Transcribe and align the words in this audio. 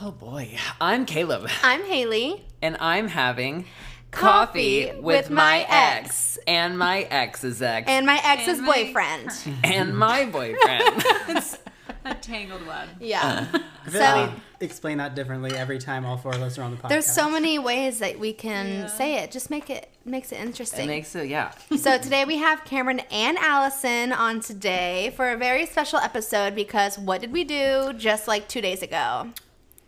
Oh 0.00 0.12
boy. 0.12 0.56
I'm 0.80 1.06
Caleb. 1.06 1.48
I'm 1.62 1.84
Haley. 1.84 2.44
And 2.62 2.76
I'm 2.80 3.08
having 3.08 3.64
Coffee 4.10 4.86
coffee, 4.86 4.86
with, 4.96 5.02
with 5.04 5.30
my 5.30 5.36
my 5.36 5.66
ex. 5.68 6.38
and 6.46 6.78
my 6.78 7.00
ex's 7.10 7.60
ex 7.60 7.88
And 7.90 8.06
my 8.06 8.20
ex's 8.24 8.58
And 8.58 8.66
my- 8.66 8.72
boyfriend. 8.84 9.30
and 9.64 9.98
my 9.98 10.24
boyfriend. 10.26 10.82
It's 11.28 11.58
a 12.04 12.14
tangled 12.14 12.66
web. 12.66 12.88
Yeah. 13.00 13.46
Uh, 13.52 13.58
I 13.86 13.90
feel 13.90 14.00
So- 14.00 14.06
like 14.06 14.30
we 14.60 14.64
explain 14.66 14.98
that 14.98 15.14
differently 15.14 15.52
every 15.54 15.78
time 15.78 16.04
all 16.06 16.16
four 16.16 16.34
of 16.34 16.42
us 16.42 16.58
are 16.58 16.62
on 16.62 16.70
the 16.70 16.76
podcast. 16.78 16.88
There's 16.88 17.06
so 17.06 17.28
many 17.30 17.58
ways 17.58 17.98
that 17.98 18.18
we 18.18 18.32
can 18.32 18.66
Yeah. 18.68 18.86
say 18.86 19.16
it. 19.18 19.30
Just 19.30 19.50
make 19.50 19.68
it 19.68 19.90
makes 20.04 20.32
it 20.32 20.40
interesting. 20.40 20.84
it 20.84 20.88
makes 20.88 21.14
it 21.14 21.28
yeah. 21.28 21.50
so 21.76 21.98
today 21.98 22.24
we 22.24 22.38
have 22.38 22.64
Cameron 22.64 23.00
and 23.10 23.36
Allison 23.38 24.12
on 24.12 24.40
today 24.40 25.12
for 25.16 25.30
a 25.30 25.36
very 25.36 25.66
special 25.66 25.98
episode 25.98 26.54
because 26.54 26.98
what 26.98 27.20
did 27.20 27.30
we 27.32 27.44
do 27.44 27.92
just 27.98 28.26
like 28.26 28.48
two 28.48 28.60
days 28.62 28.82
ago? 28.82 29.28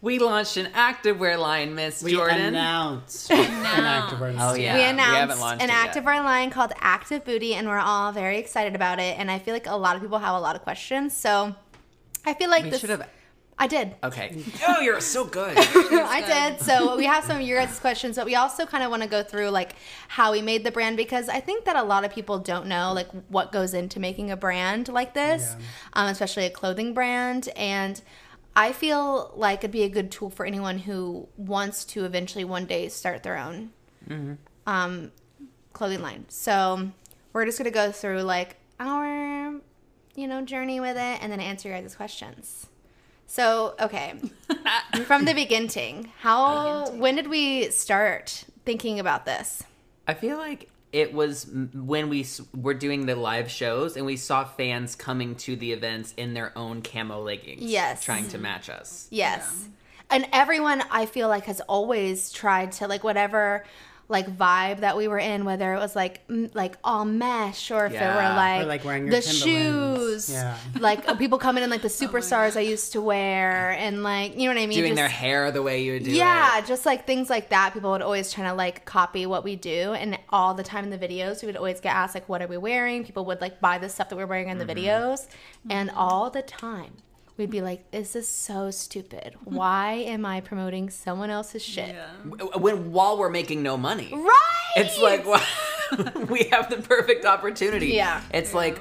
We 0.03 0.19
launched 0.19 0.57
an 0.57 0.67
activewear 0.73 1.39
line, 1.39 1.75
Miss 1.75 2.03
we 2.03 2.13
Jordan. 2.13 2.41
announced 2.41 3.31
an 3.31 3.45
activewear 3.75 4.33
Oh, 4.33 4.47
line. 4.53 4.61
yeah. 4.61 4.75
we 4.75 4.81
we 4.81 4.87
announced 4.87 5.39
haven't 5.43 5.61
an 5.63 5.69
it 5.69 5.73
yet. 5.73 5.95
activewear 5.95 6.25
line 6.25 6.51
called 6.51 6.73
Active 6.81 7.23
Booty, 7.25 7.55
and 7.55 7.69
we're 7.69 7.79
all 7.79 8.11
very 8.11 8.39
excited 8.39 8.75
about 8.75 8.99
it. 8.99 9.19
And 9.19 9.31
I 9.31 9.39
feel 9.39 9.53
like 9.53 9.67
a 9.67 9.77
lot 9.77 9.97
of 9.97 10.03
people 10.03 10.19
have 10.19 10.35
a 10.35 10.41
lot 10.41 10.57
of 10.57 10.63
questions. 10.63 11.15
So 11.15 11.55
I 12.25 12.33
feel 12.33 12.49
like 12.49 12.65
we 12.65 12.71
this. 12.71 12.81
should 12.81 12.89
have 12.91 13.07
I 13.59 13.67
did. 13.67 13.95
Okay. 14.03 14.43
Oh, 14.69 14.81
you're 14.81 15.03
so 15.03 15.27
good. 15.27 15.55
I 15.59 16.23
did. 16.51 16.63
So 16.65 16.97
we 16.97 17.05
have 17.05 17.25
some 17.25 17.37
of 17.37 17.43
your 17.43 17.59
guys' 17.63 17.79
questions, 17.79 18.17
but 18.17 18.25
we 18.25 18.35
also 18.35 18.65
kind 18.65 18.83
of 18.83 18.91
want 18.91 19.03
to 19.03 19.09
go 19.09 19.23
through 19.23 19.51
like 19.51 19.75
how 20.09 20.33
we 20.33 20.41
made 20.41 20.65
the 20.65 20.71
brand 20.71 20.97
because 20.97 21.29
I 21.29 21.41
think 21.41 21.67
that 21.67 21.77
a 21.77 21.83
lot 21.83 22.07
of 22.07 22.11
people 22.11 22.39
don't 22.39 22.69
know 22.69 22.95
like 22.95 23.09
what 23.29 23.53
goes 23.53 23.75
into 23.75 24.01
making 24.01 24.31
a 24.31 24.37
brand 24.37 24.89
like 24.89 25.13
this, 25.13 25.43
Yeah. 25.59 25.65
um, 25.93 26.07
especially 26.09 26.47
a 26.47 26.51
clothing 26.51 26.95
brand. 26.95 27.51
And 27.55 28.01
I 28.57 28.73
feel 28.73 29.33
like 29.37 29.61
it'd 29.61 29.71
be 29.71 29.83
a 29.83 29.89
good 29.89 30.11
tool 30.11 30.31
for 30.31 30.45
anyone 30.45 30.79
who 30.79 31.29
wants 31.37 31.85
to 31.87 32.05
eventually 32.05 32.45
one 32.45 32.67
day 32.67 32.89
start 32.89 33.23
their 33.23 33.39
own 33.39 33.71
um, 34.67 35.13
clothing 35.73 36.03
line. 36.03 36.25
So 36.29 36.91
we're 37.33 37.45
just 37.47 37.59
gonna 37.59 37.71
go 37.71 37.93
through 37.93 38.23
like 38.23 38.57
our 38.79 39.55
you 40.17 40.27
know 40.27 40.43
journey 40.43 40.81
with 40.81 40.97
it 40.97 41.19
and 41.23 41.31
then 41.31 41.41
answer 41.41 41.69
your 41.69 41.81
guys' 41.81 41.95
questions. 41.95 42.67
So 43.27 43.75
okay, 43.81 44.15
from 45.05 45.25
the 45.25 45.35
beginning, 45.35 46.11
how 46.21 46.91
when 46.91 47.15
did 47.15 47.29
we 47.29 47.71
start 47.71 48.45
thinking 48.65 48.99
about 48.99 49.25
this? 49.25 49.63
I 50.09 50.15
feel 50.15 50.37
like 50.39 50.69
it 50.93 51.13
was 51.13 51.47
when 51.47 52.09
we 52.09 52.27
were 52.55 52.75
doing 52.75 53.07
the 53.07 53.15
live 53.15 53.51
shows 53.51 53.97
and 53.97 54.05
we 54.05 54.17
saw 54.17 54.45
fans 54.45 54.95
coming 54.95 55.37
to 55.37 55.57
the 55.57 55.73
events 55.73 56.15
in 56.17 56.35
their 56.35 56.57
own 56.57 56.83
camo 56.83 57.23
leggings. 57.23 57.63
Yes. 57.63 58.05
Trying 58.05 58.29
to 58.29 58.39
match 58.39 58.69
us. 58.69 59.07
Yes. 59.11 59.69
And 60.11 60.27
everyone 60.33 60.83
I 60.91 61.07
feel 61.07 61.29
like 61.29 61.45
has 61.45 61.61
always 61.63 62.33
tried 62.33 62.73
to 62.73 62.89
like 62.89 63.05
whatever 63.05 63.65
like 64.11 64.29
vibe 64.37 64.81
that 64.81 64.97
we 64.97 65.07
were 65.09 65.19
in, 65.19 65.45
whether 65.45 65.73
it 65.73 65.79
was 65.79 65.95
like 65.95 66.21
m- 66.29 66.51
like 66.53 66.77
all 66.83 67.05
mesh 67.05 67.71
or 67.71 67.87
if 67.87 67.93
it 67.93 67.95
Yeah. 67.95 68.17
were 68.17 68.33
Or, 68.33 68.37
like, 68.37 68.67
like, 68.67 68.85
wearing 68.85 69.05
your 69.07 69.13
the 69.13 69.23
shoes, 69.23 70.29
Yeah. 70.29 70.57
like 70.81 71.09
uh, 71.09 71.15
people 71.15 71.39
coming 71.39 71.63
in 71.65 71.71
like 71.71 71.83
the 71.83 71.89
superstars 71.89 72.57
I 72.57 72.61
used 72.61 72.93
to 72.93 73.01
wear, 73.01 73.71
and 73.71 74.03
like 74.03 74.37
you 74.37 74.49
know 74.49 74.55
what 74.55 74.61
I 74.63 74.67
mean, 74.67 74.79
Doing 74.79 74.95
their 74.97 75.09
hair 75.09 75.51
the 75.53 75.63
way 75.63 75.83
you 75.85 75.93
would 75.95 76.05
do 76.05 76.11
yeah, 76.11 76.59
it. 76.59 76.67
just 76.67 76.85
like 76.85 77.07
things 77.07 77.31
like 77.31 77.51
that. 77.51 77.73
People 77.73 77.93
would 77.93 78.03
always 78.03 78.33
try 78.33 78.45
to 78.49 78.53
like 78.55 78.85
copy 78.85 79.27
what 79.27 79.45
we 79.45 79.55
do, 79.57 79.93
and 79.93 80.19
all 80.31 80.55
the 80.55 80.65
time 80.65 80.85
in 80.85 80.91
the 80.91 80.99
videos, 80.99 81.43
we 81.43 81.47
would 81.47 81.57
always 81.57 81.81
get 81.81 81.95
asked 81.95 82.15
like, 82.15 82.29
"What 82.29 82.43
are 82.43 82.49
we 82.49 82.57
wearing?" 82.57 83.05
People 83.05 83.25
would 83.27 83.41
like 83.41 83.61
buy 83.61 83.79
the 83.79 83.89
stuff 83.89 84.09
that 84.11 84.17
we're 84.17 84.27
wearing 84.27 84.49
in 84.49 84.59
the 84.59 84.65
Mm-hmm. 84.67 84.79
videos, 84.87 85.27
and 85.69 85.91
all 85.91 86.31
the 86.31 86.43
time 86.43 86.95
we'd 87.41 87.51
be 87.51 87.63
like, 87.63 87.91
"This 87.91 88.15
is 88.15 88.29
so 88.29 88.71
stupid. 88.71 89.35
Why 89.45 89.95
am 89.95 90.25
I 90.25 90.41
promoting 90.43 90.91
someone 90.91 91.31
else's 91.31 91.63
shit?" 91.65 91.89
Yeah. 91.89 92.11
When 92.57 92.93
while 92.93 93.19
we're 93.19 93.31
making 93.31 93.63
no 93.63 93.77
money. 93.77 94.11
Right? 94.13 94.73
It's 94.77 95.01
like 95.01 95.27
well, 95.27 95.45
we 96.29 96.45
have 96.53 96.71
the 96.71 96.77
perfect 96.77 97.25
opportunity. 97.25 97.89
Yeah. 97.89 98.23
It's 98.33 98.55
like 98.55 98.79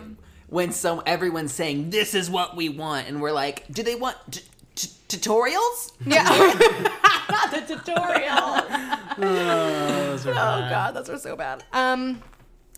when 0.48 0.72
so 0.72 1.00
everyone's 1.00 1.54
saying 1.54 1.90
this 1.90 2.14
is 2.14 2.30
what 2.30 2.56
we 2.56 2.70
want, 2.70 3.08
and 3.08 3.22
we're 3.22 3.32
like, 3.32 3.66
do 3.72 3.82
they 3.82 3.96
want 3.96 4.18
t- 4.30 4.42
t- 4.76 4.90
tutorials? 5.08 5.94
yeah. 6.06 6.24
Not 7.30 7.52
the 7.68 7.76
tutorial. 7.76 8.36
Oh, 9.22 10.20
Oh 10.28 10.70
god, 10.70 10.92
those 10.92 11.10
were 11.10 11.18
so 11.18 11.36
bad. 11.36 11.64
Um. 11.74 12.22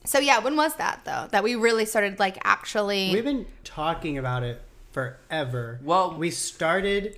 So 0.03 0.19
yeah, 0.19 0.39
when 0.39 0.56
was 0.56 0.75
that 0.75 1.01
though? 1.06 1.27
That 1.31 1.44
we 1.44 1.56
really 1.56 1.85
started 1.85 2.19
like 2.19 2.38
actually. 2.44 3.11
We've 3.13 3.23
been 3.23 3.45
talking 3.63 4.17
about 4.17 4.44
it 4.44 4.61
forever. 4.91 5.79
Well- 5.84 6.16
we 6.18 6.31
started 6.31 7.18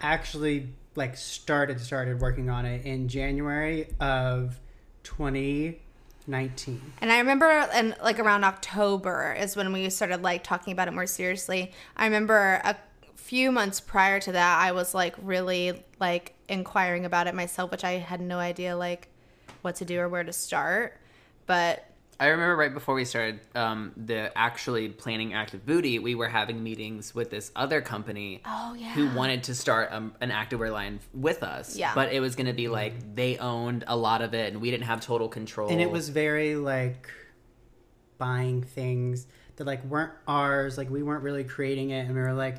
actually 0.00 0.68
like 0.94 1.16
started 1.16 1.80
started 1.80 2.20
working 2.20 2.50
on 2.50 2.66
it 2.66 2.84
in 2.84 3.08
January 3.08 3.88
of 4.00 4.58
2019. 5.04 6.92
And 7.00 7.12
I 7.12 7.18
remember, 7.18 7.46
and 7.46 7.96
like 8.02 8.18
around 8.18 8.44
October 8.44 9.34
is 9.38 9.56
when 9.56 9.72
we 9.72 9.88
started 9.90 10.22
like 10.22 10.44
talking 10.44 10.72
about 10.72 10.88
it 10.88 10.92
more 10.92 11.06
seriously. 11.06 11.72
I 11.96 12.04
remember 12.04 12.60
a 12.64 12.76
few 13.14 13.52
months 13.52 13.80
prior 13.80 14.20
to 14.20 14.32
that, 14.32 14.58
I 14.60 14.72
was 14.72 14.94
like 14.94 15.14
really 15.22 15.84
like 16.00 16.34
inquiring 16.48 17.04
about 17.04 17.26
it 17.26 17.34
myself, 17.34 17.70
which 17.70 17.84
I 17.84 17.92
had 17.92 18.20
no 18.20 18.38
idea 18.38 18.76
like 18.76 19.08
what 19.62 19.76
to 19.76 19.84
do 19.84 20.00
or 20.00 20.08
where 20.08 20.24
to 20.24 20.32
start. 20.32 20.98
But 21.46 21.87
I 22.20 22.26
remember 22.28 22.56
right 22.56 22.74
before 22.74 22.94
we 22.96 23.04
started 23.04 23.38
um, 23.54 23.92
the 23.96 24.36
actually 24.36 24.88
planning 24.88 25.34
active 25.34 25.64
booty, 25.64 26.00
we 26.00 26.16
were 26.16 26.26
having 26.28 26.62
meetings 26.64 27.14
with 27.14 27.30
this 27.30 27.52
other 27.54 27.80
company 27.80 28.42
Oh, 28.44 28.74
yeah. 28.76 28.88
who 28.88 29.08
wanted 29.14 29.44
to 29.44 29.54
start 29.54 29.92
um, 29.92 30.12
an 30.20 30.30
activewear 30.30 30.72
line 30.72 30.98
with 31.14 31.44
us. 31.44 31.76
Yeah. 31.76 31.94
but 31.94 32.12
it 32.12 32.18
was 32.20 32.34
going 32.34 32.46
to 32.48 32.52
be 32.52 32.66
like 32.68 33.14
they 33.14 33.38
owned 33.38 33.84
a 33.86 33.96
lot 33.96 34.20
of 34.22 34.34
it, 34.34 34.52
and 34.52 34.60
we 34.60 34.70
didn't 34.72 34.84
have 34.86 35.00
total 35.00 35.28
control. 35.28 35.68
And 35.70 35.80
it 35.80 35.90
was 35.90 36.08
very 36.08 36.56
like 36.56 37.08
buying 38.18 38.62
things 38.64 39.28
that 39.56 39.66
like 39.66 39.84
weren't 39.84 40.12
ours. 40.26 40.76
Like 40.76 40.90
we 40.90 41.04
weren't 41.04 41.22
really 41.22 41.44
creating 41.44 41.90
it, 41.90 42.00
and 42.06 42.14
we 42.16 42.20
were 42.20 42.32
like, 42.32 42.56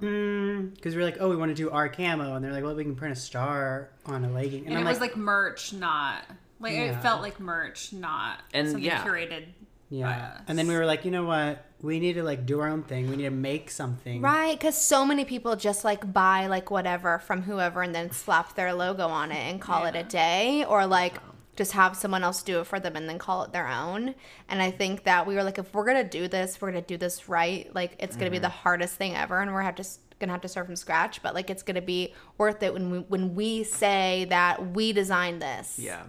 because 0.00 0.94
we 0.94 0.96
were 0.96 1.04
like, 1.04 1.16
oh, 1.20 1.30
we 1.30 1.36
want 1.36 1.50
to 1.50 1.54
do 1.54 1.70
our 1.70 1.88
camo, 1.88 2.34
and 2.34 2.44
they're 2.44 2.52
like, 2.52 2.62
well, 2.64 2.74
we 2.74 2.84
can 2.84 2.94
print 2.96 3.16
a 3.16 3.20
star 3.20 3.88
on 4.04 4.24
a 4.24 4.30
legging, 4.30 4.66
And, 4.66 4.74
I'm 4.76 4.84
it 4.86 4.90
was 4.90 5.00
like 5.00 5.16
merch, 5.16 5.72
not 5.72 6.24
like 6.62 6.74
Yeah. 6.74 6.98
it 6.98 7.02
felt 7.02 7.20
like 7.20 7.40
merch, 7.40 7.92
not 7.92 8.38
And, 8.54 8.68
something 8.68 8.84
yeah. 8.84 9.04
curated. 9.04 9.46
yeah. 9.90 10.04
by 10.06 10.40
And 10.48 10.58
then 10.58 10.66
we 10.68 10.76
were 10.76 10.86
like, 10.86 11.04
you 11.04 11.10
know 11.10 11.24
what? 11.24 11.66
We 11.82 11.98
need 11.98 12.14
to 12.14 12.22
like 12.22 12.46
do 12.46 12.60
our 12.60 12.68
own 12.68 12.84
thing. 12.84 13.10
We 13.10 13.16
need 13.16 13.24
to 13.24 13.30
make 13.30 13.70
something. 13.70 14.22
right, 14.22 14.58
because 14.58 14.80
so 14.80 15.04
many 15.04 15.24
people 15.24 15.56
just 15.56 15.84
like 15.84 16.12
buy 16.12 16.46
like 16.46 16.70
whatever 16.70 17.18
from 17.18 17.42
whoever 17.42 17.82
and 17.82 17.94
then 17.94 18.12
slap 18.12 18.54
their 18.54 18.72
logo 18.72 19.08
on 19.08 19.32
it 19.32 19.50
and 19.50 19.60
call 19.60 19.84
it 19.86 19.96
a 19.96 20.04
day, 20.04 20.64
or 20.64 20.86
like 20.86 21.14
just 21.56 21.72
have 21.72 21.96
someone 21.96 22.24
else 22.24 22.42
do 22.42 22.60
it 22.60 22.66
for 22.66 22.80
them 22.80 22.96
and 22.96 23.08
then 23.08 23.18
call 23.18 23.42
it 23.42 23.52
their 23.52 23.68
own. 23.68 24.14
And 24.48 24.62
I 24.62 24.70
think 24.70 25.04
that 25.04 25.26
we 25.26 25.34
were 25.34 25.42
like, 25.42 25.58
if 25.58 25.74
we're 25.74 25.84
gonna 25.84 26.04
do 26.04 26.28
this, 26.28 26.60
we're 26.60 26.70
gonna 26.70 26.82
do 26.82 26.96
this 26.96 27.28
right. 27.28 27.72
Like 27.74 27.96
it's 27.98 28.16
gonna 28.16 28.30
be 28.30 28.38
the 28.38 28.46
mm-hmm. 28.46 28.56
hardest 28.58 28.94
thing 28.94 29.14
ever, 29.14 29.40
and 29.40 29.52
we're 29.52 29.62
have 29.62 29.74
to 29.74 29.84
gonna 30.18 30.32
have 30.32 30.40
to 30.42 30.48
start 30.48 30.66
from 30.66 30.76
scratch. 30.76 31.20
But 31.22 31.34
like 31.34 31.50
it's 31.50 31.62
gonna 31.62 31.82
be 31.82 32.14
worth 32.38 32.62
it 32.62 32.72
when 32.72 32.90
we 32.90 32.98
when 33.00 33.34
we 33.34 33.64
say 33.64 34.26
that 34.30 34.72
we 34.72 34.92
designed 34.92 35.42
this. 35.42 35.78
yeah. 35.78 36.04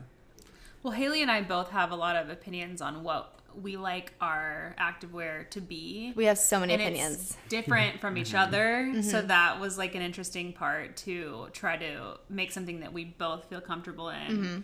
Well, 0.84 0.92
Haley 0.94 1.22
and 1.22 1.32
I 1.32 1.42
both 1.42 1.70
have 1.72 1.92
a 1.92 1.96
lot 1.96 2.18
of 2.18 2.30
opinions 2.30 2.82
on 2.82 3.04
what 3.04 3.40
we 3.62 3.78
like 3.78 4.14
our 4.20 4.76
activewear 4.80 5.50
to 5.52 5.62
be. 5.62 6.12
We 6.16 6.26
have 6.26 6.38
so 6.38 6.60
many 6.60 6.74
and 6.74 6.82
opinions. 6.82 7.16
it's 7.16 7.38
different 7.48 8.02
from 8.02 8.18
each 8.18 8.30
mm-hmm. 8.30 8.38
other. 8.38 8.92
So 9.02 9.20
mm-hmm. 9.20 9.28
that 9.28 9.60
was 9.60 9.78
like 9.78 9.96
an 9.96 10.02
interesting 10.02 10.52
part 10.54 10.98
to 10.98 11.48
try 11.54 11.78
to 11.78 12.20
make 12.30 12.52
something 12.52 12.82
that 12.82 12.92
we 12.92 13.06
both 13.06 13.46
feel 13.46 13.62
comfortable 13.62 14.10
in 14.10 14.18
mm-hmm. 14.28 14.60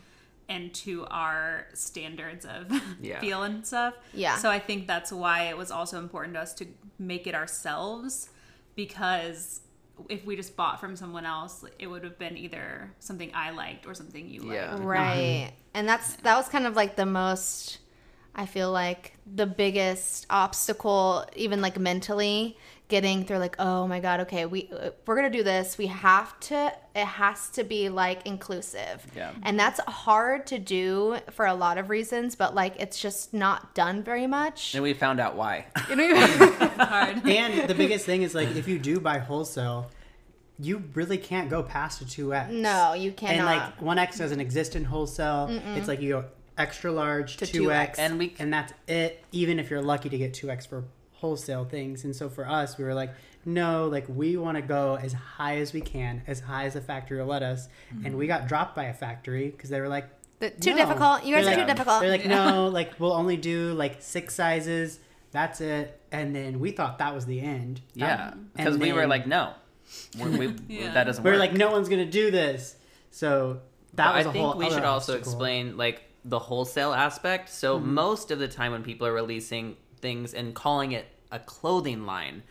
and 0.50 0.74
to 0.75 1.06
our 1.06 1.68
standards 1.74 2.46
of 2.46 2.69
Yeah. 3.02 3.19
feel 3.19 3.44
and 3.44 3.66
stuff. 3.66 3.94
Yeah. 4.13 4.38
So 4.38 4.50
I 4.50 4.59
think 4.59 4.88
that's 4.88 5.12
why 5.12 5.44
it 5.44 5.58
was 5.58 5.72
also 5.72 6.00
important 6.00 6.34
to 6.34 6.41
us 6.41 6.53
to 6.56 6.66
make 6.97 7.28
it 7.28 7.35
ourselves 7.35 8.29
because 8.75 9.62
if 10.07 10.25
we 10.25 10.35
just 10.35 10.55
bought 10.55 10.79
from 10.79 10.95
someone 10.95 11.25
else, 11.25 11.63
it 11.77 11.87
would 11.87 12.03
have 12.03 12.17
been 12.17 12.37
either 12.37 12.91
something 12.99 13.31
I 13.34 13.51
liked 13.51 13.85
or 13.85 13.93
something 13.93 14.29
you 14.29 14.51
Yeah. 14.51 14.75
liked. 14.75 14.84
Right. 14.85 15.51
And 15.73 15.87
that's 15.87 16.16
that 16.17 16.35
was 16.37 16.47
kind 16.47 16.66
of 16.66 16.75
like 16.75 16.96
the 16.96 17.05
most 17.05 17.79
I 18.35 18.46
feel 18.46 18.72
like 18.72 19.17
the 19.25 19.46
biggest 19.46 20.25
obstacle 20.29 21.25
even 21.35 21.61
like 21.61 21.78
mentally 21.78 22.57
getting 22.90 23.24
through 23.24 23.38
like 23.38 23.56
oh 23.59 23.88
my 23.88 24.00
god 24.00 24.20
okay 24.22 24.46
we 24.47 24.62
if 24.72 24.94
we're 25.06 25.16
going 25.16 25.32
to 25.32 25.38
do 25.38 25.44
this 25.44 25.78
we 25.78 25.86
have 25.88 26.38
to 26.40 26.74
it 26.96 27.06
has 27.06 27.50
to 27.52 27.64
be 27.64 27.88
like 27.88 28.26
inclusive. 28.26 29.06
Yeah. 29.16 29.32
And 29.44 29.58
that's 29.58 29.80
hard 29.88 30.47
to 30.47 30.58
do 30.59 31.18
for 31.32 31.46
a 31.46 31.53
lot 31.53 31.78
of 31.78 31.90
reasons 31.90 32.36
but 32.36 32.53
like 32.56 32.74
it's 32.80 33.00
just 33.00 33.34
not 33.34 33.74
done 33.76 34.03
very 34.03 34.28
much. 34.28 34.74
And 34.74 34.84
we 34.84 34.94
found 34.94 35.20
out 35.22 35.36
why. 35.36 35.68
You? 35.90 36.16
Hard. 36.20 37.26
And 37.28 37.70
the 37.70 37.76
biggest 37.76 38.06
thing 38.06 38.24
is 38.24 38.34
like 38.36 38.50
if 38.56 38.68
you 38.68 38.78
do 38.80 39.00
buy 39.00 39.20
wholesale, 39.20 39.90
you 40.59 40.84
really 40.94 41.18
can't 41.18 41.50
go 41.50 41.64
past 41.64 42.02
a 42.02 42.06
two 42.08 42.34
X. 42.34 42.52
no, 42.52 42.94
you 42.94 43.12
cannot. 43.14 43.36
And 43.38 43.46
like 43.46 43.82
one 43.82 43.97
X 43.97 44.18
doesn't 44.18 44.40
exist 44.41 44.76
in 44.76 44.84
wholesale. 44.84 45.47
It's 45.76 45.88
like 45.88 46.02
you 46.02 46.09
go 46.09 46.26
extra 46.58 46.91
large 46.91 47.38
To 47.38 47.46
two 47.46 47.72
X, 47.72 47.97
2X. 47.97 48.02
And 48.03 48.20
we- 48.20 48.36
and 48.40 48.52
that's 48.52 48.74
it. 48.88 49.24
Even 49.32 49.59
if 49.59 49.70
you're 49.70 49.82
lucky 49.82 50.09
to 50.09 50.18
get 50.18 50.34
two 50.34 50.50
X 50.50 50.66
for 50.66 50.84
wholesale 51.19 51.66
things. 51.66 52.03
And 52.03 52.16
so 52.16 52.29
for 52.29 52.47
us, 52.47 52.77
we 52.77 52.83
were 52.83 52.93
like, 52.93 53.11
no, 53.45 53.87
like 53.87 54.05
we 54.07 54.37
want 54.37 54.55
to 54.57 54.61
go 54.61 54.95
as 55.01 55.13
high 55.13 55.57
as 55.57 55.73
we 55.73 55.81
can, 55.81 56.21
as 56.27 56.39
high 56.39 56.66
as 56.66 56.73
the 56.73 56.81
factory 56.81 57.19
will 57.19 57.25
let 57.27 57.43
us. 57.43 57.67
And 58.03 58.17
we 58.17 58.27
got 58.27 58.47
dropped 58.47 58.75
by 58.75 58.85
a 58.85 58.93
factory 58.93 59.49
because 59.49 59.69
they 59.69 59.79
were 59.81 59.87
like, 59.87 60.07
The- 60.39 60.49
too 60.51 60.71
no. 60.71 60.77
difficult. 60.77 61.23
You 61.25 61.35
guys 61.35 61.45
They're 61.45 61.53
are 61.53 61.57
like- 61.57 61.67
too 61.67 61.73
difficult. 61.73 62.01
They're 62.01 62.11
like, 62.11 62.25
no, 62.37 62.67
like 62.67 62.99
we'll 62.99 63.13
only 63.13 63.37
do 63.37 63.73
like 63.73 63.97
six 64.01 64.35
sizes. 64.35 64.99
That's 65.31 65.61
it. 65.61 65.99
And 66.11 66.35
then 66.35 66.59
we 66.59 66.71
thought 66.71 66.97
that 66.99 67.13
was 67.13 67.25
the 67.25 67.39
end. 67.39 67.81
Yeah, 67.93 68.31
And 68.31 68.49
because 68.55 68.77
we 68.77 68.91
were 68.93 69.07
like, 69.07 69.27
no, 69.27 69.53
we, 70.19 70.29
we, 70.47 70.55
Yeah. 70.67 70.93
that 70.93 71.03
doesn't 71.05 71.23
we 71.23 71.29
work. 71.29 71.35
were 71.35 71.39
like, 71.39 71.53
no 71.53 71.71
one's 71.71 71.87
gonna 71.89 72.05
do 72.05 72.31
this. 72.31 72.75
So 73.11 73.61
that 73.93 74.07
But 74.11 74.16
was 74.17 74.25
I 74.25 74.29
a 74.29 74.33
think 74.33 74.45
whole 74.45 74.57
we 74.57 74.69
should 74.69 74.83
also 74.83 75.13
obstacle. 75.13 75.17
explain 75.19 75.77
like 75.77 76.03
the 76.25 76.39
wholesale 76.39 76.93
aspect. 76.93 77.49
So 77.49 77.77
Mm-hmm. 77.79 77.93
most 77.93 78.31
of 78.31 78.39
the 78.39 78.47
time 78.47 78.71
when 78.71 78.83
people 78.83 79.07
are 79.07 79.13
releasing 79.13 79.77
things 80.01 80.34
and 80.34 80.53
calling 80.55 80.91
it 80.91 81.05
a 81.31 81.40
clothing 81.40 82.05
line, 82.05 82.43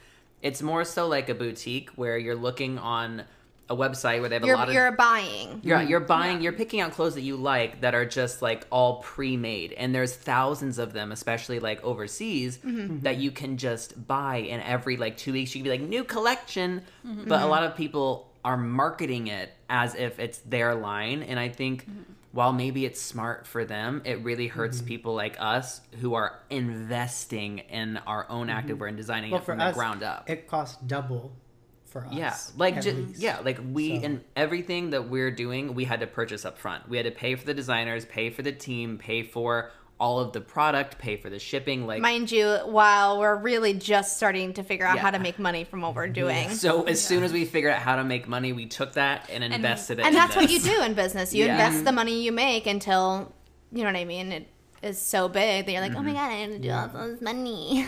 it's 0.43 0.63
more 0.63 0.85
so 0.85 1.09
like 1.09 1.29
a 1.29 1.35
boutique 1.35 1.91
where 1.97 2.17
you're 2.19 2.37
looking 2.37 2.79
on 2.79 3.25
a 3.71 3.77
website 3.77 4.21
where 4.21 4.31
they 4.31 4.37
have 4.37 4.45
a 4.45 4.47
you're 4.47 4.57
lot 4.57 4.69
of 4.69 4.75
you're 4.75 4.93
buying. 4.93 5.61
you're, 5.63 5.83
you're 5.83 6.01
buying 6.01 6.37
Yeah. 6.39 6.45
you're 6.45 6.53
picking 6.55 6.81
out 6.81 6.93
clothes 6.93 7.17
that 7.17 7.21
you 7.21 7.37
like 7.37 7.83
that 7.83 7.95
are 7.95 8.07
just 8.07 8.41
like 8.41 8.67
all 8.71 9.03
pre-made 9.03 9.75
and 9.75 9.95
there's 9.95 10.15
thousands 10.17 10.79
of 10.79 10.95
them 10.95 11.13
especially 11.13 11.61
like 11.61 11.85
overseas 11.85 12.57
Mm-hmm. 12.65 13.01
that 13.01 13.19
you 13.19 13.31
can 13.31 13.59
just 13.59 14.07
buy 14.09 14.39
and 14.39 14.63
every 14.63 14.97
like 14.97 15.19
two 15.19 15.35
weeks 15.35 15.55
you 15.55 15.63
can 15.63 15.71
be 15.71 15.79
like 15.79 15.87
new 15.87 16.03
collection 16.03 16.81
Mm-hmm. 17.07 17.29
but 17.29 17.43
a 17.43 17.47
lot 17.47 17.63
of 17.63 17.77
people 17.77 18.33
are 18.43 18.57
marketing 18.57 19.27
it 19.27 19.51
as 19.69 19.95
if 19.97 20.19
it's 20.19 20.39
their 20.39 20.75
line 20.75 21.23
and 21.23 21.39
i 21.39 21.51
think 21.51 21.83
Mm-hmm. 21.83 22.03
While 22.33 22.53
maybe 22.53 22.85
it's 22.85 23.01
smart 23.01 23.47
for 23.47 23.65
them 23.65 24.03
it 24.05 24.23
really 24.23 24.47
hurts 24.49 24.79
Mm-hmm. 24.79 24.87
people 24.87 25.15
like 25.15 25.37
us 25.41 25.81
who 26.01 26.15
are 26.15 26.41
investing 26.51 27.59
in 27.59 27.97
our 27.99 28.27
own 28.31 28.49
activewear 28.49 28.89
and 28.89 28.97
designing 28.97 29.29
Mm-hmm. 29.33 29.33
Well, 29.35 29.43
it 29.43 29.47
from 29.47 29.61
us, 29.61 29.75
the 29.75 29.79
ground 29.79 30.03
up 30.03 30.29
it 30.31 30.47
costs 30.49 30.81
double 30.87 31.33
for 31.87 32.05
us. 32.05 32.13
yeah, 32.13 32.37
like 32.57 32.77
at 32.77 32.83
ju- 32.83 32.93
least. 32.93 33.21
yeah, 33.21 33.39
like 33.43 33.59
we 33.73 33.99
So- 33.99 34.05
and 34.05 34.25
everything 34.37 34.91
that 34.91 35.09
we're 35.09 35.31
doing, 35.31 35.75
we 35.75 35.85
had 35.85 36.01
to 36.01 36.07
purchase 36.07 36.45
up 36.45 36.59
front. 36.59 36.87
We 36.89 36.99
had 36.99 37.07
to 37.07 37.13
pay 37.13 37.35
for 37.35 37.47
the 37.47 37.55
designers, 37.55 38.05
pay 38.05 38.29
for 38.29 38.43
the 38.43 38.53
team, 38.53 38.99
pay 38.99 39.23
for 39.23 39.71
all 40.01 40.21
of 40.21 40.33
the 40.33 40.41
product, 40.41 40.99
pay 40.99 41.17
for 41.17 41.29
the 41.29 41.39
shipping. 41.39 41.87
Like 41.87 42.01
Mind 42.01 42.31
you, 42.31 42.59
while 42.65 43.19
we're 43.19 43.37
really 43.37 43.75
just 43.75 44.17
starting 44.17 44.55
to 44.55 44.63
figure 44.63 44.87
out 44.87 44.97
Yeah. 44.97 45.03
how 45.03 45.11
to 45.11 45.19
make 45.19 45.39
money 45.39 45.65
from 45.65 45.81
what 45.81 45.95
we're 45.95 46.09
doing. 46.09 46.51
so, 46.51 46.85
as 46.85 47.03
soon 47.03 47.25
as 47.25 47.33
we 47.33 47.45
figured 47.45 47.73
out 47.73 47.81
how 47.81 47.97
to 47.97 48.05
make 48.05 48.29
money, 48.29 48.53
we 48.53 48.67
took 48.67 48.95
that 48.95 49.29
and 49.31 49.43
invested 49.43 49.99
it. 49.99 50.03
And 50.03 50.15
in 50.15 50.15
that's 50.15 50.37
what 50.37 50.51
you 50.51 50.61
do 50.61 50.83
in 50.83 50.95
business. 50.95 51.35
You 51.35 51.47
Yeah. 51.47 51.53
invest 51.53 51.77
mm-hmm. 51.77 51.85
the 51.85 51.93
money 51.93 52.23
you 52.23 52.33
make 52.33 52.67
until 52.67 53.33
you 53.73 53.83
know 53.83 53.91
what 53.93 53.97
I 53.97 54.05
mean. 54.05 54.33
It 54.33 54.49
is 54.83 55.01
so 55.01 55.29
big 55.29 55.67
that 55.67 55.73
you're 55.73 55.81
like, 55.81 55.95
oh 55.95 56.03
my 56.03 56.11
mm-hmm. 56.11 56.15
god, 56.15 56.31
I 56.31 56.35
have 56.35 56.51
to 56.51 56.59
do 56.59 56.71
all 56.71 57.09
this 57.09 57.21
money. 57.21 57.87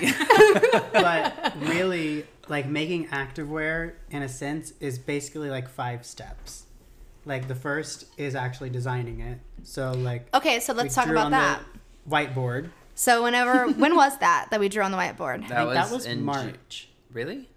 but 0.92 1.54
really, 1.60 2.26
like 2.48 2.66
making 2.66 3.08
activewear 3.08 3.94
in 4.10 4.22
a 4.22 4.28
sense 4.28 4.72
is 4.80 4.98
basically 4.98 5.50
like 5.50 5.68
five 5.68 6.04
steps. 6.04 6.64
Like 7.24 7.48
the 7.48 7.54
first 7.54 8.06
is 8.18 8.34
actually 8.34 8.70
designing 8.70 9.20
it. 9.20 9.38
So 9.62 9.92
like 9.92 10.34
okay, 10.34 10.60
so 10.60 10.72
let's 10.72 10.94
talk 10.94 11.06
about 11.06 11.30
that. 11.30 11.60
the 11.60 11.79
whiteboard. 12.10 12.70
So 12.94 13.22
whenever 13.22 13.68
when 13.82 13.96
was 13.96 14.18
that 14.18 14.48
that 14.50 14.60
we 14.60 14.68
drew 14.68 14.82
on 14.82 14.90
the 14.90 14.98
whiteboard? 14.98 15.48
That 15.48 15.58
I 15.58 15.64
think 15.64 15.68
was, 15.68 15.74
that 15.74 15.90
was 15.94 16.06
in 16.06 16.18
Ju- 16.18 16.24
March. 16.24 16.88
really? 17.12 17.48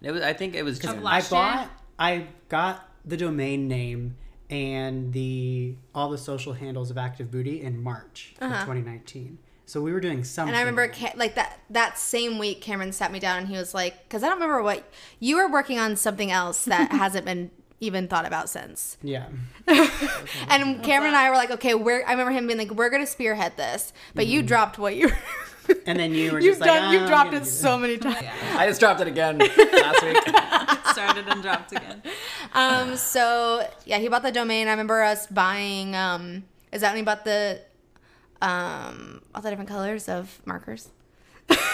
It 0.00 0.10
was. 0.10 0.22
I 0.22 0.32
think 0.32 0.54
it 0.54 0.64
was 0.64 0.78
Because 0.78 0.96
June. 0.96 1.06
I 1.06 1.22
bought, 1.22 1.70
I 1.98 2.26
got 2.48 2.88
the 3.04 3.16
domain 3.16 3.68
name 3.68 4.16
and 4.50 5.12
the 5.12 5.76
all 5.94 6.10
the 6.10 6.18
social 6.18 6.52
handles 6.52 6.90
of 6.90 6.98
Active 6.98 7.30
Booty 7.30 7.62
in 7.62 7.82
March 7.82 8.34
of 8.40 8.50
uh-huh. 8.50 8.64
2019. 8.64 9.38
So 9.64 9.80
we 9.80 9.92
were 9.92 10.00
doing 10.00 10.24
something. 10.24 10.52
And 10.52 10.56
I 10.56 10.60
remember 10.60 10.86
Ca- 10.88 11.14
like 11.16 11.36
that 11.36 11.60
that 11.70 11.96
same 11.96 12.38
week 12.38 12.60
Cameron 12.60 12.92
sat 12.92 13.10
me 13.10 13.18
down 13.18 13.38
and 13.38 13.48
he 13.48 13.56
was 13.56 13.72
like 13.72 14.08
cuz 14.08 14.22
I 14.22 14.26
don't 14.26 14.36
remember 14.36 14.62
what 14.62 14.84
you 15.20 15.36
were 15.36 15.48
working 15.48 15.78
on 15.78 15.96
something 15.96 16.30
else 16.30 16.64
that 16.66 16.92
hasn't 17.02 17.24
been 17.24 17.50
even 17.82 18.06
thought 18.06 18.24
about 18.26 18.48
since. 18.48 18.96
Yeah. 19.02 19.26
And 20.48 20.82
Cameron 20.82 21.08
and 21.08 21.16
I 21.16 21.28
were 21.30 21.36
like, 21.36 21.50
okay, 21.50 21.74
we're 21.74 22.04
I 22.06 22.12
remember 22.12 22.30
him 22.32 22.46
being 22.46 22.58
like, 22.58 22.70
we're 22.70 22.90
going 22.90 23.02
to 23.02 23.10
spearhead 23.10 23.56
this. 23.56 23.92
But 24.14 24.26
you 24.26 24.42
dropped 24.42 24.78
what 24.78 24.94
you 24.96 25.10
And 25.86 25.98
then 25.98 26.12
you 26.14 26.32
were 26.32 26.40
You've 26.44 26.58
just 26.58 26.60
like, 26.60 26.70
done 26.70 26.84
"Ah, 26.84 26.92
you've 26.92 27.02
I'm 27.02 27.08
dropped 27.08 27.34
it 27.34 27.44
so 27.44 27.76
many 27.76 27.98
times. 27.98 28.26
I 28.56 28.66
just 28.66 28.80
dropped 28.80 29.00
it 29.00 29.08
again 29.08 29.38
last 29.38 30.02
week. 30.02 30.16
Started 30.92 31.26
and 31.28 31.42
dropped 31.42 31.72
again. 31.72 32.02
Um, 32.54 32.96
so 32.96 33.66
yeah, 33.84 33.98
he 33.98 34.08
bought 34.08 34.22
the 34.22 34.32
domain. 34.32 34.68
I 34.68 34.70
remember 34.70 35.02
us 35.02 35.26
buying. 35.26 35.96
Um, 35.96 36.44
is 36.70 36.80
that 36.82 36.90
when 36.90 36.98
he 36.98 37.02
bought 37.02 37.24
the 37.24 37.60
um 38.40 39.22
all 39.34 39.42
the 39.42 39.50
different 39.50 39.70
colors 39.70 40.08
of 40.08 40.40
markers? 40.44 40.88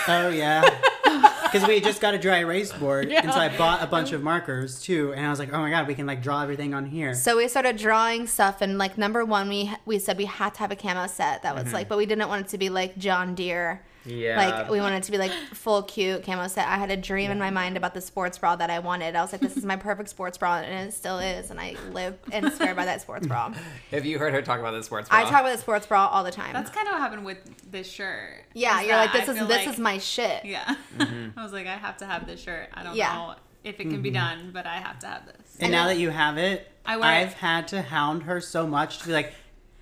Oh 0.09 0.31
yeah. 0.31 0.69
Because 1.51 1.67
we 1.67 1.81
just 1.81 2.03
got 2.03 2.13
a 2.13 2.19
dry 2.19 2.41
erase 2.41 2.75
board, 2.75 3.11
and 3.11 3.33
so 3.33 3.39
I 3.39 3.57
bought 3.57 3.83
a 3.83 3.87
bunch 3.87 4.13
of 4.13 4.23
markers 4.23 4.83
too, 4.83 5.15
and 5.15 5.25
I 5.25 5.31
was 5.31 5.39
like, 5.39 5.51
"Oh 5.51 5.59
my 5.59 5.71
god, 5.71 5.89
we 5.89 5.95
can 5.95 6.05
like 6.05 6.23
draw 6.23 6.43
everything 6.43 6.75
on 6.75 6.85
here." 6.85 7.15
So 7.15 7.39
we 7.39 7.49
started 7.49 7.79
drawing 7.79 8.27
stuff, 8.27 8.61
and 8.61 8.77
like 8.77 8.99
number 8.99 9.25
one, 9.25 9.49
we 9.49 9.73
we 9.87 9.99
said 9.99 10.19
we 10.19 10.27
had 10.27 10.53
to 10.55 10.61
have 10.61 10.71
a 10.71 10.77
camo 10.77 11.07
set 11.07 11.43
that 11.45 11.55
was 11.55 11.65
mm-hmm. 11.65 11.75
like, 11.75 11.89
but 11.89 11.97
we 11.97 12.05
didn't 12.05 12.29
want 12.29 12.45
it 12.45 12.49
to 12.51 12.59
be 12.59 12.69
like 12.69 12.99
John 12.99 13.35
Deere. 13.35 13.83
Yeah. 14.09 14.37
Like 14.37 14.71
we 14.71 14.81
wanted 14.81 15.03
to 15.05 15.11
be 15.13 15.19
like 15.19 15.31
full 15.53 15.83
cute 15.83 16.25
camo 16.25 16.49
set. 16.49 16.67
I 16.67 16.77
had 16.77 16.91
a 16.91 16.97
dream 16.97 17.31
in 17.31 17.39
my 17.39 17.51
mind 17.51 17.77
about 17.77 17.95
the 17.95 18.01
sports 18.01 18.39
bra 18.39 18.57
that 18.57 18.71
I 18.71 18.79
wanted. 18.79 19.15
I 19.17 19.23
was 19.23 19.33
like, 19.33 19.41
this 19.41 19.57
is 19.57 19.65
my 19.65 19.77
perfect 19.77 20.09
sports 20.09 20.39
bra, 20.39 20.57
and 20.59 20.89
it 20.89 20.93
still 20.93 21.19
is. 21.19 21.51
And 21.51 21.61
I 21.61 21.77
live 21.93 22.17
and 22.33 22.53
swear 22.53 22.75
by 22.75 22.85
that 22.87 23.01
sports 23.03 23.27
bra. 23.27 23.53
Have 23.91 24.07
you 24.07 24.19
heard 24.19 24.33
her 24.33 24.43
talk 24.43 24.61
about 24.61 24.73
the 24.73 24.83
sports 24.83 25.09
bra? 25.09 25.19
I 25.19 25.23
talk 25.25 25.41
about 25.41 25.53
the 25.53 25.59
sports 25.59 25.87
bra 25.87 26.07
all 26.07 26.25
the 26.25 26.31
time. 26.31 26.53
That's 26.53 26.71
kind 26.71 26.89
of 26.89 26.93
what 26.95 27.01
happened 27.03 27.25
with 27.25 27.39
this 27.71 27.89
shirt. 27.91 28.45
yeah, 28.55 28.81
you're 28.81 28.97
like 28.97 29.13
this 29.13 29.29
I 29.29 29.33
is 29.33 29.39
this 29.47 29.49
like- 29.67 29.69
is 29.69 29.79
my 29.79 29.99
shit. 29.99 30.45
Yeah. 30.45 30.75
Mm-hmm. 30.97 31.39
I 31.39 31.43
was 31.43 31.53
like, 31.53 31.67
I 31.67 31.77
have 31.77 31.97
to 31.99 32.07
have 32.07 32.27
this 32.27 32.41
shirt. 32.41 32.69
I 32.75 32.83
don't 32.83 32.97
Yeah. 32.97 33.13
know 33.15 33.35
if 33.65 33.79
it 33.81 33.85
can 33.91 34.01
be 34.03 34.11
done, 34.11 34.51
but 34.53 34.67
I 34.67 34.77
have 34.77 34.99
to 35.01 35.07
have 35.07 35.27
this. 35.27 35.57
and 35.61 35.71
now 35.73 35.87
that 35.89 35.99
you 35.99 36.11
have 36.11 36.39
it, 36.39 36.67
I 36.87 36.97
wear 36.97 37.11
it. 37.13 37.17
I've 37.27 37.35
had 37.35 37.69
to 37.69 37.83
hound 37.83 38.23
her 38.23 38.41
so 38.41 38.67
much 38.67 39.01
to 39.01 39.07
be 39.09 39.13
like, 39.13 39.35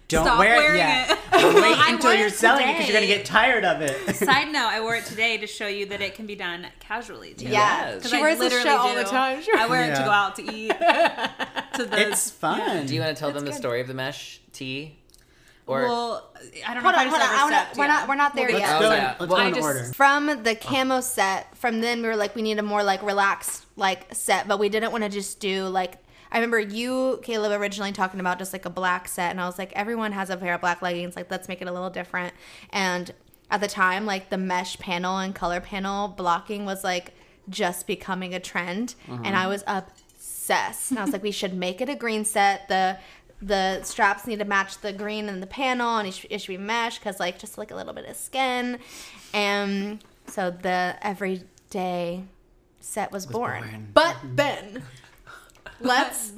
"Don't 0.08 0.24
Stop 0.24 0.38
wear 0.38 0.56
wearing 0.56 0.74
it 0.74 0.78
yet. 0.78 1.10
it." 1.10 1.18
Wait 1.54 1.78
I 1.78 1.90
until 1.92 2.14
you're 2.14 2.28
it 2.28 2.34
selling 2.34 2.68
it 2.68 2.72
because 2.74 2.88
you're 2.88 2.94
gonna 2.96 3.06
get 3.06 3.24
tired 3.24 3.64
of 3.64 3.80
it." 3.82 4.14
Side 4.16 4.52
note, 4.52 4.66
I 4.68 4.80
wore 4.80 4.96
it 4.96 5.04
today 5.04 5.36
to 5.38 5.46
show 5.46 5.66
you 5.66 5.86
that 5.86 6.00
it 6.00 6.14
can 6.14 6.26
be 6.26 6.34
done 6.36 6.66
casually 6.80 7.34
too. 7.34 7.46
Yeah, 7.46 7.90
Yes. 7.90 8.02
'Cause 8.02 8.10
she 8.10 8.16
I 8.18 8.20
wears 8.20 8.38
this 8.38 8.52
shit 8.52 8.64
literally 8.64 8.78
all 8.90 8.94
the 8.96 9.04
do. 9.04 9.10
time. 9.10 9.42
I 9.56 9.66
wear 9.66 9.84
it 9.92 9.96
to 9.96 10.02
go 10.02 10.10
out 10.10 10.36
to 10.36 10.52
eat. 10.52 10.72
To 11.76 11.84
the 11.84 12.08
it's 12.08 12.30
fun. 12.30 12.86
Do 12.86 12.94
you 12.94 13.02
want 13.02 13.14
to 13.14 13.20
tell 13.20 13.32
them 13.32 13.44
the 13.44 13.52
story 13.52 13.82
of 13.82 13.86
the 13.86 13.92
mesh 13.92 14.40
tee? 14.52 14.98
Or 15.66 15.82
well, 15.82 16.32
I 16.66 16.72
don't 16.72 16.82
Hold 16.82 16.94
know 16.94 17.00
on, 17.00 17.06
hold 17.08 17.20
I 17.20 17.20
on. 17.20 17.20
just 17.20 17.20
I 17.20 17.34
ever 17.34 17.42
wanna, 17.42 17.56
stepped 17.56 17.76
we're 17.76 17.86
not 17.86 18.08
we're 18.08 18.14
not 18.14 18.34
there 18.36 18.46
We'll 18.48 18.58
yet. 18.60 18.80
Go 18.80 18.88
Oh, 18.88 18.94
yeah. 18.94 19.14
Let's 19.18 19.18
Well, 19.18 19.40
go 19.40 19.46
in 19.48 19.54
just- 19.54 19.62
order. 19.66 19.84
from 19.92 20.26
the 20.44 20.52
oh. 20.52 20.54
camo 20.54 21.00
set 21.00 21.54
from 21.56 21.80
then 21.82 22.00
we 22.02 22.08
were 22.08 22.16
like 22.16 22.34
we 22.34 22.40
need 22.42 22.58
a 22.58 22.62
more 22.62 22.82
like 22.84 23.02
relaxed 23.02 23.66
like 23.76 24.06
set 24.14 24.46
but 24.48 24.58
we 24.58 24.68
didn't 24.70 24.90
want 24.92 25.02
to 25.04 25.10
just 25.10 25.38
do 25.40 25.64
like 25.66 25.98
i 26.32 26.36
remember 26.36 26.58
you 26.58 27.20
caleb 27.22 27.52
originally 27.52 27.92
talking 27.92 28.20
about 28.20 28.38
just 28.38 28.52
like 28.52 28.64
a 28.64 28.70
black 28.70 29.08
set 29.08 29.30
and 29.30 29.40
i 29.40 29.46
was 29.46 29.58
like 29.58 29.72
everyone 29.74 30.12
has 30.12 30.30
a 30.30 30.36
pair 30.36 30.54
of 30.54 30.60
black 30.60 30.82
leggings 30.82 31.16
like 31.16 31.30
let's 31.30 31.48
make 31.48 31.60
it 31.62 31.68
a 31.68 31.72
little 31.72 31.90
different. 31.90 32.34
And 32.70 33.12
at 33.50 33.60
the 33.60 33.68
time 33.68 34.06
like 34.06 34.30
the 34.30 34.38
mesh 34.38 34.78
panel 34.78 35.18
and 35.18 35.34
color 35.34 35.60
panel 35.60 36.08
blocking 36.08 36.64
was 36.64 36.82
like 36.82 37.14
just 37.48 37.86
becoming 37.86 38.34
a 38.34 38.40
trend 38.40 38.96
and 39.06 39.26
uh-huh. 39.26 39.44
i 39.44 39.46
was 39.46 39.62
obsessed. 39.66 40.90
And 40.90 40.98
i 40.98 41.02
was 41.04 41.12
like 41.12 41.22
we 41.22 41.30
should 41.30 41.54
make 41.54 41.80
it 41.80 41.88
a 41.88 41.94
green 41.94 42.24
set. 42.24 42.68
The 42.68 42.98
the 43.42 43.82
straps 43.82 44.26
need 44.26 44.38
to 44.38 44.44
match 44.44 44.78
the 44.80 44.92
green 44.92 45.28
and 45.28 45.42
the 45.42 45.46
panel 45.46 45.98
and 45.98 46.08
it 46.08 46.14
should, 46.14 46.32
it 46.32 46.40
should 46.40 46.48
be 46.48 46.56
mesh 46.56 46.98
because 46.98 47.20
like 47.20 47.38
just 47.38 47.58
like 47.58 47.70
a 47.70 47.76
little 47.76 47.92
bit 47.92 48.06
of 48.06 48.16
skin. 48.16 48.78
And 49.34 50.02
so 50.26 50.50
the 50.50 50.96
everyday 51.02 52.24
set 52.80 53.12
was, 53.12 53.26
born. 53.26 53.62
born. 53.62 53.88
but 53.92 54.16
then 54.24 54.82
let's 55.80 56.32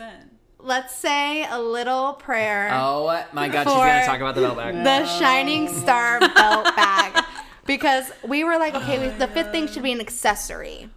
let's 0.58 0.94
say 0.94 1.46
a 1.48 1.60
little 1.60 2.14
prayer 2.14 2.68
oh 2.72 3.24
my 3.32 3.48
god, 3.48 3.64
she's 3.64 3.72
For- 3.72 3.78
gonna 3.78 4.04
talk 4.06 4.20
about 4.20 4.34
the 4.34 4.40
belt 4.42 4.56
bag. 4.56 4.74
the 4.84 5.06
shining 5.18 5.68
star 5.68 6.20
belt 6.34 6.64
bag. 6.76 7.24
Because 7.66 8.10
we 8.26 8.44
were 8.44 8.58
like 8.58 8.74
okay 8.74 8.98
we, 8.98 9.16
the 9.18 9.28
fifth 9.28 9.52
thing 9.52 9.66
should 9.68 9.82
be 9.82 9.92
an 9.92 10.00
accessory. 10.00 10.88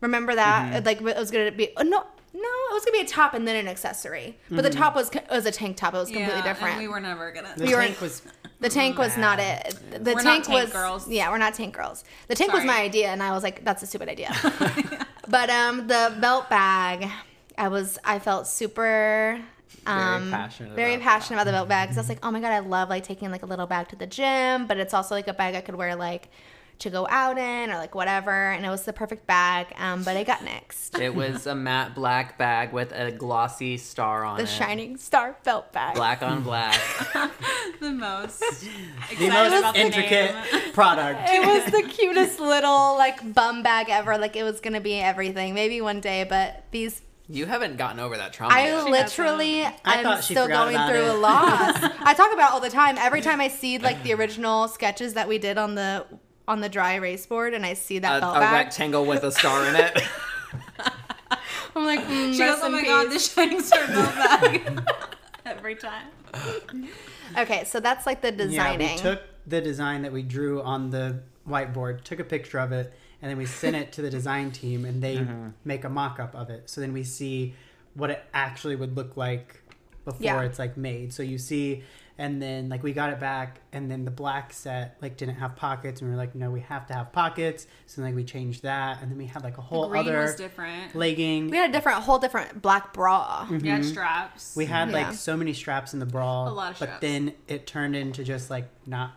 Remember 0.00 0.34
that? 0.34 0.84
Like 0.84 1.00
it 1.00 1.16
was 1.16 1.30
gonna 1.30 1.52
be 1.52 1.70
oh, 1.76 1.82
no 1.82 2.04
no 2.32 2.48
it 2.70 2.72
was 2.72 2.84
gonna 2.84 2.96
be 2.98 3.04
a 3.04 3.08
top 3.08 3.34
and 3.34 3.46
then 3.46 3.56
an 3.56 3.68
accessory. 3.68 4.38
But 4.50 4.62
the 4.62 4.70
top 4.70 4.94
was 4.94 5.10
was 5.30 5.46
a 5.46 5.50
tank 5.52 5.76
top. 5.76 5.94
It 5.94 5.98
was 5.98 6.08
completely 6.08 6.34
yeah, 6.36 6.42
different. 6.42 6.74
And 6.76 6.82
we 6.82 6.88
were 6.88 7.00
never 7.00 7.30
gonna. 7.32 7.52
The 7.56 7.64
We 7.64 7.74
were- 7.74 7.82
tank 7.82 8.00
was 8.00 8.22
the 8.60 8.68
tank 8.68 8.98
was 8.98 9.16
not 9.16 9.38
it. 9.40 9.74
The 9.90 10.14
We're 10.14 10.22
tank 10.22 10.24
not 10.24 10.44
tank 10.44 10.64
was 10.64 10.72
girls. 10.72 11.08
yeah, 11.08 11.30
we're 11.30 11.38
not 11.38 11.54
tank 11.54 11.74
girls. 11.74 12.04
The 12.28 12.34
tank 12.34 12.52
was 12.52 12.64
my 12.64 12.80
idea, 12.80 13.08
and 13.08 13.22
I 13.22 13.32
was 13.32 13.42
like, 13.42 13.64
that's 13.64 13.82
a 13.82 13.86
stupid 13.86 14.08
idea. 14.10 14.34
but 15.28 15.48
um, 15.48 15.86
the 15.86 16.14
belt 16.20 16.50
bag, 16.50 17.10
I 17.60 17.68
was 17.68 17.98
I 18.04 18.18
felt 18.18 18.46
super 18.46 19.38
um 19.86 20.30
passionate 20.30 20.74
very 20.74 20.94
about 20.94 21.04
passionate 21.04 21.36
about 21.36 21.44
the 21.44 21.52
belt 21.52 21.68
bag 21.68 21.88
because 21.88 21.98
I 21.98 22.00
was 22.00 22.08
like, 22.08 22.24
oh 22.24 22.30
my 22.30 22.40
god, 22.40 22.52
I 22.52 22.60
love 22.60 22.88
like 22.88 23.04
taking 23.04 23.30
like 23.30 23.42
a 23.42 23.46
little 23.46 23.66
bag 23.66 23.88
to 23.88 23.96
the 23.96 24.06
gym, 24.06 24.66
but 24.66 24.78
it's 24.78 24.94
also 24.94 25.14
like 25.14 25.28
a 25.28 25.34
bag 25.34 25.54
I 25.54 25.60
could 25.60 25.74
wear 25.74 25.94
like 25.94 26.30
to 26.78 26.88
go 26.88 27.06
out 27.10 27.36
in 27.36 27.70
or 27.70 27.74
like 27.74 27.94
whatever, 27.94 28.30
and 28.30 28.64
it 28.64 28.70
was 28.70 28.84
the 28.84 28.94
perfect 28.94 29.26
bag. 29.26 29.66
Um, 29.76 30.02
but 30.02 30.16
it 30.16 30.26
got 30.26 30.38
nixed. 30.38 30.98
It 30.98 31.14
was 31.14 31.46
a 31.46 31.54
matte 31.54 31.94
black 31.94 32.38
bag 32.38 32.72
with 32.72 32.92
a 32.92 33.12
glossy 33.12 33.76
star 33.76 34.24
on 34.24 34.38
The 34.38 34.44
it. 34.44 34.46
The 34.46 34.52
shining 34.52 34.96
star 34.96 35.36
felt 35.42 35.70
bag. 35.74 35.96
Black 35.96 36.22
on 36.22 36.42
black. 36.42 36.80
the 37.80 37.90
most 37.92 38.40
The 39.18 39.28
most 39.28 39.58
about 39.58 39.74
the 39.74 39.80
intricate 39.80 40.34
name. 40.34 40.44
product. 40.72 41.28
It 41.30 41.46
was 41.46 41.70
the 41.70 41.86
cutest 41.86 42.40
little 42.40 42.96
like 42.96 43.34
bum 43.34 43.62
bag 43.62 43.90
ever. 43.90 44.16
Like 44.16 44.34
it 44.34 44.44
was 44.44 44.60
gonna 44.60 44.80
be 44.80 44.98
everything. 44.98 45.52
Maybe 45.52 45.82
one 45.82 46.00
day, 46.00 46.24
but 46.24 46.64
these 46.70 47.02
you 47.30 47.46
haven't 47.46 47.76
gotten 47.76 48.00
over 48.00 48.16
that 48.16 48.32
trauma 48.32 48.54
I 48.54 48.64
yet. 48.66 48.84
literally 48.90 49.64
I 49.64 49.72
I'm 49.84 50.22
still 50.22 50.48
going 50.48 50.76
through 50.76 51.06
it. 51.06 51.14
a 51.14 51.18
loss. 51.18 51.78
I 52.00 52.14
talk 52.14 52.32
about 52.32 52.50
it 52.50 52.54
all 52.54 52.60
the 52.60 52.70
time. 52.70 52.96
Every 52.98 53.20
time 53.20 53.40
I 53.40 53.48
see 53.62 53.78
like 53.78 54.02
the 54.02 54.12
original 54.14 54.66
sketches 54.68 55.14
that 55.14 55.28
we 55.28 55.38
did 55.38 55.56
on 55.58 55.74
the 55.76 56.06
on 56.48 56.60
the 56.60 56.68
dry 56.68 56.94
erase 56.94 57.26
board 57.26 57.54
and 57.54 57.64
I 57.64 57.74
see 57.74 58.00
that 58.00 58.18
a, 58.18 58.20
belt 58.20 58.36
a 58.36 58.40
bag, 58.40 58.52
rectangle 58.66 59.04
with 59.06 59.22
a 59.22 59.30
star 59.30 59.64
in 59.68 59.76
it. 59.76 60.02
I'm 61.76 61.84
like, 61.86 62.00
mm, 62.00 62.32
She 62.32 62.38
goes, 62.38 62.58
"Oh 62.62 62.66
in 62.66 62.72
my 62.72 62.82
god, 62.82 63.10
peace." 63.10 63.28
the 63.28 63.40
shining 63.42 63.60
star 63.62 63.86
belt 63.86 64.14
bag." 64.16 64.82
Every 65.46 65.76
time. 65.76 66.08
Okay, 67.38 67.64
so 67.64 67.78
that's 67.80 68.06
like 68.06 68.20
the 68.20 68.32
designing. 68.32 68.54
Yeah, 68.54 68.94
designing. 68.96 68.96
we 68.96 69.00
took 69.02 69.22
the 69.46 69.60
design 69.60 70.02
that 70.02 70.12
we 70.12 70.22
drew 70.22 70.60
on 70.62 70.90
the 70.90 71.20
whiteboard, 71.48 72.02
took 72.02 72.18
a 72.18 72.24
picture 72.24 72.58
of 72.58 72.72
it, 72.72 72.92
and 73.22 73.30
then 73.30 73.38
we 73.38 73.46
sent 73.46 73.76
it 73.76 73.92
to 73.92 74.02
the 74.02 74.10
design 74.10 74.50
team, 74.50 74.84
and 74.84 75.02
they 75.02 75.16
mm-hmm. 75.16 75.48
make 75.64 75.84
a 75.84 75.88
mock-up 75.88 76.34
of 76.34 76.50
it. 76.50 76.70
So 76.70 76.80
then 76.80 76.92
we 76.92 77.04
see 77.04 77.54
what 77.94 78.10
it 78.10 78.24
actually 78.32 78.76
would 78.76 78.96
look 78.96 79.16
like 79.16 79.62
before 80.04 80.22
Yeah. 80.24 80.42
it's 80.42 80.58
like 80.58 80.76
made. 80.76 81.12
So 81.12 81.22
you 81.22 81.38
see, 81.38 81.82
and 82.16 82.40
then 82.40 82.68
like 82.68 82.82
we 82.82 82.92
got 82.92 83.10
it 83.12 83.20
back, 83.20 83.60
and 83.72 83.90
then 83.90 84.04
the 84.04 84.10
black 84.10 84.52
set 84.52 84.96
like 85.00 85.16
didn't 85.16 85.36
have 85.36 85.56
pockets, 85.56 86.00
and 86.00 86.08
we 86.10 86.14
were 86.14 86.20
like, 86.20 86.34
no, 86.34 86.50
we 86.50 86.60
have 86.60 86.86
to 86.88 86.94
have 86.94 87.12
pockets. 87.12 87.66
So 87.86 88.02
like 88.02 88.14
we 88.14 88.24
changed 88.24 88.62
that, 88.62 89.02
and 89.02 89.10
then 89.10 89.18
we 89.18 89.26
had 89.26 89.42
like 89.42 89.58
a 89.58 89.62
whole 89.62 89.88
Green 89.88 90.02
other 90.06 90.20
was 90.20 90.36
different. 90.36 90.94
legging. 90.94 91.50
we 91.50 91.56
had 91.56 91.70
a 91.70 91.72
different, 91.72 92.02
whole 92.02 92.18
different 92.18 92.62
black 92.62 92.92
bra. 92.92 93.44
Mm-hmm. 93.44 93.58
We 93.58 93.68
had 93.68 93.84
straps. 93.84 94.54
We 94.56 94.66
had 94.66 94.90
Yeah. 94.90 95.06
like 95.06 95.14
so 95.14 95.36
many 95.36 95.52
straps 95.52 95.92
in 95.94 96.00
the 96.00 96.06
bra, 96.06 96.48
A 96.48 96.50
lot 96.50 96.72
of 96.72 96.78
but 96.78 97.00
then 97.00 97.32
it 97.48 97.66
turned 97.66 97.96
into 97.96 98.22
just 98.24 98.50
like 98.50 98.68
not 98.86 99.12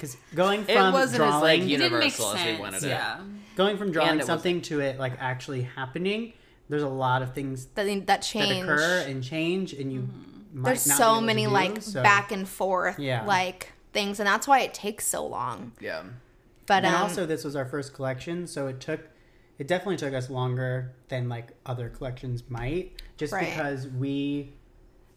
because 0.00 0.16
going 0.34 0.60
it 0.62 0.72
from 0.72 0.92
wasn't 0.92 1.22
as 1.22 1.42
like 1.42 1.60
drawing, 1.60 1.70
it 1.70 1.76
didn't 1.78 1.98
make 1.98 2.18
universal 2.18 2.26
as 2.28 2.34
we 2.34 2.38
sense. 2.52 2.58
wanted 2.60 2.82
it. 2.84 2.88
Yeah. 2.88 3.20
going 3.56 3.76
from 3.76 3.92
drawing 3.92 4.10
And 4.10 4.20
it 4.20 4.26
something 4.26 4.62
to 4.62 4.80
it 4.80 4.98
like 4.98 5.12
actually 5.20 5.62
happening. 5.62 6.32
There's 6.70 6.82
a 6.82 6.88
lot 6.88 7.20
of 7.22 7.34
things 7.34 7.66
That 7.74 7.84
that 7.86 8.06
that 8.06 8.22
change. 8.22 8.64
occur 8.64 9.04
and 9.06 9.22
change, 9.22 9.72
and 9.74 9.92
you 9.92 10.08
might 10.52 10.70
There's 10.70 10.86
not 10.86 10.94
be 10.94 10.98
so 10.98 11.10
able 11.10 11.20
to 11.20 11.26
many 11.26 11.44
do, 11.44 11.50
like 11.50 11.82
so- 11.82 12.02
back 12.02 12.32
and 12.32 12.48
forth 12.48 12.98
Yeah. 12.98 13.24
like 13.24 13.72
things, 13.92 14.20
and 14.20 14.26
that's 14.26 14.46
why 14.48 14.60
it 14.60 14.72
takes 14.72 15.06
so 15.06 15.26
long. 15.26 15.72
Yeah. 15.80 16.04
But 16.66 16.84
and 16.84 16.94
um, 16.94 17.02
also, 17.02 17.26
this 17.26 17.44
was 17.44 17.56
our 17.56 17.64
first 17.66 17.92
collection, 17.92 18.46
so 18.46 18.68
it 18.68 18.80
took. 18.80 19.00
It 19.58 19.66
definitely 19.68 19.96
took 19.98 20.14
us 20.14 20.30
longer 20.30 20.92
than 21.08 21.28
like 21.28 21.48
other 21.66 21.88
collections 21.90 22.44
might, 22.48 22.92
just 23.18 23.32
Right. 23.32 23.46
because 23.50 23.88
we 23.88 24.52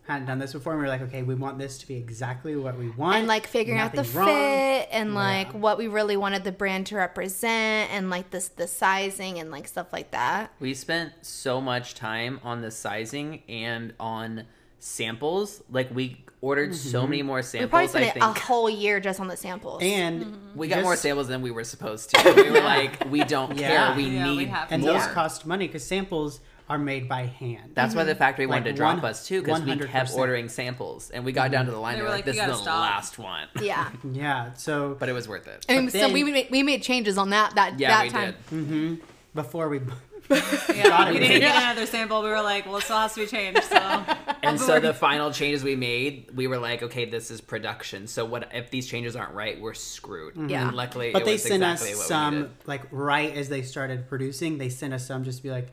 hadn't 0.06 0.28
done 0.28 0.40
this 0.40 0.54
before. 0.54 0.74
And 0.74 0.82
we 0.82 0.86
were 0.86 0.90
like, 0.90 1.02
okay, 1.02 1.24
we 1.24 1.36
want 1.36 1.58
this 1.58 1.78
to 1.80 1.88
be 1.88 1.96
exactly 1.96 2.56
what 2.56 2.78
we 2.78 2.90
want, 2.90 3.18
and 3.18 3.28
like 3.28 3.48
figuring 3.48 3.80
out 3.80 3.94
the 3.94 4.04
wrong. 4.04 4.28
fit 4.28 4.90
and 4.92 5.16
like 5.16 5.54
what 5.54 5.78
we 5.78 5.88
really 5.88 6.18
wanted 6.18 6.44
the 6.44 6.52
brand 6.52 6.88
to 6.88 6.96
represent 6.96 7.92
and 7.92 8.10
like 8.10 8.30
this 8.32 8.50
the 8.50 8.68
sizing 8.68 9.40
and 9.40 9.50
like 9.52 9.68
stuff 9.68 9.94
like 9.94 10.12
that. 10.12 10.52
We 10.60 10.74
spent 10.74 11.14
so 11.22 11.62
much 11.62 11.96
time 11.96 12.40
on 12.44 12.62
the 12.62 12.72
sizing 12.72 13.44
and 13.48 13.94
on 14.00 14.46
samples. 14.80 15.64
Like 15.72 15.90
we 15.96 16.26
ordered 16.42 16.76
so 16.76 17.02
mm-hmm. 17.02 17.10
many 17.10 17.24
more 17.24 17.42
samples 17.42 17.82
We 17.82 17.88
samples. 17.88 17.92
probably 17.92 18.08
I 18.08 18.10
spent 18.12 18.26
think 18.26 18.38
a 18.38 18.40
whole 18.42 18.70
year 18.70 19.00
just 19.00 19.20
on 19.22 19.28
the 19.30 19.38
samples. 19.38 19.82
And 19.82 20.22
mm-hmm. 20.26 20.58
we 20.58 20.68
got 20.68 20.84
more 20.84 20.94
just- 20.94 21.04
samples 21.04 21.30
than 21.30 21.42
we 21.42 21.52
were 21.52 21.64
supposed 21.64 22.10
to. 22.10 22.34
We 22.44 22.52
were 22.52 22.60
like, 22.60 23.10
we 23.10 23.24
don't 23.24 23.58
Yeah. 23.58 23.68
care. 23.88 23.96
We 23.96 24.04
Yeah, 24.10 24.28
we 24.28 24.36
need 24.38 24.50
have 24.50 24.68
and 24.72 24.84
more. 24.84 24.94
those 24.94 25.08
cost 25.08 25.46
money 25.46 25.68
because 25.68 25.86
samples 25.86 26.42
are 26.70 26.78
made 26.78 27.10
by 27.10 27.24
hand. 27.26 27.72
That's 27.76 27.94
why 27.94 28.04
the 28.04 28.12
mm-hmm. 28.12 28.20
factory 28.20 28.46
wanted 28.48 28.66
Like 28.66 28.74
to 28.74 28.78
drop 28.78 28.96
one- 28.98 29.06
us 29.06 29.28
too, 29.28 29.42
because 29.42 29.62
we 29.62 29.78
kept 29.78 30.14
ordering 30.14 30.48
samples, 30.50 31.10
and 31.12 31.26
we 31.26 31.32
got 31.32 31.52
down 31.52 31.66
to 31.66 31.72
the 31.72 31.78
line. 31.78 31.94
They 31.94 31.98
They 32.00 32.02
were 32.04 32.08
were 32.10 32.16
like, 32.16 32.26
like, 32.26 32.26
"This 32.26 32.36
is 32.36 32.42
gotta 32.42 32.52
the 32.54 32.58
stop." 32.58 32.82
last 32.82 33.20
one," 33.20 33.48
yeah. 33.62 33.90
yeah. 34.12 34.54
So 34.54 34.96
but 35.00 35.10
it 35.10 35.14
was 35.14 35.28
worth 35.28 35.48
it. 35.48 35.66
I 35.68 35.76
mean, 35.76 35.86
But 35.86 35.92
so 35.94 35.98
then- 36.00 36.14
we 36.14 36.24
made, 36.24 36.48
we 36.52 36.64
made 36.64 36.82
changes 36.82 37.18
on 37.18 37.32
that 37.32 37.56
that 37.56 37.80
Yeah, 37.80 37.90
that 37.90 38.04
we 38.04 38.10
time. 38.10 38.36
did. 38.50 38.60
Mm-hmm. 38.60 38.96
before 39.36 39.68
we, 39.70 39.80
Yeah, 40.30 41.08
it. 41.10 41.14
we 41.14 41.20
didn't 41.20 41.42
get 41.42 41.56
another 41.62 41.86
sample. 41.86 42.24
We 42.24 42.30
were 42.30 42.42
like, 42.42 42.66
well, 42.66 42.78
it 42.78 42.84
still 42.84 42.98
has 42.98 43.14
to 43.16 43.22
be 43.22 43.28
changed. 43.28 43.64
So 43.64 44.06
And 44.42 44.60
so 44.60 44.80
the 44.80 44.94
final 44.94 45.32
changes 45.32 45.64
we 45.64 45.76
made, 45.76 46.32
we 46.34 46.48
were 46.48 46.58
like, 46.58 46.82
"Okay, 46.82 47.06
this 47.06 47.30
is 47.30 47.42
production. 47.42 48.08
So 48.08 48.24
what 48.26 48.50
if 48.54 48.70
these 48.72 48.88
changes 48.88 49.16
aren't 49.16 49.34
right? 49.34 49.60
We're 49.60 49.74
screwed." 49.74 50.36
Mm-hmm. 50.36 50.50
Yeah. 50.50 50.68
And 50.68 50.78
luckily, 50.78 51.12
but 51.12 51.24
it 51.24 51.26
they 51.26 51.34
was 51.34 51.44
sent 51.44 51.64
exactly 51.64 51.92
us 51.92 52.08
some 52.08 52.52
like 52.66 52.84
right 52.92 53.36
as 53.36 53.50
they 53.50 53.62
started 53.64 54.08
producing. 54.08 54.58
They 54.58 54.70
sent 54.70 54.94
us 54.94 55.06
some 55.06 55.24
just 55.26 55.40
to 55.40 55.44
be 55.44 55.52
like, 55.52 55.68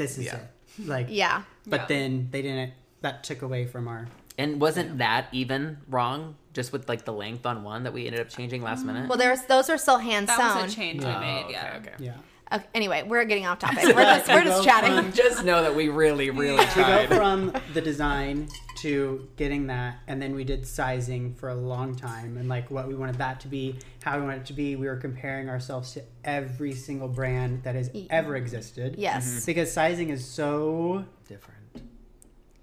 this 0.00 0.18
is 0.18 0.24
Yeah. 0.24 0.36
it. 0.36 0.86
Like 0.86 1.06
Yeah. 1.10 1.42
But 1.66 1.82
Yeah. 1.82 1.86
then 1.88 2.28
they 2.30 2.42
didn't. 2.42 2.72
That 3.02 3.22
took 3.22 3.42
away 3.42 3.66
from 3.66 3.86
our. 3.86 4.08
And 4.38 4.60
wasn't 4.60 4.98
that 4.98 5.26
even 5.32 5.78
wrong? 5.88 6.36
Just 6.54 6.72
with 6.72 6.88
like 6.88 7.04
the 7.04 7.12
length 7.12 7.44
on 7.46 7.62
one 7.62 7.84
that 7.84 7.92
we 7.92 8.06
ended 8.06 8.20
up 8.20 8.28
changing 8.30 8.62
last 8.62 8.84
minute. 8.84 9.08
Well, 9.08 9.18
there's 9.18 9.42
those 9.42 9.68
are 9.70 9.78
still 9.78 9.98
hand 9.98 10.26
that 10.28 10.38
sewn. 10.38 10.62
was 10.64 10.72
a 10.72 10.76
change 10.76 11.02
Yeah. 11.02 11.20
we 11.20 11.26
made. 11.26 11.40
Oh, 11.42 11.44
okay, 11.44 11.52
yeah. 11.52 11.76
okay. 11.80 11.92
Yeah. 11.98 12.12
Okay, 12.52 12.64
anyway, 12.74 13.04
we're 13.06 13.24
getting 13.24 13.46
off 13.46 13.58
topic. 13.66 13.84
We're 13.84 13.92
just, 14.02 14.28
we're 14.28 14.42
just 14.44 14.64
chatting. 14.64 14.96
from- 14.96 15.12
Just 15.24 15.44
know 15.44 15.62
that 15.62 15.74
we 15.74 15.88
really, 15.88 16.30
really 16.30 16.64
We 16.76 16.82
go 16.82 17.06
from 17.08 17.52
the 17.74 17.80
design 17.80 18.48
to 18.82 19.28
getting 19.36 19.66
that, 19.68 19.98
and 20.06 20.20
then 20.20 20.34
we 20.34 20.44
did 20.44 20.66
sizing 20.66 21.34
for 21.34 21.48
a 21.48 21.54
long 21.54 21.94
time, 21.94 22.36
and 22.36 22.48
like 22.48 22.70
what 22.70 22.88
we 22.88 22.94
wanted 22.94 23.16
that 23.16 23.40
to 23.40 23.48
be, 23.48 23.78
how 24.02 24.18
we 24.18 24.24
wanted 24.24 24.42
it 24.42 24.46
to 24.46 24.52
be. 24.52 24.76
We 24.76 24.86
were 24.86 24.96
comparing 24.96 25.48
ourselves 25.48 25.92
to 25.94 26.02
every 26.24 26.72
single 26.72 27.08
brand 27.08 27.62
that 27.64 27.74
has 27.74 27.90
ever 28.10 28.36
existed. 28.36 28.96
Yes. 28.98 29.26
Mm-hmm. 29.26 29.46
Because 29.46 29.72
sizing 29.72 30.10
is 30.10 30.24
so 30.24 31.04
Different. 31.30 31.59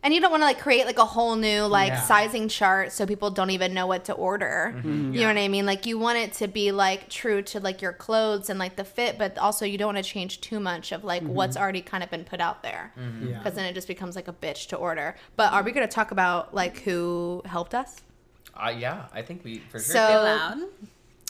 And 0.03 0.13
you 0.13 0.21
don't 0.21 0.31
want 0.31 0.41
to 0.41 0.45
like 0.45 0.59
create 0.59 0.85
like 0.85 0.99
a 0.99 1.05
whole 1.05 1.35
new 1.35 1.63
like 1.63 1.89
Yeah. 1.89 2.01
sizing 2.01 2.47
chart 2.47 2.91
so 2.91 3.05
people 3.05 3.31
don't 3.31 3.49
even 3.49 3.73
know 3.73 3.87
what 3.87 4.05
to 4.05 4.13
order. 4.13 4.73
Mm-hmm. 4.75 5.13
You 5.13 5.21
know 5.21 5.27
what 5.27 5.37
I 5.37 5.47
mean? 5.47 5.65
Like 5.65 5.85
you 5.85 5.97
want 5.97 6.17
it 6.17 6.33
to 6.33 6.47
be 6.47 6.71
like 6.71 7.09
true 7.09 7.41
to 7.43 7.59
like 7.59 7.81
your 7.81 7.93
clothes 7.93 8.49
and 8.49 8.59
like 8.59 8.75
the 8.75 8.83
fit, 8.83 9.17
but 9.17 9.37
also 9.37 9.65
you 9.65 9.77
don't 9.77 9.93
want 9.93 10.05
to 10.05 10.09
change 10.09 10.39
too 10.39 10.59
much 10.59 10.91
of 10.91 11.03
like 11.03 11.23
what's 11.23 11.55
mm-hmm. 11.55 11.63
already 11.63 11.81
kind 11.81 12.03
of 12.03 12.11
been 12.11 12.23
put 12.23 12.39
out 12.39 12.63
there. 12.63 12.93
Mm-hmm. 12.97 13.29
yeah. 13.29 13.37
Because 13.39 13.55
then 13.55 13.65
it 13.65 13.73
just 13.73 13.87
becomes 13.87 14.15
like 14.15 14.27
a 14.27 14.33
bitch 14.33 14.67
to 14.67 14.75
order. 14.75 15.15
But 15.35 15.51
are 15.51 15.63
we 15.63 15.71
going 15.71 15.87
to 15.87 15.93
talk 15.93 16.11
about 16.11 16.53
like 16.53 16.79
who 16.79 17.41
helped 17.45 17.73
us? 17.73 18.01
Uh, 18.55 18.73
yeah, 18.75 19.07
I 19.13 19.21
think 19.21 19.43
we 19.43 19.59
for 19.59 19.79
sure. 19.79 19.93
So- 19.93 20.69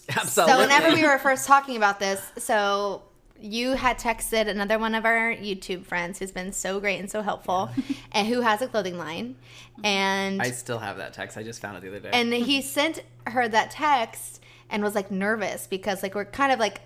Absolutely. 0.09 0.53
So 0.53 0.59
whenever 0.59 0.93
we 0.95 1.03
were 1.03 1.17
first 1.17 1.47
talking 1.47 1.75
about 1.75 1.99
this, 1.99 2.21
so 2.37 3.03
you 3.41 3.71
had 3.73 3.97
texted 3.99 4.47
another 4.47 4.77
one 4.79 4.95
of 4.95 5.05
our 5.05 5.33
YouTube 5.33 5.85
friends 5.85 6.19
who's 6.19 6.31
been 6.31 6.51
so 6.51 6.79
great 6.79 6.99
and 6.99 7.09
so 7.09 7.21
helpful, 7.21 7.69
and 8.11 8.27
who 8.27 8.41
has 8.41 8.61
a 8.61 8.67
clothing 8.67 8.97
line, 8.97 9.35
and 9.83 10.41
I 10.41 10.51
still 10.51 10.79
have 10.79 10.97
that 10.97 11.13
text. 11.13 11.37
I 11.37 11.43
just 11.43 11.61
found 11.61 11.77
it 11.77 11.81
the 11.81 11.89
other 11.89 11.99
day. 11.99 12.09
and 12.13 12.33
he 12.33 12.61
sent 12.61 13.03
her 13.27 13.47
that 13.47 13.71
text 13.71 14.41
and 14.69 14.83
was 14.83 14.95
like 14.95 15.09
nervous 15.11 15.65
because 15.65 16.03
like 16.03 16.13
we're 16.13 16.25
kind 16.25 16.51
of 16.51 16.59
like 16.59 16.81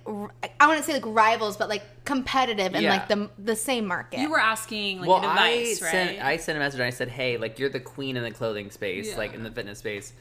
I 0.60 0.68
wouldn't 0.68 0.86
say 0.86 0.94
like 0.94 1.06
rivals, 1.06 1.58
but 1.58 1.68
like 1.70 1.84
competitive 2.06 2.76
in 2.76 2.84
Yeah. 2.84 2.92
like 2.92 3.08
the 3.08 3.30
the 3.40 3.56
same 3.56 3.88
market. 3.88 4.20
You 4.20 4.30
were 4.30 4.40
asking 4.40 5.00
like 5.00 5.10
well, 5.10 5.18
advice, 5.20 5.82
I 5.82 5.86
right? 5.86 5.92
sent 5.92 6.22
I 6.24 6.38
sent 6.38 6.58
a 6.58 6.60
message 6.60 6.80
and 6.80 6.86
I 6.88 6.92
said, 6.92 7.10
"Hey, 7.10 7.38
like 7.38 7.58
you're 7.60 7.70
the 7.70 7.80
queen 7.80 8.18
in 8.18 8.24
the 8.24 8.32
clothing 8.32 8.70
space, 8.72 9.10
Yeah. 9.12 9.18
like 9.18 9.34
in 9.34 9.44
the 9.44 9.52
fitness 9.52 9.80
space. 9.80 10.14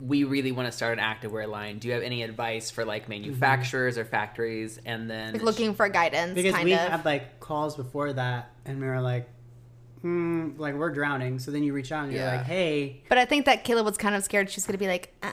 We 0.00 0.24
really 0.24 0.52
want 0.52 0.66
to 0.66 0.72
start 0.72 0.98
an 0.98 1.04
activewear 1.04 1.48
line. 1.48 1.78
Do 1.78 1.88
you 1.88 1.94
have 1.94 2.02
any 2.02 2.22
advice 2.22 2.70
for 2.70 2.84
like 2.84 3.02
mm-hmm. 3.02 3.10
manufacturers 3.10 3.96
or 3.96 4.04
factories?" 4.04 4.78
And 4.84 5.10
then 5.10 5.32
like 5.32 5.42
looking 5.42 5.74
for 5.74 5.88
guidance, 5.88 6.34
because 6.34 6.54
kind 6.54 6.64
we 6.64 6.74
of. 6.74 6.80
had 6.80 7.04
like 7.04 7.40
calls 7.40 7.76
before 7.76 8.12
that, 8.12 8.50
and 8.64 8.80
we 8.80 8.86
were 8.86 9.00
like, 9.00 9.28
hmm, 10.02 10.50
like 10.58 10.74
we're 10.74 10.90
drowning. 10.90 11.38
So 11.38 11.50
then 11.50 11.62
you 11.62 11.72
reach 11.72 11.90
out 11.92 12.04
and 12.04 12.12
you're 12.12 12.22
Yeah. 12.22 12.36
like, 12.36 12.44
hey, 12.46 13.00
but 13.08 13.18
I 13.18 13.24
think 13.24 13.46
that 13.46 13.64
Caleb 13.64 13.86
was 13.86 13.96
kind 13.96 14.14
of 14.14 14.22
scared 14.24 14.50
she's 14.50 14.66
gonna 14.66 14.78
be 14.78 14.86
like, 14.88 15.14
um, 15.22 15.30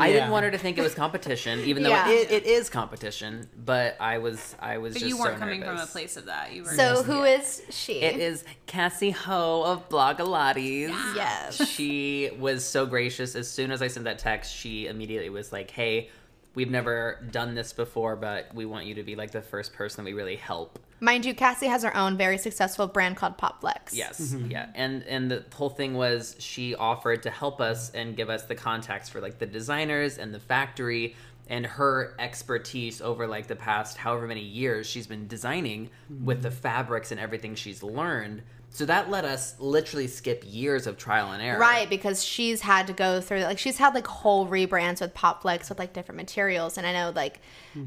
I 0.00 0.08
Yeah. 0.08 0.12
didn't 0.14 0.30
want 0.30 0.44
her 0.46 0.50
to 0.50 0.58
think 0.58 0.78
it 0.78 0.82
was 0.82 0.94
competition, 0.94 1.60
even 1.60 1.82
though 1.82 1.90
Yeah. 1.90 2.08
it, 2.10 2.30
it 2.30 2.46
is 2.46 2.68
competition. 2.70 3.48
But 3.64 3.96
I 4.00 4.18
was 4.18 4.56
I 4.58 4.78
was 4.78 4.94
but 4.94 5.00
just 5.00 5.08
you 5.10 5.18
weren't 5.18 5.34
so 5.36 5.38
coming 5.40 5.60
from 5.60 5.70
a 5.70 5.74
nervous. 5.74 5.90
place 5.92 6.16
of 6.16 6.26
that. 6.26 6.52
You 6.52 6.62
were 6.64 6.70
so 6.70 6.94
just, 6.94 7.04
who 7.04 7.22
is 7.24 7.62
she? 7.70 8.00
It 8.00 8.18
is 8.18 8.44
Cassie 8.66 9.10
Ho 9.10 9.62
of 9.64 9.88
Blogilates. 9.88 10.88
Yes. 11.14 11.68
She 11.68 12.30
was 12.38 12.64
so 12.64 12.86
gracious. 12.86 13.34
As 13.34 13.48
soon 13.50 13.70
as 13.70 13.82
I 13.82 13.88
sent 13.88 14.04
that 14.04 14.18
text, 14.18 14.54
she 14.54 14.86
immediately 14.86 15.28
was 15.30 15.52
like, 15.52 15.70
"Hey, 15.70 16.08
we've 16.54 16.70
never 16.70 17.24
done 17.30 17.54
this 17.54 17.72
before, 17.72 18.16
but 18.16 18.54
we 18.54 18.66
want 18.66 18.86
you 18.86 18.94
to 18.94 19.02
be 19.02 19.16
like 19.16 19.30
the 19.30 19.42
first 19.42 19.72
person 19.72 20.04
that 20.04 20.10
we 20.10 20.14
really 20.14 20.36
help." 20.36 20.78
Mind 21.00 21.24
you, 21.24 21.34
Cassie 21.34 21.66
has 21.66 21.82
her 21.82 21.96
own 21.96 22.16
very 22.16 22.38
successful 22.38 22.86
brand 22.86 23.16
called 23.16 23.36
Popflex. 23.36 23.92
Yes, 23.92 24.20
mm-hmm. 24.20 24.50
yeah, 24.50 24.68
and 24.74 25.02
and 25.04 25.30
the 25.30 25.44
whole 25.52 25.70
thing 25.70 25.94
was 25.94 26.36
she 26.38 26.74
offered 26.74 27.24
to 27.24 27.30
help 27.30 27.60
us 27.60 27.90
and 27.90 28.16
give 28.16 28.30
us 28.30 28.44
the 28.44 28.54
contacts 28.54 29.08
for 29.08 29.20
like 29.20 29.38
the 29.38 29.46
designers 29.46 30.18
and 30.18 30.32
the 30.32 30.40
factory, 30.40 31.16
and 31.48 31.66
her 31.66 32.14
expertise 32.18 33.00
over 33.00 33.26
like 33.26 33.46
the 33.46 33.56
past 33.56 33.96
however 33.96 34.26
many 34.26 34.42
years 34.42 34.86
she's 34.86 35.06
been 35.06 35.26
designing 35.26 35.90
with 36.22 36.42
the 36.42 36.48
mm-hmm. 36.48 36.58
fabrics 36.58 37.10
and 37.10 37.20
everything 37.20 37.54
she's 37.54 37.82
learned. 37.82 38.42
So 38.74 38.86
that 38.86 39.10
let 39.10 39.26
us 39.26 39.54
literally 39.58 40.06
skip 40.06 40.42
years 40.46 40.86
of 40.86 40.96
trial 40.96 41.30
and 41.32 41.42
error. 41.42 41.58
Right, 41.58 41.88
because 41.90 42.24
she's 42.24 42.62
had 42.62 42.86
to 42.86 42.94
go 42.94 43.20
through 43.20 43.40
like 43.40 43.58
she's 43.58 43.76
had 43.76 43.94
like 43.94 44.06
whole 44.06 44.46
rebrands 44.48 45.02
with 45.02 45.12
Popflex 45.12 45.68
with 45.68 45.78
like 45.78 45.92
different 45.92 46.16
materials, 46.16 46.78
and 46.78 46.86
I 46.86 46.92
know 46.92 47.12
like 47.14 47.40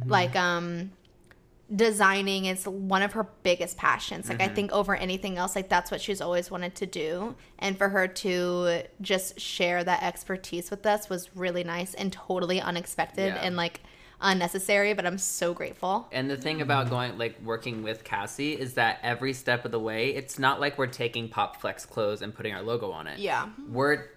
like 0.06 0.36
um 0.36 0.92
designing 1.76 2.46
is 2.46 2.68
one 2.68 3.02
of 3.02 3.14
her 3.14 3.28
biggest 3.42 3.78
passions. 3.78 4.30
Like 4.30 4.42
I 4.42 4.48
think 4.48 4.72
over 4.72 4.96
anything 4.96 5.38
else, 5.40 5.56
like 5.56 5.68
that's 5.70 5.90
what 5.90 6.00
she's 6.00 6.22
always 6.22 6.52
wanted 6.52 6.76
to 6.76 6.86
do, 6.86 7.36
and 7.58 7.76
for 7.76 7.90
her 7.90 8.08
to 8.08 8.84
just 9.02 9.40
share 9.40 9.84
that 9.84 10.04
expertise 10.04 10.70
with 10.70 10.86
us 10.86 11.10
was 11.10 11.36
really 11.36 11.64
nice 11.64 11.96
and 11.96 12.14
totally 12.14 12.62
unexpected 12.62 13.34
Yeah. 13.34 13.42
and 13.42 13.56
like 13.56 13.82
unnecessary. 14.22 14.94
But 14.94 15.06
I'm 15.06 15.18
so 15.18 15.54
grateful. 15.54 16.08
And 16.12 16.30
the 16.30 16.38
thing 16.38 16.62
about 16.62 16.90
going 16.90 17.18
like 17.18 17.40
working 17.44 17.84
with 17.84 18.04
Cassie 18.04 18.54
is 18.54 18.74
that 18.76 19.00
every 19.04 19.34
step 19.34 19.66
of 19.66 19.72
the 19.72 19.80
way, 19.80 20.10
it's 20.10 20.40
not 20.40 20.60
like 20.60 20.78
we're 20.78 20.88
taking 20.88 21.30
Popflex 21.30 21.88
clothes 21.88 22.22
and 22.22 22.34
putting 22.34 22.54
our 22.54 22.62
logo 22.62 22.92
on 22.92 23.08
it. 23.08 23.20
Yeah. 23.20 23.50
We're 23.70 24.10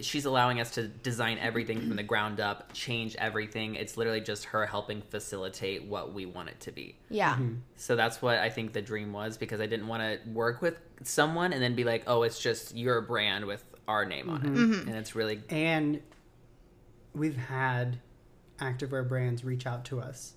she's 0.00 0.24
allowing 0.24 0.60
us 0.60 0.72
to 0.72 0.88
design 0.88 1.38
everything 1.38 1.80
from 1.80 1.96
the 1.96 2.02
ground 2.02 2.40
up, 2.40 2.72
change 2.72 3.14
everything. 3.16 3.76
It's 3.76 3.96
literally 3.96 4.20
just 4.20 4.46
her 4.46 4.66
helping 4.66 5.02
facilitate 5.02 5.84
what 5.84 6.12
we 6.12 6.26
want 6.26 6.48
it 6.48 6.60
to 6.60 6.72
be. 6.72 6.96
Yeah. 7.08 7.34
Mm-hmm. 7.34 7.54
So 7.76 7.96
that's 7.96 8.20
what 8.20 8.38
I 8.38 8.50
think 8.50 8.72
the 8.72 8.82
dream 8.82 9.12
was 9.12 9.36
because 9.36 9.60
I 9.60 9.66
didn't 9.66 9.86
want 9.86 10.02
to 10.02 10.18
work 10.30 10.60
with 10.60 10.80
someone 11.02 11.52
and 11.52 11.62
then 11.62 11.74
be 11.74 11.84
like, 11.84 12.04
"Oh, 12.06 12.22
it's 12.22 12.40
just 12.40 12.76
your 12.76 13.00
brand 13.00 13.46
with 13.46 13.64
our 13.86 14.04
name 14.04 14.28
on 14.28 14.42
it." 14.44 14.48
Mm-hmm. 14.48 14.72
Mm-hmm. 14.72 14.88
And 14.88 14.98
it's 14.98 15.14
really 15.14 15.42
And 15.48 16.02
we've 17.14 17.36
had 17.36 18.00
activewear 18.60 19.06
brands 19.08 19.44
reach 19.44 19.66
out 19.66 19.84
to 19.86 20.00
us, 20.00 20.34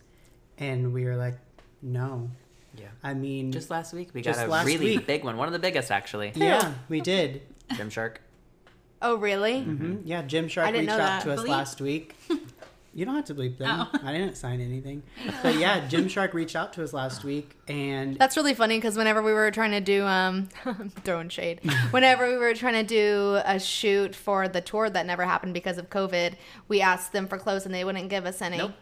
and 0.58 0.94
we 0.94 1.06
were 1.06 1.16
like, 1.16 1.36
no. 1.82 2.30
yeah. 2.78 2.88
I 3.04 3.14
mean, 3.14 3.52
Just 3.52 3.70
last 3.70 3.94
week 3.94 4.10
we 4.14 4.22
got 4.22 4.38
a 4.38 4.66
really 4.66 4.98
week. 4.98 5.06
big 5.08 5.24
one, 5.24 5.38
one 5.38 5.48
of 5.48 5.54
the 5.54 5.60
biggest 5.60 5.92
actually. 5.92 6.32
yeah, 6.36 6.74
we 6.90 7.02
did. 7.02 7.42
Gymshark. 7.72 8.18
Oh 9.02 9.16
really? 9.16 9.62
hmm 9.62 9.98
Yeah, 10.06 10.24
Gymshark 10.24 10.64
I 10.66 10.72
reached 10.72 10.90
out 10.90 10.98
that. 10.98 11.24
to 11.24 11.34
us 11.34 11.40
Bleep. 11.42 11.48
last 11.50 11.82
week. 11.82 12.16
You 12.96 13.06
don't 13.06 13.16
have 13.16 13.26
to 13.26 13.36
bleep 13.36 13.58
them. 13.58 13.88
Oh. 13.92 14.00
I 14.04 14.14
didn't 14.14 14.36
sign 14.36 14.62
anything. 14.62 15.02
But 15.42 15.56
yeah, 15.58 15.88
Gymshark 15.88 16.34
reached 16.34 16.56
out 16.56 16.74
to 16.74 16.84
us 16.84 16.94
last 16.94 17.24
week, 17.24 17.56
and 17.68 18.16
That's 18.18 18.38
really 18.38 18.54
funny 18.54 18.78
because 18.78 18.96
whenever 18.96 19.22
we 19.24 19.34
were 19.34 19.50
trying 19.50 19.72
to 19.72 19.82
do, 19.82 20.06
um, 20.06 20.50
throwing 21.04 21.30
shade, 21.30 21.60
whenever 21.92 22.28
we 22.30 22.38
were 22.38 22.54
trying 22.54 22.76
to 22.76 22.84
do 22.84 23.42
a 23.46 23.60
shoot 23.60 24.16
for 24.16 24.48
the 24.48 24.62
tour 24.62 24.90
that 24.92 25.06
never 25.08 25.24
happened 25.26 25.56
because 25.56 25.80
of 25.80 25.90
COVID, 25.90 26.36
we 26.68 26.82
asked 26.82 27.14
them 27.14 27.28
for 27.28 27.38
clothes 27.40 27.66
and 27.66 27.74
they 27.74 27.84
wouldn't 27.84 28.10
give 28.10 28.26
us 28.28 28.42
any, 28.44 28.58
Nope. 28.58 28.74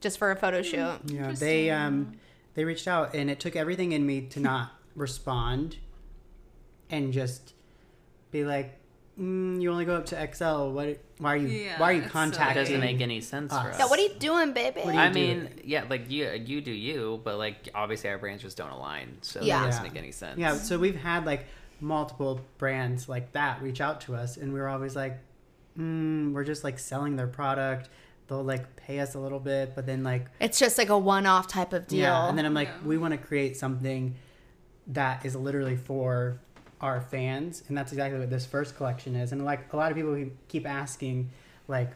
just 0.00 0.18
for 0.18 0.30
a 0.30 0.36
photo 0.36 0.62
shoot. 0.62 0.98
Yeah, 1.06 1.32
they 1.32 1.70
um 1.70 2.12
they 2.54 2.64
reached 2.64 2.86
out 2.86 3.14
and 3.14 3.28
it 3.28 3.40
took 3.40 3.56
everything 3.56 3.90
in 3.92 4.06
me 4.06 4.22
to 4.28 4.40
not 4.40 4.70
respond 4.94 5.76
and 6.90 7.12
just 7.12 7.54
be 8.30 8.44
like, 8.44 8.78
mm, 9.18 9.60
"You 9.60 9.70
only 9.72 9.84
go 9.84 9.96
up 9.96 10.06
to 10.06 10.16
XL. 10.34 10.70
What? 10.70 10.98
Why 11.18 11.34
are 11.34 11.36
you? 11.36 11.48
Yeah, 11.48 11.78
why 11.80 11.90
are 11.90 11.92
you 11.94 12.02
it's 12.02 12.12
so- 12.12 12.18
That 12.18 12.32
contacting?" 12.32 12.62
doesn't 12.62 12.80
make 12.80 13.00
any 13.00 13.20
sense 13.20 13.52
for 13.52 13.58
us. 13.58 13.74
us. 13.74 13.78
Yeah, 13.80 13.86
what 13.86 13.98
are 13.98 14.02
you 14.02 14.14
doing, 14.18 14.52
baby? 14.52 14.80
What 14.80 14.90
are 14.90 14.92
you 14.94 15.00
I 15.00 15.10
doing? 15.10 15.38
mean, 15.44 15.60
yeah, 15.64 15.84
like 15.88 16.10
you 16.10 16.30
you 16.30 16.60
do 16.60 16.70
you, 16.72 17.20
but 17.24 17.36
like 17.38 17.68
obviously 17.74 18.10
our 18.10 18.18
brands 18.18 18.42
just 18.42 18.56
don't 18.56 18.70
align, 18.70 19.18
so 19.22 19.40
Yeah. 19.42 19.60
that 19.60 19.66
doesn't 19.66 19.84
Yeah. 19.84 19.90
make 19.90 19.98
any 19.98 20.12
sense. 20.12 20.38
Yeah, 20.38 20.54
so 20.54 20.78
we've 20.78 20.96
had 20.96 21.24
like 21.26 21.46
multiple 21.80 22.40
brands 22.58 23.08
like 23.08 23.32
that 23.32 23.62
reach 23.62 23.80
out 23.80 24.00
to 24.02 24.14
us, 24.16 24.36
and 24.36 24.52
we 24.52 24.58
were 24.60 24.68
always 24.68 24.94
like, 24.96 25.18
mm, 25.78 26.32
"We're 26.32 26.44
just 26.44 26.64
like 26.64 26.78
selling 26.78 27.16
their 27.16 27.28
product. 27.28 27.88
They'll 28.26 28.42
like 28.44 28.76
pay 28.76 29.00
us 29.00 29.14
a 29.14 29.18
little 29.18 29.40
bit, 29.40 29.74
but 29.74 29.86
then 29.86 30.02
like 30.04 30.26
It's 30.40 30.58
just 30.58 30.76
like 30.76 30.90
a 30.90 30.98
one-off 30.98 31.46
type 31.48 31.72
of 31.72 31.86
deal. 31.86 32.00
Yeah, 32.00 32.28
and 32.28 32.36
then 32.36 32.44
I'm 32.44 32.52
like, 32.54 32.68
Yeah. 32.68 32.86
we 32.88 32.98
want 32.98 33.12
to 33.12 33.18
create 33.18 33.56
something 33.56 34.16
that 34.88 35.24
is 35.24 35.34
literally 35.36 35.76
for 35.76 36.40
our 36.80 37.00
fans, 37.00 37.62
and 37.68 37.76
that's 37.76 37.92
exactly 37.92 38.18
what 38.20 38.30
this 38.30 38.46
first 38.46 38.76
collection 38.76 39.14
is. 39.16 39.32
And 39.32 39.44
like 39.44 39.72
a 39.72 39.76
lot 39.76 39.90
of 39.90 39.96
people 39.96 40.24
keep 40.48 40.66
asking, 40.66 41.30
like, 41.66 41.90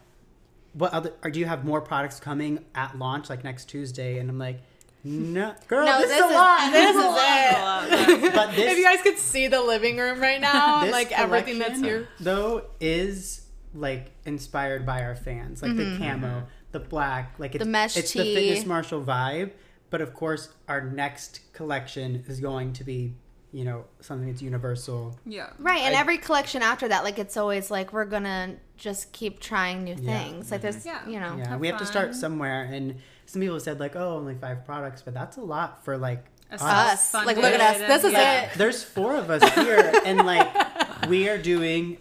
what 0.75 0.93
other? 0.93 1.13
Or 1.23 1.31
do 1.31 1.39
you 1.41 1.47
have 1.47 1.65
more 1.65 1.81
products 1.81 2.19
coming 2.21 2.65
at 2.75 2.99
launch, 2.99 3.29
like 3.31 3.45
next 3.45 3.67
Tuesday? 3.67 4.19
And 4.19 4.29
I'm 4.31 4.39
like, 4.39 4.61
no, 5.05 5.55
girl, 5.69 5.85
No, 5.85 5.99
this, 6.01 6.09
this 6.11 6.19
is 6.19 6.31
a 6.31 6.35
lot. 6.35 6.73
this 6.73 6.97
is 6.97 8.25
it. 8.25 8.35
But 8.35 8.55
this, 8.57 8.73
if 8.73 8.79
you 8.79 8.85
guys 8.85 9.03
could 9.03 9.19
see 9.19 9.49
the 9.49 9.61
living 9.61 9.97
room 9.99 10.21
right 10.21 10.41
now, 10.41 10.81
and 10.83 10.91
like 10.91 11.13
everything 11.13 11.59
that's 11.59 11.81
here. 11.81 12.09
though, 12.21 12.65
is 12.81 13.47
like 13.75 14.11
inspired 14.27 14.85
by 14.87 15.03
our 15.03 15.15
fans, 15.17 15.63
like 15.63 15.77
the 15.77 15.97
camo, 15.99 16.45
the 16.73 16.81
black, 16.81 17.35
like 17.39 17.55
it's 17.55 17.63
Mm-hmm. 17.63 17.69
The 17.69 17.73
mesh 17.73 17.97
it's 17.97 18.13
tee. 18.13 18.19
the 18.21 18.35
fitness 18.35 18.67
Marshall 18.67 19.03
vibe. 19.03 19.53
But 19.91 20.01
of 20.01 20.15
course, 20.15 20.49
our 20.69 20.81
next 20.81 21.41
collection 21.53 22.25
is 22.27 22.41
going 22.41 22.73
to 22.75 22.85
be, 22.85 23.13
you 23.53 23.65
know, 23.65 23.85
something 24.01 24.29
that's 24.29 24.41
universal. 24.43 25.15
yeah. 25.27 25.51
Right, 25.59 25.83
and 25.83 25.95
I- 25.95 25.99
every 26.01 26.19
collection 26.19 26.63
after 26.63 26.89
that, 26.89 27.05
like 27.05 27.19
it's 27.19 27.37
always 27.37 27.71
like 27.71 27.93
we're 27.93 28.07
gonna 28.07 28.57
just 28.77 29.13
keep 29.13 29.41
trying 29.41 29.85
new 29.85 29.95
Yeah. 29.99 30.25
things. 30.25 30.51
Like 30.51 30.63
there's, 30.63 30.85
Yeah. 30.87 31.07
you 31.07 31.21
know, 31.21 31.37
Yeah, 31.37 31.49
have 31.51 31.61
we 31.61 31.69
have 31.69 31.79
to 31.79 31.87
start 31.87 32.15
somewhere. 32.15 32.65
And 32.65 32.97
some 33.27 33.41
people 33.43 33.61
said 33.61 33.79
like, 33.79 33.95
oh, 33.95 34.17
only 34.17 34.35
five 34.35 34.65
products, 34.65 35.03
but 35.03 35.13
that's 35.15 35.37
a 35.37 35.43
lot 35.43 35.85
for 35.85 35.97
like 35.99 36.25
A 36.51 36.55
Us. 36.63 37.13
Like, 37.15 37.37
look 37.37 37.45
at 37.53 37.61
us. 37.61 37.79
This 37.79 38.05
is 38.05 38.15
and- 38.15 38.51
it. 38.51 38.59
There's 38.59 38.83
four 38.83 39.17
of 39.17 39.31
us 39.31 39.43
here, 39.55 39.93
and 40.05 40.19
like 40.27 41.09
we 41.09 41.29
are 41.29 41.39
doing 41.39 41.99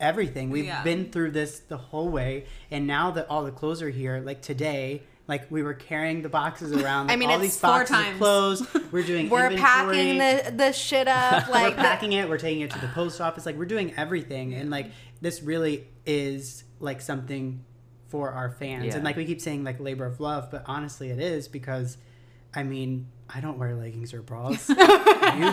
everything. 0.00 0.50
We've 0.50 0.64
Yeah. 0.66 0.82
been 0.82 1.10
through 1.10 1.30
this 1.32 1.60
the 1.60 1.76
whole 1.76 2.08
way, 2.08 2.46
and 2.70 2.86
now 2.86 3.10
that 3.12 3.26
all 3.28 3.44
the 3.44 3.50
clothes 3.52 3.82
are 3.82 3.90
here, 3.90 4.20
like 4.24 4.42
today. 4.42 5.02
Like 5.28 5.50
we 5.50 5.62
were 5.62 5.74
carrying 5.74 6.22
the 6.22 6.28
boxes 6.30 6.72
around. 6.72 7.10
I 7.10 7.16
mean, 7.16 7.28
all 7.28 7.36
it's 7.36 7.42
these 7.54 7.60
four 7.60 7.70
boxes 7.70 7.96
of 7.98 8.16
clothes. 8.16 8.66
We're 8.90 9.02
doing. 9.04 9.28
we're 9.30 9.50
inventory. 9.50 9.56
packing 9.60 10.18
the 10.18 10.50
the 10.56 10.72
shit 10.72 11.06
up. 11.06 11.48
Like 11.50 11.76
we're 11.76 11.82
packing 11.82 12.12
it. 12.14 12.28
We're 12.28 12.38
taking 12.38 12.62
it 12.62 12.70
to 12.70 12.78
the 12.80 12.88
post 12.88 13.20
office. 13.20 13.44
Like 13.46 13.56
we're 13.56 13.66
doing 13.66 13.92
everything, 13.96 14.54
and 14.54 14.70
like 14.70 14.90
this 15.20 15.42
really 15.42 15.86
is 16.06 16.64
like 16.80 17.00
something 17.02 17.62
for 18.08 18.30
our 18.32 18.50
fans. 18.50 18.86
Yeah. 18.86 18.94
And 18.96 19.04
like 19.04 19.16
we 19.16 19.26
keep 19.26 19.40
saying, 19.42 19.64
like 19.64 19.78
labor 19.80 20.06
of 20.06 20.18
love, 20.18 20.50
but 20.50 20.62
honestly, 20.64 21.10
it 21.10 21.18
is 21.20 21.46
because, 21.46 21.98
I 22.54 22.62
mean, 22.62 23.08
I 23.28 23.40
don't 23.42 23.58
wear 23.58 23.74
leggings 23.74 24.14
or 24.14 24.22
bras. 24.22 24.66
you 24.70 24.76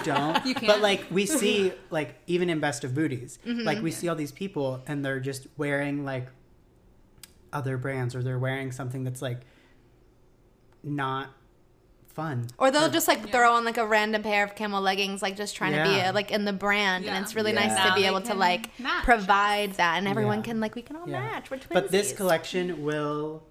don't. 0.03 0.45
You 0.45 0.53
But 0.53 0.61
can't. 0.63 0.81
like 0.81 1.03
we 1.11 1.25
see, 1.25 1.73
like 1.89 2.15
even 2.27 2.49
in 2.49 2.61
Best 2.61 2.85
of 2.85 2.95
Booties, 2.95 3.39
Mm-hmm. 3.45 3.65
like 3.65 3.81
we 3.81 3.91
see 3.91 4.07
all 4.07 4.15
these 4.15 4.31
people, 4.31 4.81
and 4.87 5.03
they're 5.03 5.19
just 5.19 5.47
wearing 5.57 6.05
like 6.05 6.27
other 7.51 7.77
brands, 7.77 8.15
or 8.15 8.23
they're 8.23 8.39
wearing 8.39 8.71
something 8.71 9.03
that's 9.03 9.21
like 9.21 9.41
not 10.85 11.29
fun. 12.07 12.47
Or 12.57 12.71
they'll 12.71 12.89
just 12.89 13.09
like 13.09 13.19
Yeah. 13.25 13.31
throw 13.31 13.53
on 13.55 13.65
like 13.65 13.77
a 13.77 13.85
random 13.85 14.23
pair 14.23 14.43
of 14.45 14.55
camel 14.55 14.81
leggings, 14.81 15.21
like 15.21 15.35
just 15.35 15.53
trying 15.55 15.73
to 15.73 15.83
be 15.83 15.97
Yeah. 15.97 16.11
like 16.11 16.31
in 16.31 16.45
the 16.45 16.53
brand, 16.53 17.03
Yeah. 17.03 17.15
and 17.15 17.25
it's 17.25 17.35
really 17.35 17.51
Yeah. 17.51 17.67
nice 17.67 17.77
Now 17.77 17.89
to 17.89 17.95
be 17.95 18.05
able 18.05 18.21
to 18.21 18.33
like 18.33 18.77
match. 18.79 19.03
provide 19.03 19.73
that, 19.73 19.97
and 19.97 20.07
everyone 20.07 20.37
Yeah. 20.37 20.43
can 20.43 20.59
like 20.61 20.75
we 20.75 20.81
can 20.81 20.95
all 20.95 21.09
Yeah. 21.09 21.19
match. 21.19 21.51
We're 21.51 21.57
twinsies. 21.57 21.73
But 21.73 21.91
this 21.91 22.13
collection 22.13 22.83
will 22.83 23.43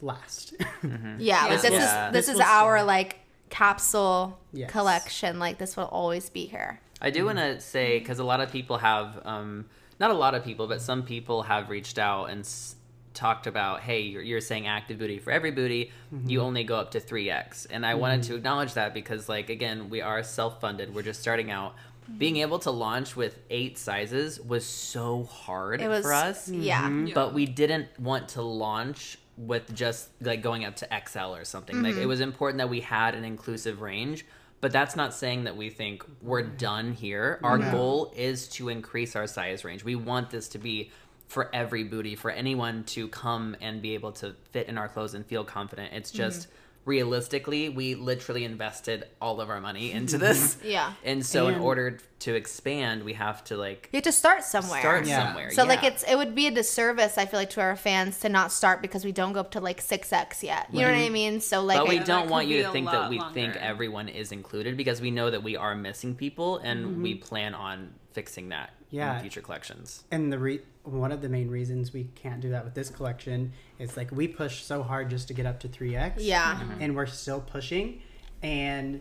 last. 0.00 0.54
yeah, 0.58 0.62
like 0.62 1.18
Yeah. 1.18 1.48
this 1.56 1.64
Yeah. 1.64 2.08
is 2.08 2.12
this, 2.12 2.26
This 2.26 2.34
is 2.36 2.40
our 2.40 2.78
stay. 2.78 2.84
like 2.86 3.18
capsule 3.50 4.38
Yes. 4.52 4.70
collection. 4.70 5.38
Like 5.38 5.58
this 5.58 5.76
will 5.76 5.84
always 5.92 6.30
be 6.30 6.46
here. 6.46 6.80
I 7.02 7.10
do 7.10 7.26
want 7.26 7.38
to 7.38 7.60
say 7.60 7.98
because 7.98 8.18
a 8.18 8.24
lot 8.24 8.40
of 8.40 8.50
people 8.50 8.78
have, 8.78 9.20
um, 9.26 9.66
not 10.00 10.10
a 10.10 10.14
lot 10.14 10.34
of 10.34 10.44
people, 10.44 10.66
but 10.66 10.80
some 10.80 11.02
people 11.02 11.42
have 11.42 11.68
reached 11.68 11.98
out 11.98 12.26
and 12.30 12.40
s- 12.40 12.74
talked 13.18 13.46
about, 13.48 13.80
hey, 13.80 14.02
you're, 14.02 14.22
you're 14.22 14.40
saying 14.40 14.66
active 14.68 14.98
booty 14.98 15.18
for 15.18 15.32
every 15.32 15.50
booty, 15.50 15.90
mm-hmm. 16.14 16.30
you 16.30 16.40
only 16.40 16.62
go 16.62 16.76
up 16.76 16.92
to 16.92 17.00
three 17.00 17.30
X, 17.30 17.66
and 17.66 17.84
I 17.84 17.94
wanted 17.94 18.22
to 18.24 18.28
mm-hmm. 18.28 18.38
acknowledge 18.38 18.74
that 18.74 18.94
because, 18.94 19.28
like, 19.28 19.50
again, 19.50 19.90
we 19.90 20.00
are 20.00 20.22
self 20.22 20.60
funded. 20.60 20.94
We're 20.94 21.02
just 21.02 21.20
starting 21.20 21.50
out. 21.50 21.74
Mm-hmm. 21.74 22.18
Being 22.18 22.36
able 22.38 22.60
to 22.60 22.70
launch 22.70 23.16
with 23.16 23.38
eight 23.50 23.76
sizes 23.76 24.40
was 24.40 24.64
so 24.64 25.24
hard 25.24 25.80
It 25.82 25.88
was 25.88 26.04
for 26.04 26.12
us. 26.14 26.48
yeah. 26.48 26.88
Yeah. 26.88 27.12
but 27.14 27.34
we 27.34 27.44
didn't 27.44 27.88
want 27.98 28.28
to 28.30 28.42
launch 28.42 29.18
with 29.36 29.74
just 29.74 30.08
like 30.20 30.42
going 30.42 30.64
up 30.64 30.76
to 30.76 30.88
XL 31.06 31.34
or 31.34 31.44
something. 31.44 31.82
Like 31.82 31.96
it 31.96 32.06
was 32.06 32.20
important 32.20 32.58
that 32.58 32.68
we 32.68 32.80
had 32.80 33.14
an 33.14 33.24
inclusive 33.24 33.80
range, 33.80 34.26
but 34.60 34.72
that's 34.72 34.96
not 34.96 35.14
saying 35.14 35.44
that 35.44 35.56
we 35.56 35.70
think 35.70 36.04
we're 36.22 36.42
done 36.42 36.92
here. 36.92 37.38
Our 37.44 37.58
No. 37.58 37.70
goal 37.70 38.12
is 38.16 38.48
to 38.50 38.68
increase 38.68 39.14
our 39.14 39.28
size 39.28 39.64
range. 39.64 39.84
We 39.84 39.94
want 39.94 40.30
this 40.30 40.48
to 40.48 40.58
be 40.58 40.90
for 41.28 41.54
every 41.54 41.84
booty, 41.84 42.16
for 42.16 42.30
anyone 42.30 42.82
to 42.84 43.06
come 43.08 43.54
and 43.60 43.80
be 43.80 43.94
able 43.94 44.12
to 44.12 44.34
fit 44.50 44.66
in 44.68 44.76
our 44.78 44.88
clothes 44.88 45.14
and 45.14 45.24
feel 45.24 45.44
confident. 45.44 45.92
It's 45.92 46.10
just 46.10 46.48
realistically, 46.86 47.68
we 47.68 47.94
literally 47.94 48.44
invested 48.44 49.06
all 49.20 49.40
of 49.42 49.50
our 49.50 49.60
money 49.60 49.92
into 49.92 50.16
this. 50.18 50.56
Yeah. 50.64 50.92
And 51.04 51.24
so 51.24 51.48
in 51.48 51.60
order 51.60 51.98
to 52.20 52.34
expand, 52.34 53.04
we 53.04 53.12
have 53.12 53.44
to 53.44 53.56
like 53.56 53.88
You 53.92 53.98
have 53.98 54.04
to 54.04 54.12
start 54.12 54.42
somewhere. 54.42 54.80
start 54.80 55.06
Yeah. 55.06 55.26
somewhere. 55.26 55.50
So 55.50 55.64
like 55.64 55.84
it's 55.84 56.02
it 56.02 56.16
would 56.16 56.34
be 56.34 56.46
a 56.46 56.50
disservice 56.50 57.16
I 57.18 57.26
feel 57.26 57.38
like 57.40 57.50
to 57.50 57.60
our 57.60 57.76
fans 57.76 58.18
to 58.20 58.28
not 58.30 58.50
start 58.52 58.80
because 58.82 59.04
we 59.04 59.12
don't 59.12 59.32
go 59.34 59.40
up 59.40 59.50
to 59.52 59.60
like 59.60 59.80
six 59.82 60.12
X 60.12 60.42
yet. 60.42 60.66
You 60.72 60.80
know 60.80 60.90
what 60.90 60.98
I 60.98 61.08
mean? 61.10 61.40
So 61.40 61.62
like 61.62 61.78
but 61.78 61.88
we 61.88 62.00
I- 62.00 62.04
don't 62.04 62.28
want 62.30 62.48
you 62.48 62.62
to 62.62 62.70
think 62.72 62.86
that 62.90 63.00
lot 63.02 63.10
we 63.10 63.20
think 63.34 63.54
everyone 63.56 64.08
is 64.08 64.32
included 64.32 64.76
because 64.78 65.00
we 65.02 65.10
know 65.10 65.30
that 65.30 65.42
we 65.42 65.56
are 65.56 65.74
missing 65.74 66.14
people 66.14 66.56
and 66.58 66.78
Mm-hmm. 66.86 67.02
we 67.02 67.14
plan 67.16 67.54
on 67.54 67.92
fixing 68.18 68.48
that 68.48 68.70
Yeah. 68.90 69.14
in 69.14 69.20
future 69.20 69.40
collections. 69.40 70.02
And 70.10 70.32
the 70.32 70.38
re- 70.40 70.62
one 70.82 71.12
of 71.12 71.20
the 71.22 71.28
main 71.28 71.48
reasons 71.48 71.92
we 71.92 72.04
can't 72.16 72.40
do 72.40 72.50
that 72.50 72.64
with 72.64 72.74
this 72.74 72.90
collection 72.90 73.52
is 73.78 73.96
like 73.96 74.10
we 74.10 74.26
push 74.26 74.62
so 74.64 74.82
hard 74.82 75.08
just 75.08 75.28
to 75.28 75.34
get 75.34 75.46
up 75.46 75.60
to 75.60 75.68
3x. 75.68 76.14
Yeah. 76.18 76.60
And 76.80 76.96
we're 76.96 77.06
still 77.06 77.40
pushing. 77.40 78.02
And 78.42 79.00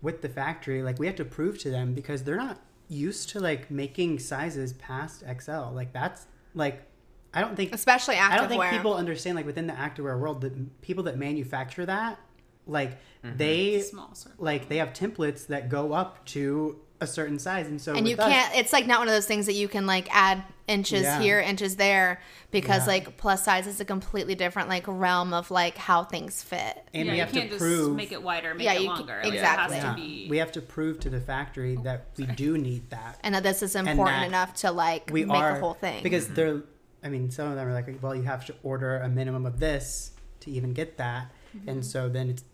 with 0.00 0.22
the 0.22 0.30
factory, 0.30 0.82
like 0.82 0.98
we 0.98 1.06
have 1.06 1.16
to 1.16 1.24
prove 1.26 1.58
to 1.58 1.70
them 1.70 1.92
because 1.92 2.22
they're 2.24 2.36
not 2.48 2.58
used 2.88 3.28
to 3.30 3.40
like 3.40 3.70
making 3.70 4.18
sizes 4.18 4.72
past 4.74 5.22
XL. 5.40 5.72
Like 5.74 5.92
that's 5.92 6.26
like 6.54 6.82
I 7.34 7.40
don't 7.42 7.54
think 7.56 7.74
Especially 7.74 8.14
activewear. 8.14 8.30
I 8.30 8.36
don't 8.38 8.48
think 8.48 8.62
activewear. 8.62 8.70
people 8.70 8.94
understand 8.94 9.36
like 9.36 9.46
within 9.46 9.66
the 9.66 9.72
activewear 9.74 10.18
world 10.18 10.40
that 10.42 10.80
people 10.80 11.04
that 11.04 11.18
manufacture 11.18 11.84
that 11.84 12.18
like 12.66 12.92
Mm-hmm. 13.24 13.38
they 13.38 13.80
Small 13.80 14.12
like 14.38 14.68
they 14.68 14.76
have 14.76 14.92
templates 14.92 15.46
that 15.46 15.70
go 15.70 15.94
up 15.94 16.22
to 16.26 16.78
a 17.04 17.06
certain 17.06 17.38
size 17.38 17.68
and 17.68 17.80
so 17.80 17.94
and 17.94 18.08
you 18.08 18.16
us- 18.16 18.28
can't 18.28 18.56
it's 18.56 18.72
like 18.72 18.86
not 18.86 18.98
one 18.98 19.08
of 19.08 19.14
those 19.14 19.26
things 19.26 19.46
that 19.46 19.52
you 19.52 19.68
can 19.68 19.86
like 19.86 20.08
add 20.14 20.42
inches 20.66 21.02
Yeah. 21.02 21.20
here 21.20 21.40
inches 21.40 21.76
there 21.76 22.20
because 22.50 22.82
Yeah. 22.82 22.94
like 22.94 23.16
plus 23.16 23.44
size 23.44 23.66
is 23.66 23.80
a 23.80 23.84
completely 23.84 24.34
different 24.34 24.68
like 24.68 24.84
realm 24.86 25.32
of 25.34 25.50
like 25.50 25.76
how 25.76 26.04
things 26.04 26.42
fit 26.42 26.88
and 26.94 27.06
yeah, 27.06 27.12
we 27.12 27.18
you 27.18 27.24
have 27.24 27.32
can't 27.32 27.44
to 27.44 27.50
just 27.50 27.60
prove 27.60 27.94
make 27.94 28.12
it 28.12 28.22
wider, 28.22 28.54
make 28.54 28.64
Yeah, 28.64 28.72
it 28.72 28.82
you 28.82 28.88
ca- 28.88 28.94
longer. 28.94 29.20
Like, 29.22 29.34
exactly. 29.34 29.76
It 29.76 29.80
has 29.80 29.84
Yeah. 29.84 29.90
to 29.90 29.96
be. 29.96 30.26
we 30.30 30.38
have 30.38 30.52
to 30.52 30.62
prove 30.62 31.00
to 31.00 31.10
the 31.10 31.20
factory 31.20 31.76
oh, 31.78 31.82
that 31.82 32.06
we 32.16 32.26
do 32.26 32.56
need 32.58 32.90
that 32.90 33.20
and 33.22 33.34
that 33.34 33.42
this 33.42 33.62
is 33.62 33.76
important 33.76 34.24
enough 34.24 34.54
to 34.54 34.72
like 34.72 35.10
we 35.12 35.24
make 35.24 35.36
are 35.36 35.54
the 35.54 35.60
whole 35.60 35.74
thing 35.74 36.02
because 36.02 36.24
mm-hmm. 36.24 36.34
they're 36.34 36.62
i 37.02 37.08
mean 37.08 37.30
some 37.30 37.48
of 37.48 37.56
them 37.56 37.68
are 37.68 37.72
like 37.72 37.98
well 38.02 38.14
you 38.14 38.22
have 38.22 38.46
to 38.46 38.54
order 38.62 38.98
a 38.98 39.08
minimum 39.08 39.44
of 39.46 39.60
this 39.60 40.12
to 40.40 40.50
even 40.50 40.72
get 40.72 40.96
that 40.96 41.30
and 41.52 41.68
mm-hmm. 41.68 41.80
so 41.82 42.08
then 42.08 42.30
it's 42.30 42.44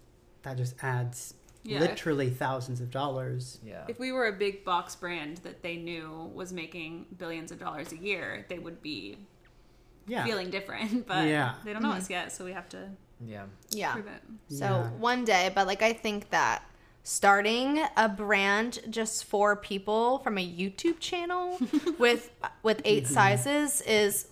that 0.43 0.57
just 0.57 0.75
adds 0.83 1.35
Yeah. 1.63 1.81
literally 1.81 2.31
thousands 2.31 2.81
of 2.81 2.91
dollars 2.91 3.59
Yeah. 3.65 3.85
if 3.89 3.99
we 3.99 4.13
were 4.13 4.27
a 4.29 4.33
big 4.33 4.65
box 4.65 4.97
brand 4.97 5.39
that 5.39 5.63
they 5.63 5.77
knew 5.77 6.31
was 6.35 6.53
making 6.53 7.07
billions 7.19 7.53
of 7.53 7.59
dollars 7.59 7.93
a 7.93 7.97
year, 7.99 8.47
they 8.49 8.59
would 8.59 8.81
be 8.83 9.19
yeah 10.07 10.25
feeling 10.25 10.51
different. 10.51 11.07
But 11.13 11.29
Yeah. 11.29 11.55
they 11.65 11.73
don't 11.73 11.83
know 11.83 11.93
us 11.93 12.09
yet, 12.09 12.33
so 12.33 12.45
we 12.45 12.53
have 12.53 12.69
to 12.71 12.89
Yeah. 13.25 13.45
yeah 13.71 13.93
prove 13.93 14.07
it. 14.07 14.23
so 14.49 14.65
Yeah. 14.65 14.91
one 14.93 15.25
day 15.27 15.51
but 15.55 15.67
like 15.67 15.83
i 15.83 15.93
think 15.93 16.31
that 16.31 16.63
starting 17.03 17.81
a 17.97 18.09
brand 18.09 18.79
just 18.89 19.25
for 19.25 19.57
people 19.57 20.19
from 20.21 20.39
a 20.39 20.47
youtube 20.61 20.99
channel 21.01 21.59
with 21.99 22.31
with 22.63 22.81
8 22.85 23.05
Mm-hmm. 23.05 23.13
sizes 23.15 23.81
is 23.83 24.29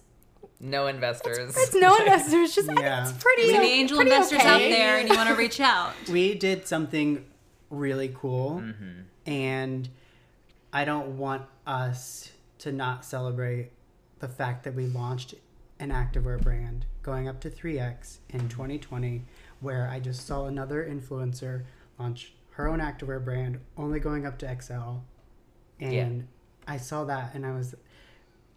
No 0.61 0.87
investors. 0.88 1.57
it's 1.57 1.75
no 1.75 1.97
investors 2.01 2.55
just 2.55 2.68
Yeah. 2.68 3.09
it's 3.09 3.23
pretty 3.23 3.42
If 3.42 3.57
any 3.57 3.73
angel 3.81 3.97
pretty 3.99 4.11
investors 4.12 4.40
out 4.40 4.59
there 4.59 4.99
and 4.99 5.09
you 5.09 5.14
want 5.14 5.29
to 5.29 5.35
reach 5.37 5.61
out, 5.75 5.92
we 6.11 6.35
did 6.35 6.66
something 6.66 7.25
really 7.71 8.12
cool 8.16 8.61
Mm-hmm. 8.64 9.01
and 9.31 9.88
i 10.73 10.85
don't 10.87 11.18
want 11.18 11.42
us 11.66 12.31
to 12.59 12.73
not 12.73 13.05
celebrate 13.05 13.71
the 14.21 14.29
fact 14.29 14.64
that 14.64 14.75
we 14.75 14.87
launched 14.87 15.35
an 15.79 15.90
activewear 15.90 16.40
brand 16.42 16.87
going 17.03 17.29
up 17.29 17.40
to 17.40 17.51
3x 17.51 18.18
in 18.31 18.49
2020 18.49 19.23
where 19.61 19.87
i 19.90 20.01
just 20.01 20.27
saw 20.27 20.47
another 20.47 20.83
influencer 20.90 21.64
launch 21.99 22.33
her 22.53 22.66
own 22.68 22.79
activewear 22.81 23.23
brand 23.23 23.61
only 23.77 24.01
going 24.01 24.25
up 24.27 24.38
to 24.38 24.57
xl 24.62 25.03
and 25.79 25.92
Yeah. 25.92 26.73
i 26.75 26.79
saw 26.79 27.05
that 27.05 27.35
and 27.35 27.44
i 27.44 27.53
was 27.55 27.75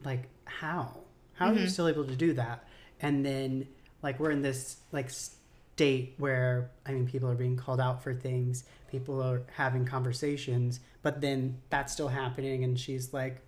like 0.05 0.29
how 0.45 0.99
how 1.41 1.49
are 1.49 1.53
you 1.53 1.61
mm-hmm. 1.61 1.69
still 1.69 1.87
able 1.87 2.05
to 2.05 2.15
do 2.15 2.33
that? 2.33 2.67
And 3.01 3.25
then 3.25 3.67
like 4.03 4.19
we're 4.19 4.31
in 4.31 4.41
this 4.41 4.77
like 4.91 5.09
state 5.09 6.13
where 6.17 6.69
i 6.85 6.91
mean 6.91 7.07
people 7.07 7.29
are 7.29 7.35
being 7.35 7.55
called 7.55 7.79
out 7.79 8.03
for 8.03 8.13
things 8.13 8.65
people 8.89 9.21
are 9.21 9.43
having 9.55 9.85
conversations 9.85 10.79
but 11.01 11.21
then 11.21 11.57
that's 11.69 11.93
still 11.93 12.07
happening 12.07 12.63
and 12.63 12.79
she's 12.79 13.13
like 13.13 13.41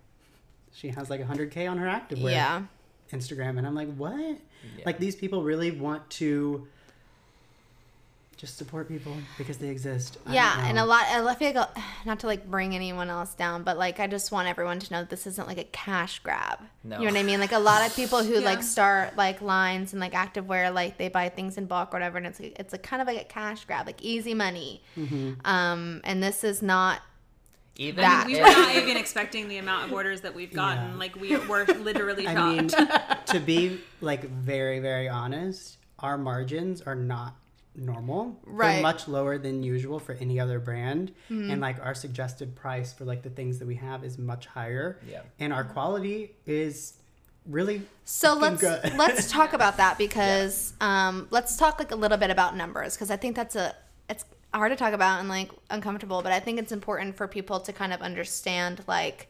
she 0.72 0.88
has 0.88 1.10
like 1.10 1.20
100k 1.20 1.70
on 1.70 1.78
her 1.78 1.86
activewear 1.86 2.32
yeah. 2.32 2.62
Instagram 3.12 3.58
and 3.58 3.66
i'm 3.66 3.74
like 3.74 3.94
what? 3.94 4.18
Yeah. 4.18 4.84
like 4.86 4.98
these 4.98 5.14
people 5.14 5.42
really 5.42 5.70
want 5.70 6.08
to 6.10 6.66
just 8.36 8.56
support 8.58 8.88
people 8.88 9.14
because 9.38 9.58
they 9.58 9.68
exist 9.68 10.18
I 10.26 10.34
yeah 10.34 10.66
and 10.68 10.78
a 10.78 10.84
lot 10.84 11.04
i 11.08 11.34
feel 11.34 11.52
like 11.52 11.68
not 12.04 12.18
to 12.20 12.26
like 12.26 12.50
bring 12.50 12.74
anyone 12.74 13.08
else 13.08 13.34
down 13.34 13.62
but 13.62 13.78
like 13.78 14.00
i 14.00 14.06
just 14.06 14.32
want 14.32 14.48
everyone 14.48 14.78
to 14.80 14.92
know 14.92 15.00
that 15.00 15.10
this 15.10 15.26
isn't 15.26 15.46
like 15.48 15.58
a 15.58 15.64
cash 15.64 16.18
grab 16.20 16.58
No. 16.82 16.98
you 16.98 17.06
know 17.06 17.12
what 17.12 17.20
i 17.20 17.22
mean 17.22 17.40
like 17.40 17.52
a 17.52 17.58
lot 17.58 17.86
of 17.86 17.94
people 17.94 18.22
who 18.22 18.34
Yeah. 18.34 18.40
like 18.40 18.62
start 18.62 19.16
like 19.16 19.40
lines 19.40 19.92
and 19.92 20.00
like 20.00 20.12
activewear 20.12 20.72
like 20.74 20.98
they 20.98 21.08
buy 21.08 21.28
things 21.28 21.56
in 21.58 21.66
bulk 21.66 21.90
or 21.92 21.96
whatever 21.96 22.18
and 22.18 22.26
it's 22.26 22.40
like 22.40 22.56
it's 22.58 22.74
a 22.74 22.78
kind 22.78 23.00
of 23.00 23.08
like 23.08 23.20
a 23.20 23.24
cash 23.24 23.64
grab 23.64 23.86
like 23.86 24.02
easy 24.02 24.34
money 24.34 24.82
Mm-hmm. 24.96 25.34
um 25.46 26.00
and 26.04 26.22
this 26.22 26.44
is 26.44 26.60
not 26.62 27.00
Even 27.76 28.02
That- 28.02 28.26
we 28.26 28.34
were 28.36 28.42
not 28.42 28.76
even 28.82 28.96
expecting 28.96 29.48
the 29.48 29.58
amount 29.58 29.86
of 29.86 29.92
orders 29.92 30.20
that 30.20 30.32
we've 30.34 30.52
gotten. 30.52 30.90
Yeah. 30.92 30.96
Like 30.96 31.16
we 31.16 31.36
were 31.36 31.64
literally 31.64 32.26
I 32.32 32.34
mean, 32.34 32.68
to 32.68 33.40
be 33.44 33.80
like 34.00 34.22
very, 34.30 34.78
very 34.78 35.08
honest, 35.08 35.78
our 35.98 36.16
margins 36.16 36.82
are 36.82 36.94
not 36.94 37.34
normal. 37.76 38.40
Right. 38.44 38.74
They're 38.74 38.82
much 38.82 39.08
lower 39.08 39.38
than 39.38 39.62
usual 39.62 39.98
for 39.98 40.12
any 40.12 40.38
other 40.38 40.58
brand. 40.58 41.12
And 41.28 41.60
like 41.60 41.80
our 41.80 41.94
suggested 41.94 42.54
price 42.54 42.92
for 42.92 43.04
like 43.04 43.22
the 43.22 43.30
things 43.30 43.58
that 43.58 43.66
we 43.66 43.74
have 43.76 44.04
is 44.04 44.18
much 44.18 44.46
higher. 44.46 44.98
Yeah. 45.08 45.20
And 45.38 45.52
our 45.52 45.64
quality 45.64 46.36
is 46.46 46.94
really 47.46 47.82
So 48.04 48.34
let's 48.34 48.60
good. 48.60 48.94
let's 48.96 49.30
talk 49.30 49.52
about 49.52 49.76
that 49.76 49.98
because 49.98 50.72
um, 50.80 51.26
let's 51.30 51.56
talk 51.56 51.78
like 51.78 51.90
a 51.90 51.96
little 51.96 52.18
bit 52.18 52.30
about 52.30 52.56
numbers 52.56 52.94
because 52.94 53.10
I 53.10 53.16
think 53.16 53.36
that's 53.36 53.56
a 53.56 53.74
it's 54.08 54.24
hard 54.52 54.70
to 54.72 54.76
talk 54.76 54.92
about 54.92 55.20
and 55.20 55.28
like 55.28 55.50
uncomfortable, 55.70 56.22
but 56.22 56.32
I 56.32 56.40
think 56.40 56.58
it's 56.58 56.72
important 56.72 57.16
for 57.16 57.26
people 57.26 57.60
to 57.60 57.72
kind 57.72 57.92
of 57.92 58.00
understand 58.00 58.82
like 58.86 59.28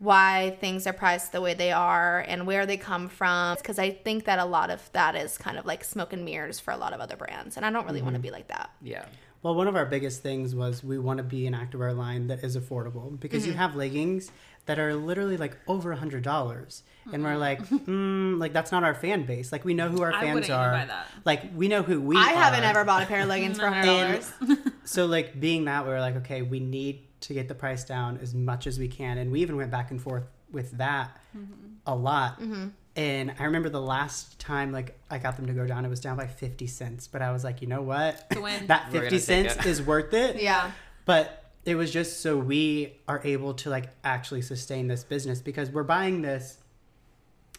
why 0.00 0.56
things 0.60 0.86
are 0.86 0.92
priced 0.92 1.30
the 1.32 1.40
way 1.40 1.54
they 1.54 1.70
are 1.70 2.24
and 2.26 2.46
where 2.46 2.66
they 2.66 2.76
come 2.76 3.08
from 3.08 3.54
because 3.56 3.78
I 3.78 3.90
think 3.90 4.24
that 4.24 4.38
a 4.38 4.44
lot 4.46 4.70
of 4.70 4.90
that 4.92 5.14
is 5.14 5.38
kind 5.38 5.56
of 5.58 5.66
like 5.66 5.84
smoke 5.84 6.12
and 6.12 6.24
mirrors 6.24 6.58
for 6.58 6.72
a 6.72 6.76
lot 6.76 6.92
of 6.92 7.00
other 7.00 7.16
brands 7.16 7.56
and 7.56 7.64
I 7.66 7.70
don't 7.70 7.86
really 7.86 8.00
want 8.02 8.14
to 8.16 8.20
be 8.20 8.30
like 8.30 8.48
that. 8.48 8.70
yeah. 8.82 9.04
Well, 9.42 9.54
one 9.54 9.68
of 9.68 9.74
our 9.76 9.86
biggest 9.86 10.22
things 10.22 10.54
was 10.54 10.84
we 10.84 10.98
want 10.98 11.16
to 11.16 11.22
be 11.22 11.46
an 11.46 11.54
activewear 11.54 11.96
line 11.96 12.26
that 12.26 12.44
is 12.44 12.58
affordable 12.58 13.18
because 13.18 13.44
Mm-hmm. 13.44 13.52
you 13.52 13.56
have 13.56 13.74
leggings 13.74 14.30
that 14.66 14.78
are 14.78 14.94
literally 14.94 15.38
like 15.38 15.56
over 15.66 15.92
a 15.92 15.96
hundred 15.96 16.22
dollars, 16.22 16.82
and 17.10 17.24
we're 17.24 17.38
like, 17.38 17.66
mm, 17.66 18.38
like 18.38 18.52
that's 18.52 18.70
not 18.70 18.84
our 18.84 18.92
fan 18.94 19.22
base. 19.24 19.50
Like 19.50 19.64
we 19.64 19.72
know 19.72 19.88
who 19.88 20.02
our 20.02 20.12
fans 20.12 20.24
wouldn't 20.34 20.44
even 20.44 20.56
are. 20.56 20.72
buy 20.72 20.84
that. 20.84 21.06
Like 21.24 21.42
we 21.56 21.68
know 21.68 21.82
who 21.82 22.02
we. 22.02 22.16
Are. 22.16 22.22
I 22.22 22.32
haven't 22.32 22.64
ever 22.64 22.84
bought 22.84 23.02
a 23.02 23.06
pair 23.06 23.22
of 23.22 23.28
leggings 23.28 23.58
for 23.58 23.64
a 23.64 23.72
hundred 23.72 23.86
dollars. 23.86 24.32
So 24.90 25.06
like 25.06 25.38
being 25.38 25.66
that 25.66 25.86
we're 25.86 26.00
like, 26.00 26.16
okay, 26.16 26.42
we 26.42 26.58
need 26.58 27.06
to 27.20 27.32
get 27.32 27.46
the 27.46 27.54
price 27.54 27.84
down 27.84 28.18
as 28.20 28.34
much 28.34 28.66
as 28.66 28.76
we 28.76 28.88
can, 28.88 29.18
and 29.18 29.30
we 29.30 29.40
even 29.40 29.56
went 29.56 29.70
back 29.70 29.92
and 29.92 30.02
forth 30.02 30.24
with 30.50 30.72
that 30.78 31.16
mm-hmm. 31.36 31.74
a 31.86 31.94
lot. 31.94 32.40
Mm-hmm. 32.40 32.70
And 32.96 33.32
I 33.38 33.44
remember 33.44 33.68
the 33.68 33.80
last 33.80 34.40
time 34.40 34.72
like 34.72 34.98
I 35.08 35.18
got 35.18 35.36
them 35.36 35.46
to 35.46 35.52
go 35.52 35.64
down, 35.64 35.84
it 35.84 35.88
was 35.88 36.00
down 36.00 36.16
by 36.16 36.26
fifty 36.26 36.66
cents. 36.66 37.06
But 37.06 37.22
I 37.22 37.30
was 37.30 37.44
like, 37.44 37.62
you 37.62 37.68
know 37.68 37.82
what, 37.82 38.28
that 38.66 38.90
fifty 38.90 39.20
cents 39.20 39.64
is 39.64 39.80
worth 39.80 40.12
it. 40.12 40.42
Yeah. 40.42 40.72
But 41.04 41.44
it 41.64 41.76
was 41.76 41.92
just 41.92 42.18
so 42.18 42.36
we 42.36 42.96
are 43.06 43.20
able 43.22 43.54
to 43.54 43.70
like 43.70 43.90
actually 44.02 44.42
sustain 44.42 44.88
this 44.88 45.04
business 45.04 45.40
because 45.40 45.70
we're 45.70 45.84
buying 45.84 46.20
this 46.20 46.58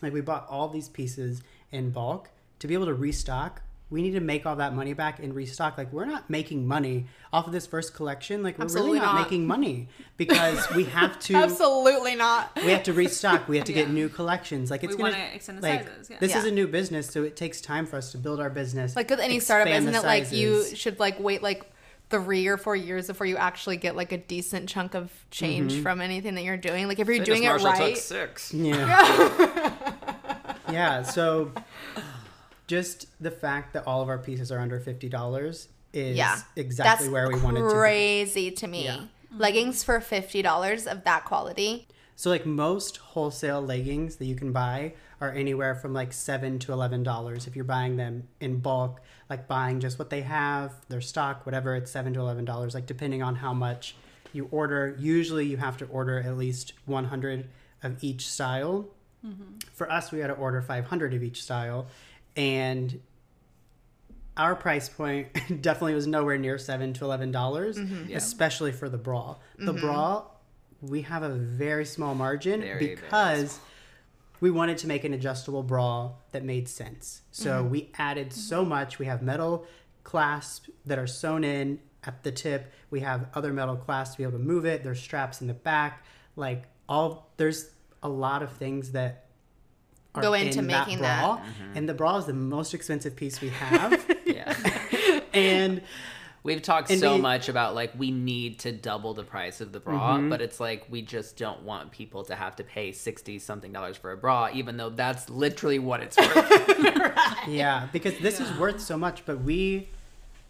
like 0.01 0.11
we 0.11 0.19
bought 0.19 0.47
all 0.49 0.67
these 0.67 0.89
pieces 0.89 1.43
in 1.71 1.91
bulk 1.91 2.29
to 2.59 2.67
be 2.67 2.73
able 2.73 2.87
to 2.87 2.93
restock 2.93 3.61
we 3.91 4.01
need 4.01 4.11
to 4.11 4.19
make 4.21 4.45
all 4.45 4.55
that 4.55 4.73
money 4.73 4.93
back 4.93 5.19
and 5.19 5.35
restock 5.35 5.77
like 5.77 5.91
we're 5.93 6.05
not 6.05 6.29
making 6.29 6.65
money 6.65 7.05
off 7.33 7.45
of 7.45 7.51
this 7.53 7.67
first 7.67 7.93
collection 7.93 8.41
like 8.41 8.57
we're 8.57 8.63
Absolutely 8.63 8.93
really 8.93 9.05
not, 9.05 9.15
not. 9.15 9.21
making 9.23 9.45
money 9.45 9.87
because 10.17 10.67
we 10.73 10.85
have 10.85 11.19
to 11.27 11.35
Absolutely 11.35 12.15
not. 12.15 12.51
we 12.65 12.71
have 12.71 12.83
to 12.83 12.93
restock 12.93 13.47
we 13.47 13.57
have 13.57 13.65
to 13.65 13.73
get 13.73 13.89
new 13.89 14.07
collections 14.09 14.71
like 14.71 14.83
it's 14.83 14.95
We 14.95 15.03
gonna 15.03 15.13
wanna 15.17 15.29
extend 15.35 15.57
the 15.57 15.61
like 15.61 15.87
sizes, 15.87 16.09
yeah. 16.09 16.17
this 16.19 16.35
is 16.35 16.45
a 16.45 16.51
new 16.51 16.67
business 16.67 17.07
so 17.07 17.23
it 17.23 17.35
takes 17.35 17.59
time 17.61 17.85
for 17.85 17.97
us 17.97 18.11
to 18.13 18.17
build 18.17 18.39
our 18.39 18.49
business 18.49 18.95
Like 18.95 19.09
with 19.09 19.19
any 19.19 19.39
startup, 19.39 19.67
expand 19.67 19.89
isn't 19.89 19.93
the 20.01 20.07
it 20.07 20.09
like 20.09 20.31
you 20.31 20.65
should 20.73 20.99
like 20.99 21.19
wait 21.19 21.43
like 21.43 21.65
three 22.09 22.47
or 22.47 22.57
four 22.57 22.75
years 22.75 23.07
before 23.07 23.25
you 23.25 23.37
actually 23.37 23.77
get 23.77 23.95
like 23.95 24.11
a 24.11 24.17
decent 24.17 24.67
chunk 24.67 24.95
of 24.95 25.09
change 25.31 25.73
Mm-hmm. 25.73 25.81
from 25.83 26.01
anything 26.01 26.35
that 26.35 26.43
you're 26.43 26.57
doing? 26.57 26.87
Like 26.89 26.99
if 26.99 27.07
you're 27.07 27.17
Fitness 27.23 27.25
doing 27.39 27.43
it 27.43 27.63
right, 27.63 27.93
took 27.95 28.03
six. 28.03 28.53
Yeah. 28.53 29.73
yeah. 30.71 31.03
So 31.03 31.51
just 32.71 33.07
the 33.21 33.29
fact 33.29 33.73
that 33.73 33.85
all 33.85 34.01
of 34.01 34.07
our 34.07 34.17
pieces 34.17 34.49
are 34.49 34.59
under 34.59 34.79
fifty 34.79 35.09
dollars 35.09 35.67
is 35.93 36.15
yeah, 36.15 36.39
exactly 36.55 37.09
where 37.09 37.27
we 37.27 37.37
wanted 37.37 37.59
to 37.59 37.67
be. 37.67 37.73
crazy 37.73 38.49
to 38.49 38.65
me. 38.65 38.85
Yeah. 38.85 39.01
Leggings 39.37 39.83
for 39.83 39.99
fifty 39.99 40.41
dollars 40.41 40.87
of 40.87 41.03
that 41.03 41.25
quality. 41.25 41.89
So 42.15 42.29
like 42.29 42.45
most 42.45 42.95
wholesale 42.97 43.61
leggings 43.61 44.15
that 44.17 44.25
you 44.25 44.35
can 44.35 44.53
buy 44.53 44.93
are 45.19 45.31
anywhere 45.31 45.75
from 45.75 45.93
like 45.93 46.13
seven 46.13 46.59
to 46.59 46.71
eleven 46.71 47.03
dollars. 47.03 47.45
If 47.45 47.57
you're 47.57 47.65
buying 47.65 47.97
them 47.97 48.29
in 48.39 48.59
bulk, 48.59 49.01
like 49.29 49.49
buying 49.49 49.81
just 49.81 49.99
what 49.99 50.09
they 50.09 50.21
have, 50.21 50.71
their 50.87 51.01
stock, 51.01 51.45
whatever, 51.45 51.75
it's 51.75 51.91
seven 51.91 52.13
to 52.13 52.21
eleven 52.21 52.45
dollars, 52.45 52.73
like 52.73 52.85
depending 52.85 53.21
on 53.21 53.35
how 53.35 53.53
much 53.53 53.95
you 54.31 54.47
order. 54.49 54.95
Usually 54.97 55.45
you 55.45 55.57
have 55.57 55.75
to 55.77 55.85
order 55.87 56.19
at 56.19 56.37
least 56.37 56.71
one 56.85 57.05
hundred 57.05 57.49
of 57.83 58.01
each 58.01 58.29
style. 58.29 58.85
Mm-hmm. 59.25 59.57
For 59.73 59.91
us, 59.91 60.11
we 60.11 60.19
had 60.19 60.27
to 60.27 60.33
order 60.33 60.61
five 60.61 60.85
hundred 60.85 61.13
of 61.13 61.21
each 61.21 61.43
style, 61.43 61.87
and 62.35 62.99
our 64.37 64.55
price 64.55 64.89
point 64.89 65.33
definitely 65.61 65.93
was 65.93 66.07
nowhere 66.07 66.37
near 66.37 66.57
seven 66.57 66.93
to 66.93 67.05
eleven 67.05 67.31
dollars, 67.31 67.77
mm-hmm. 67.77 68.09
Yeah. 68.09 68.17
especially 68.17 68.71
for 68.71 68.89
the 68.89 68.97
bra. 68.97 69.35
The 69.57 69.73
mm-hmm. 69.73 69.81
bra 69.81 70.23
we 70.81 71.03
have 71.03 71.23
a 71.23 71.29
very 71.29 71.85
small 71.85 72.15
margin 72.15 72.61
Very, 72.61 72.73
very 72.73 72.95
because 72.95 73.59
we 74.39 74.49
wanted 74.49 74.79
to 74.79 74.87
make 74.87 75.03
an 75.03 75.13
adjustable 75.13 75.63
bra 75.63 76.11
that 76.31 76.43
made 76.43 76.67
sense. 76.67 77.21
So 77.31 77.61
mm-hmm. 77.61 77.69
we 77.69 77.91
added 77.97 78.33
so 78.33 78.65
much. 78.65 78.97
We 78.97 79.05
have 79.05 79.21
metal 79.21 79.65
clasps 80.03 80.69
that 80.85 80.97
are 80.97 81.07
sewn 81.07 81.43
in 81.43 81.79
at 82.03 82.23
the 82.23 82.31
tip. 82.31 82.71
We 82.89 83.01
have 83.01 83.27
other 83.35 83.53
metal 83.53 83.77
clasps 83.77 84.15
to 84.15 84.17
be 84.17 84.23
able 84.23 84.39
to 84.39 84.43
move 84.43 84.65
it. 84.65 84.83
There's 84.83 84.99
straps 84.99 85.41
in 85.41 85.47
the 85.47 85.53
back. 85.53 86.03
Like 86.35 86.63
all 86.89 87.29
there's 87.37 87.69
a 88.01 88.09
lot 88.09 88.41
of 88.41 88.51
things 88.53 88.93
that 88.93 89.25
are 90.13 90.21
Go 90.21 90.33
into 90.33 90.59
in 90.59 90.67
making 90.67 90.99
bra, 90.99 91.07
that. 91.07 91.39
Mm-hmm. 91.39 91.77
And 91.77 91.89
the 91.89 91.93
bra 91.93 92.17
is 92.17 92.25
the 92.25 92.33
most 92.33 92.73
expensive 92.73 93.15
piece 93.15 93.41
we 93.41 93.49
have. 93.49 94.05
Yeah. 94.25 94.55
and 95.33 95.81
We've 96.43 96.61
talked 96.61 96.89
And 96.89 96.99
so 96.99 97.15
we- 97.15 97.21
much 97.21 97.49
about 97.49 97.75
like 97.75 97.91
we 97.95 98.09
need 98.09 98.59
to 98.59 98.71
double 98.71 99.13
the 99.13 99.23
price 99.23 99.61
of 99.61 99.71
the 99.71 99.79
bra, 99.79 100.17
mm-hmm. 100.17 100.29
but 100.29 100.41
it's 100.41 100.59
like 100.59 100.85
we 100.89 101.03
just 101.03 101.37
don't 101.37 101.61
want 101.61 101.91
people 101.91 102.23
to 102.25 102.35
have 102.35 102.55
to 102.55 102.63
pay 102.63 102.91
sixty 102.91 103.37
something 103.37 103.71
dollars 103.71 103.97
for 103.97 104.11
a 104.11 104.17
bra, 104.17 104.49
even 104.51 104.77
though 104.77 104.89
that's 104.89 105.29
literally 105.29 105.77
what 105.77 106.01
it's 106.01 106.17
worth. 106.17 107.37
yeah, 107.47 107.87
because 107.93 108.17
this 108.19 108.39
is 108.39 108.51
worth 108.57 108.81
so 108.81 108.97
much, 108.97 109.23
but 109.25 109.41
we, 109.43 109.87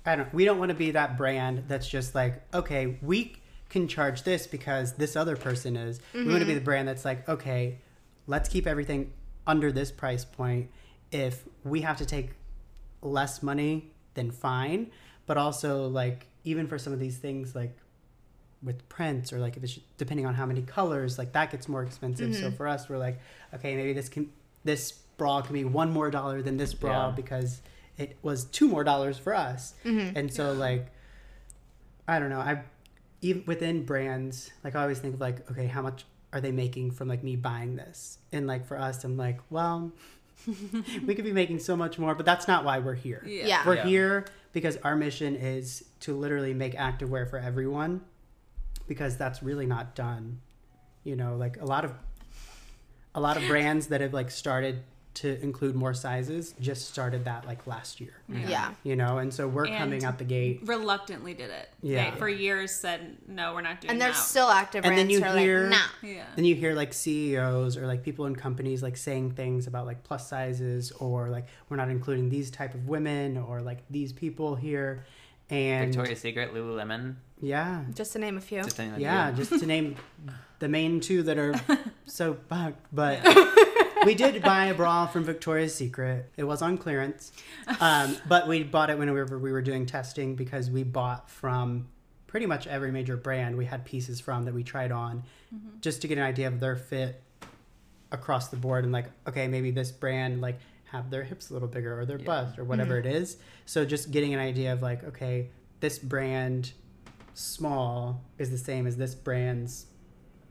I 0.06 0.15
don't, 0.15 0.34
we 0.34 0.45
don't 0.45 0.60
want 0.60 0.69
to 0.69 0.76
be 0.76 0.91
that 0.91 1.17
brand 1.17 1.65
that's 1.67 1.88
just 1.88 2.15
like, 2.15 2.41
okay, 2.54 2.97
we 3.02 3.36
can 3.67 3.89
charge 3.89 4.24
this 4.24 4.47
because 4.47 4.93
this 4.93 5.17
other 5.17 5.36
person 5.36 5.76
is. 5.76 6.00
We 6.13 6.26
want 6.26 6.39
to 6.39 6.45
be 6.45 6.52
mm-hmm. 6.52 6.60
the 6.60 6.65
brand 6.65 6.88
that's 6.88 7.04
like, 7.04 7.28
okay, 7.28 7.80
let's 8.28 8.47
keep 8.47 8.65
everything 8.65 9.12
under 9.47 9.71
this 9.71 9.91
price 9.91 10.25
point. 10.25 10.69
If 11.12 11.43
we 11.63 11.82
have 11.82 11.97
to 11.97 12.06
take 12.06 12.32
less 13.01 13.43
money, 13.43 13.91
then 14.13 14.32
fine. 14.32 14.91
But 15.25 15.38
also, 15.38 15.88
like, 15.88 16.27
even 16.43 16.67
for 16.67 16.77
some 16.77 16.93
of 16.93 16.99
these 16.99 17.17
things, 17.17 17.56
like 17.56 17.77
with 18.63 18.88
prints 18.89 19.34
or 19.34 19.39
like 19.39 19.58
if 19.58 19.63
it's 19.63 19.80
depending 19.97 20.25
on 20.25 20.36
how 20.36 20.45
many 20.45 20.62
colors, 20.62 21.17
like 21.17 21.34
that 21.34 21.51
gets 21.51 21.67
more 21.67 21.84
expensive. 21.84 22.36
So 22.36 22.47
mm-hmm. 22.47 22.56
for 22.56 22.67
us, 22.67 22.89
we're 22.89 22.97
like, 22.97 23.19
okay, 23.54 23.75
maybe 23.75 23.93
this 23.93 24.10
can 24.10 24.32
this 24.63 24.91
bra 25.17 25.41
can 25.41 25.54
be 25.54 25.63
one 25.63 25.91
more 25.91 26.12
dollar 26.12 26.41
than 26.41 26.58
this 26.58 26.73
bra 26.73 27.08
Yeah. 27.08 27.15
because 27.15 27.62
it 27.97 28.17
was 28.21 28.45
two 28.45 28.67
more 28.67 28.84
dollars 28.84 29.17
for 29.17 29.36
us. 29.36 29.73
Mm-hmm. 29.84 30.17
And 30.17 30.34
so 30.34 30.54
like, 30.54 30.88
I 32.08 32.19
don't 32.19 32.30
know, 32.30 32.39
I 32.39 32.63
even 33.21 33.43
within 33.45 33.84
brands, 33.86 34.51
like 34.63 34.75
I 34.75 34.82
always 34.82 34.99
think 34.99 35.15
of 35.15 35.21
like, 35.21 35.49
okay, 35.51 35.67
how 35.67 35.82
much 35.82 36.06
are 36.34 36.41
they 36.41 36.52
making 36.52 36.91
from 36.91 37.08
like 37.08 37.24
me 37.24 37.36
buying 37.36 37.76
this? 37.76 38.17
And 38.32 38.48
like 38.48 38.65
for 38.65 38.78
us, 38.78 39.04
I'm 39.04 39.17
like, 39.17 39.39
well, 39.50 39.91
we 41.06 41.15
could 41.15 41.26
be 41.26 41.34
making 41.34 41.60
so 41.60 41.76
much 41.76 42.00
more, 42.00 42.15
but 42.15 42.26
that's 42.26 42.48
not 42.48 42.63
why 42.65 42.80
we're 42.80 42.96
here. 42.96 43.24
Yeah. 43.26 43.65
We're 43.65 43.76
Yeah. 43.76 43.86
here 43.86 44.26
because 44.54 44.78
our 44.78 44.96
mission 44.96 45.36
is 45.36 45.84
to 46.02 46.15
literally 46.15 46.54
make 46.54 46.76
activewear 46.76 47.30
for 47.30 47.38
everyone 47.39 48.02
because 48.88 49.17
that's 49.17 49.44
really 49.44 49.65
not 49.65 49.96
done. 49.96 50.39
You 51.04 51.15
know, 51.15 51.36
like 51.36 51.60
a 51.62 51.65
lot 51.65 51.86
of 51.86 51.94
a 53.13 53.20
lot 53.20 53.36
of 53.38 53.46
brands 53.48 53.88
that 53.88 54.00
have 54.02 54.13
like 54.13 54.32
started 54.32 54.84
to 55.13 55.41
include 55.43 55.76
more 55.76 55.93
sizes 55.93 56.54
just 56.62 56.88
started 56.88 57.26
that 57.26 57.45
like 57.45 57.67
last 57.67 58.00
year. 58.00 58.13
Mm-hmm. 58.32 58.47
Yeah. 58.50 58.71
You 58.84 58.95
know, 58.95 59.17
and 59.17 59.34
so 59.34 59.47
we're 59.47 59.65
And- 59.65 59.78
coming 59.78 60.06
out 60.06 60.17
the 60.17 60.24
gate. 60.24 60.62
Reluctantly 60.63 61.34
did 61.34 61.50
it. 61.50 61.69
Yeah. 61.82 62.12
They, 62.12 62.17
for 62.17 62.30
years 62.30 62.71
said 62.71 63.17
no, 63.28 63.54
we're 63.54 63.62
not 63.62 63.82
doing 63.82 63.91
And 63.91 64.02
there's 64.02 64.15
that. 64.15 64.21
still 64.24 64.50
active 64.50 64.86
And 64.86 64.97
then 64.97 65.10
you 65.10 65.21
hear- 65.21 65.63
like, 65.63 65.71
nah. 65.71 66.08
yeah. 66.10 66.24
Then 66.36 66.45
you 66.45 66.56
hear 66.56 66.74
like 66.74 66.93
CEOs 66.93 67.76
or 67.76 67.88
like 67.88 68.04
people 68.04 68.26
in 68.26 68.36
companies 68.38 68.82
like 68.82 68.95
saying 68.95 69.32
things 69.32 69.67
about 69.67 69.86
like 69.86 70.04
plus 70.04 70.30
sizes 70.30 70.91
or 70.93 71.30
like 71.30 71.47
we're 71.67 71.78
not 71.78 71.89
including 71.89 72.30
these 72.30 72.50
type 72.50 72.74
of 72.74 72.88
women 72.88 73.38
or 73.38 73.62
like 73.62 73.80
these 73.89 74.13
people 74.13 74.56
here. 74.56 75.06
And 75.50 75.88
Victoria's 75.93 76.21
Secret, 76.21 76.54
Lululemon. 76.54 77.15
yeah, 77.41 77.84
Just 77.93 78.13
to 78.13 78.19
name 78.19 78.38
a 78.38 78.41
few. 78.41 78.63
just 78.63 78.80
name 78.80 78.93
a 78.93 78.95
few. 78.95 79.04
Yeah, 79.04 79.32
just 79.32 79.50
to 79.60 79.65
name 79.65 79.97
the 80.60 80.69
main 80.69 81.02
two 81.02 81.24
that 81.24 81.38
are 81.38 81.54
so 82.06 82.38
bugged. 82.47 82.78
But 82.93 83.19
we 84.06 84.16
did 84.16 84.42
buy 84.42 84.66
a 84.68 84.74
bra 84.74 85.08
from 85.08 85.24
Victoria's 85.24 85.74
Secret. 85.76 86.32
It 86.38 86.44
was 86.44 86.62
on 86.62 86.78
clearance, 86.78 87.32
um, 87.80 88.18
but 88.28 88.48
we 88.48 88.64
bought 88.64 88.90
it 88.90 88.98
whenever 88.98 89.38
we 89.38 89.52
were 89.52 89.62
doing 89.62 89.86
testing 89.86 90.36
because 90.36 90.70
we 90.70 90.84
bought 90.84 91.30
from 91.30 91.88
pretty 92.28 92.46
much 92.46 92.68
every 92.68 92.92
major 92.92 93.18
brand. 93.18 93.58
We 93.58 93.66
had 93.66 93.86
pieces 93.86 94.20
from 94.20 94.46
that 94.46 94.54
we 94.54 94.64
tried 94.64 94.92
on, 94.92 95.24
just 95.82 96.02
to 96.02 96.08
get 96.08 96.18
an 96.18 96.24
idea 96.24 96.48
of 96.48 96.60
their 96.60 96.76
fit 96.76 97.22
across 98.12 98.48
the 98.50 98.58
board 98.58 98.84
and 98.84 98.92
like, 98.94 99.06
okay, 99.28 99.48
maybe 99.48 99.72
this 99.72 99.92
brand 99.92 100.42
like 100.42 100.60
have 100.86 101.10
their 101.10 101.24
hips 101.24 101.50
a 101.50 101.54
little 101.54 101.68
bigger 101.70 101.98
or 102.00 102.06
their 102.06 102.18
Yeah. 102.20 102.26
bust 102.26 102.60
or 102.60 102.64
whatever 102.66 102.98
it 102.98 103.06
is. 103.06 103.38
So 103.66 103.86
just 103.86 104.12
getting 104.12 104.34
an 104.34 104.40
idea 104.42 104.74
of 104.74 104.82
like, 104.82 105.04
okay, 105.06 105.50
this 105.80 105.98
brand 105.98 106.74
small 107.34 108.22
is 108.38 108.52
the 108.52 108.58
same 108.58 108.86
as 108.86 108.98
this 108.98 109.16
brand's 109.16 109.86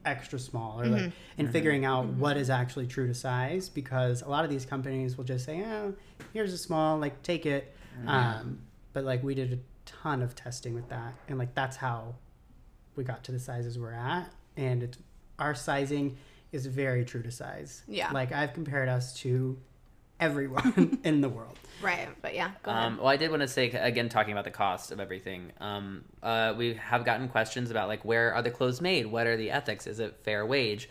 extra 0.04 0.38
small 0.38 0.80
or 0.80 0.86
like 0.86 1.02
mm-hmm. 1.02 1.10
and 1.38 1.46
mm-hmm. 1.46 1.52
figuring 1.52 1.84
out 1.84 2.06
mm-hmm. 2.06 2.20
what 2.20 2.36
is 2.36 2.48
actually 2.48 2.86
true 2.86 3.06
to 3.06 3.14
size 3.14 3.68
because 3.68 4.22
a 4.22 4.28
lot 4.28 4.44
of 4.44 4.50
these 4.50 4.64
companies 4.64 5.16
will 5.16 5.24
just 5.24 5.44
say 5.44 5.62
oh 5.62 5.94
here's 6.32 6.52
a 6.52 6.58
small 6.58 6.98
like 6.98 7.22
take 7.22 7.46
it. 7.46 7.74
Um, 8.06 8.60
but 8.94 9.04
like 9.04 9.22
we 9.22 9.34
did 9.34 9.52
a 9.52 9.58
ton 9.84 10.22
of 10.22 10.34
testing 10.34 10.74
with 10.74 10.88
that 10.88 11.12
and 11.28 11.38
like 11.38 11.54
that's 11.54 11.76
how 11.76 12.14
we 12.96 13.04
got 13.04 13.22
to 13.24 13.32
the 13.32 13.38
sizes 13.38 13.78
we're 13.78 13.92
at 13.92 14.32
and 14.56 14.82
it's 14.82 14.98
our 15.38 15.54
sizing 15.54 16.16
is 16.52 16.66
very 16.66 17.04
true 17.04 17.22
to 17.22 17.30
size. 17.30 17.82
Yeah. 17.86 18.10
like 18.12 18.32
i've 18.32 18.54
compared 18.54 18.88
us 18.88 19.14
to 19.20 19.58
everyone 20.20 20.98
in 21.04 21.20
the 21.20 21.28
world 21.28 21.58
Right. 21.82 22.08
But 22.20 22.34
yeah, 22.34 22.50
go 22.62 22.70
ahead. 22.70 22.84
Um, 22.84 22.98
well, 22.98 23.08
I 23.08 23.16
did 23.16 23.30
want 23.30 23.42
to 23.42 23.48
say 23.48 23.70
again, 23.70 24.08
talking 24.08 24.32
about 24.32 24.44
the 24.44 24.50
cost 24.50 24.92
of 24.92 25.00
everything. 25.00 25.52
Um, 25.60 26.04
uh, 26.22 26.54
we 26.56 26.74
have 26.74 27.04
gotten 27.04 27.28
questions 27.28 27.70
about 27.70 27.88
like 27.88 28.04
where 28.04 28.34
are 28.34 28.42
the 28.42 28.50
clothes 28.50 28.80
made? 28.80 29.06
What 29.06 29.26
are 29.26 29.36
the 29.36 29.50
ethics? 29.50 29.86
Is 29.86 30.00
it 30.00 30.16
fair 30.22 30.44
wage? 30.44 30.88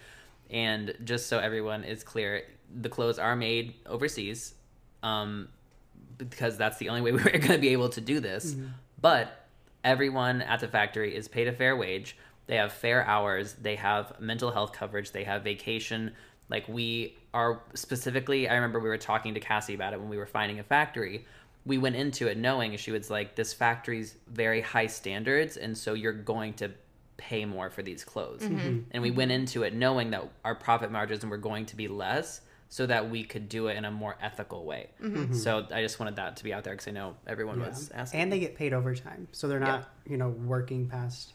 And 0.49 0.95
just 1.03 1.27
so 1.27 1.39
everyone 1.39 1.83
is 1.83 2.03
clear, 2.03 2.43
the 2.73 2.89
clothes 2.89 3.19
are 3.19 3.35
made 3.35 3.75
overseas, 3.85 4.55
um, 5.03 5.49
because 6.17 6.57
that's 6.57 6.77
the 6.77 6.89
only 6.89 7.01
way 7.01 7.11
we're 7.23 7.23
going 7.23 7.41
to 7.41 7.57
be 7.59 7.69
able 7.69 7.89
to 7.89 8.01
do 8.01 8.19
this. 8.19 8.55
But 8.99 9.45
everyone 9.83 10.41
at 10.41 10.59
the 10.59 10.67
factory 10.67 11.15
is 11.15 11.27
paid 11.27 11.47
a 11.47 11.53
fair 11.53 11.77
wage. 11.77 12.17
They 12.47 12.55
have 12.55 12.73
fair 12.73 13.05
hours. 13.05 13.53
They 13.61 13.75
have 13.75 14.19
mental 14.19 14.49
health 14.49 14.73
coverage. 14.73 15.11
They 15.11 15.23
have 15.23 15.43
vacation. 15.43 16.13
Like 16.49 16.67
we 16.67 17.17
are 17.33 17.61
specifically, 17.75 18.49
I 18.49 18.55
remember 18.55 18.79
we 18.79 18.89
were 18.89 18.97
talking 18.97 19.33
to 19.35 19.39
Cassie 19.39 19.75
about 19.75 19.93
it 19.93 19.99
when 19.99 20.09
we 20.09 20.17
were 20.17 20.25
finding 20.25 20.59
a 20.59 20.63
factory. 20.63 21.25
We 21.65 21.77
went 21.77 21.95
into 21.95 22.27
it 22.27 22.37
knowing 22.37 22.75
she 22.77 22.91
was 22.91 23.09
like, 23.09 23.35
this 23.35 23.53
factory's 23.53 24.15
very 24.27 24.61
high 24.61 24.87
standards, 24.87 25.57
and 25.57 25.77
so 25.77 25.93
you're 25.93 26.13
going 26.13 26.53
to 26.55 26.71
pay 27.17 27.45
more 27.45 27.69
for 27.69 27.83
these 27.83 28.03
clothes. 28.03 28.41
Mm-hmm. 28.41 28.57
Mm-hmm. 28.57 28.79
And 28.91 29.03
we 29.03 29.11
went 29.11 29.31
into 29.31 29.63
it 29.63 29.73
knowing 29.73 30.11
that 30.11 30.27
our 30.43 30.55
profit 30.55 30.91
margins 30.91 31.25
were 31.25 31.37
going 31.37 31.65
to 31.67 31.75
be 31.75 31.87
less 31.87 32.41
so 32.69 32.85
that 32.85 33.09
we 33.09 33.23
could 33.23 33.49
do 33.49 33.67
it 33.67 33.75
in 33.75 33.83
a 33.83 33.91
more 33.91 34.15
ethical 34.21 34.63
way. 34.63 34.89
Mm-hmm. 35.03 35.33
So 35.33 35.65
I 35.71 35.81
just 35.81 35.99
wanted 35.99 36.15
that 36.15 36.37
to 36.37 36.43
be 36.43 36.53
out 36.53 36.63
there 36.63 36.73
because 36.73 36.87
I 36.87 36.91
know 36.91 37.15
everyone 37.27 37.59
was 37.59 37.91
asking. 37.93 38.21
and 38.21 38.31
they 38.31 38.39
get 38.39 38.55
paid 38.55 38.73
overtime 38.73 39.27
so 39.31 39.47
they're 39.47 39.59
not 39.59 39.89
you 40.07 40.17
know 40.17 40.29
working 40.29 40.87
past 40.87 41.33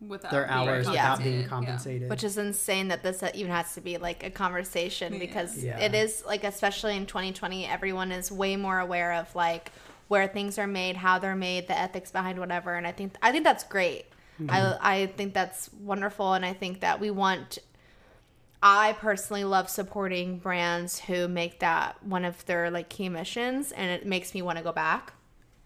Without 0.00 0.30
their 0.30 0.44
being 0.46 0.52
hours 0.58 0.86
Yeah. 0.86 0.92
without 0.92 1.18
being 1.24 1.40
Yeah. 1.40 1.46
compensated 1.48 2.08
Which 2.10 2.22
is 2.22 2.38
insane 2.38 2.88
that 2.88 3.02
this 3.02 3.22
even 3.34 3.50
has 3.50 3.74
to 3.74 3.80
be 3.80 3.98
like 3.98 4.22
a 4.22 4.30
conversation 4.30 5.14
Yeah. 5.14 5.18
because 5.18 5.62
Yeah. 5.64 5.78
it 5.78 5.94
is 5.94 6.22
like 6.24 6.44
especially 6.44 6.96
in 6.96 7.06
2020 7.06 7.66
everyone 7.66 8.12
is 8.12 8.30
way 8.30 8.54
more 8.56 8.78
aware 8.78 9.12
of 9.14 9.34
like 9.34 9.72
where 10.06 10.26
things 10.28 10.56
are 10.58 10.66
made, 10.68 10.96
how 10.96 11.18
they're 11.18 11.34
made, 11.36 11.66
the 11.68 11.76
ethics 11.78 12.10
behind 12.10 12.38
whatever 12.38 12.74
and 12.74 12.86
I 12.86 12.92
think 12.92 13.14
I 13.22 13.32
think 13.32 13.42
that's 13.44 13.64
great. 13.64 14.06
Mm-hmm. 14.40 14.50
I 14.50 14.78
I 15.02 15.06
think 15.06 15.34
that's 15.34 15.68
wonderful 15.80 16.32
and 16.34 16.44
I 16.44 16.52
think 16.52 16.80
that 16.80 17.00
we 17.00 17.10
want 17.10 17.58
I 18.62 18.94
personally 18.94 19.44
love 19.44 19.68
supporting 19.68 20.38
brands 20.38 20.98
who 21.00 21.28
make 21.28 21.60
that 21.60 22.02
one 22.04 22.24
of 22.24 22.44
their 22.46 22.70
like 22.70 22.88
key 22.88 23.08
missions 23.08 23.70
and 23.72 23.90
it 23.90 24.06
makes 24.06 24.34
me 24.34 24.42
want 24.42 24.58
to 24.58 24.64
go 24.64 24.72
back. 24.72 25.12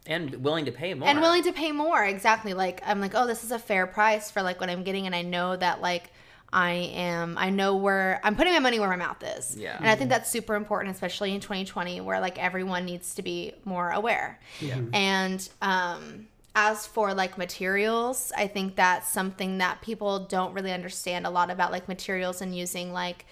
And 0.06 0.34
willing 0.44 0.64
to 0.64 0.72
pay 0.72 0.94
more. 0.94 1.08
and 1.08 1.20
willing 1.20 1.42
to 1.44 1.52
pay 1.52 1.70
more 1.72 2.04
exactly 2.04 2.54
like 2.54 2.82
i'm 2.86 3.00
like 3.00 3.12
oh 3.14 3.26
this 3.26 3.44
is 3.44 3.52
a 3.52 3.58
fair 3.58 3.86
price 3.86 4.30
for 4.30 4.42
like 4.42 4.60
what 4.60 4.68
i'm 4.70 4.82
getting 4.82 5.06
and 5.06 5.14
i 5.14 5.22
know 5.22 5.54
that 5.56 5.80
like 5.80 6.10
i 6.52 6.70
am 6.72 7.38
i 7.38 7.48
know 7.50 7.76
where 7.76 8.20
i'm 8.24 8.34
putting 8.36 8.52
my 8.52 8.58
money 8.58 8.78
where 8.80 8.88
my 8.88 8.96
mouth 8.96 9.22
is 9.38 9.56
Yeah. 9.56 9.76
and 9.78 9.86
i 9.88 9.94
think 9.94 10.10
that's 10.10 10.28
super 10.28 10.54
important 10.54 10.94
especially 10.94 11.32
in 11.34 11.40
2020 11.40 12.00
where 12.00 12.20
like 12.20 12.36
everyone 12.42 12.84
needs 12.84 13.14
to 13.14 13.22
be 13.22 13.52
more 13.64 13.90
aware 13.90 14.38
Yeah. 14.60 14.80
and 14.92 15.48
um 15.62 16.26
as 16.54 16.86
for 16.86 17.14
like 17.14 17.38
materials 17.38 18.32
i 18.36 18.46
think 18.46 18.74
that's 18.76 19.08
something 19.08 19.58
that 19.58 19.80
people 19.82 20.18
don't 20.26 20.52
really 20.52 20.72
understand 20.72 21.26
a 21.26 21.30
lot 21.30 21.50
about 21.50 21.70
like 21.72 21.88
materials 21.88 22.42
and 22.42 22.54
using 22.54 22.92
like 22.92 23.24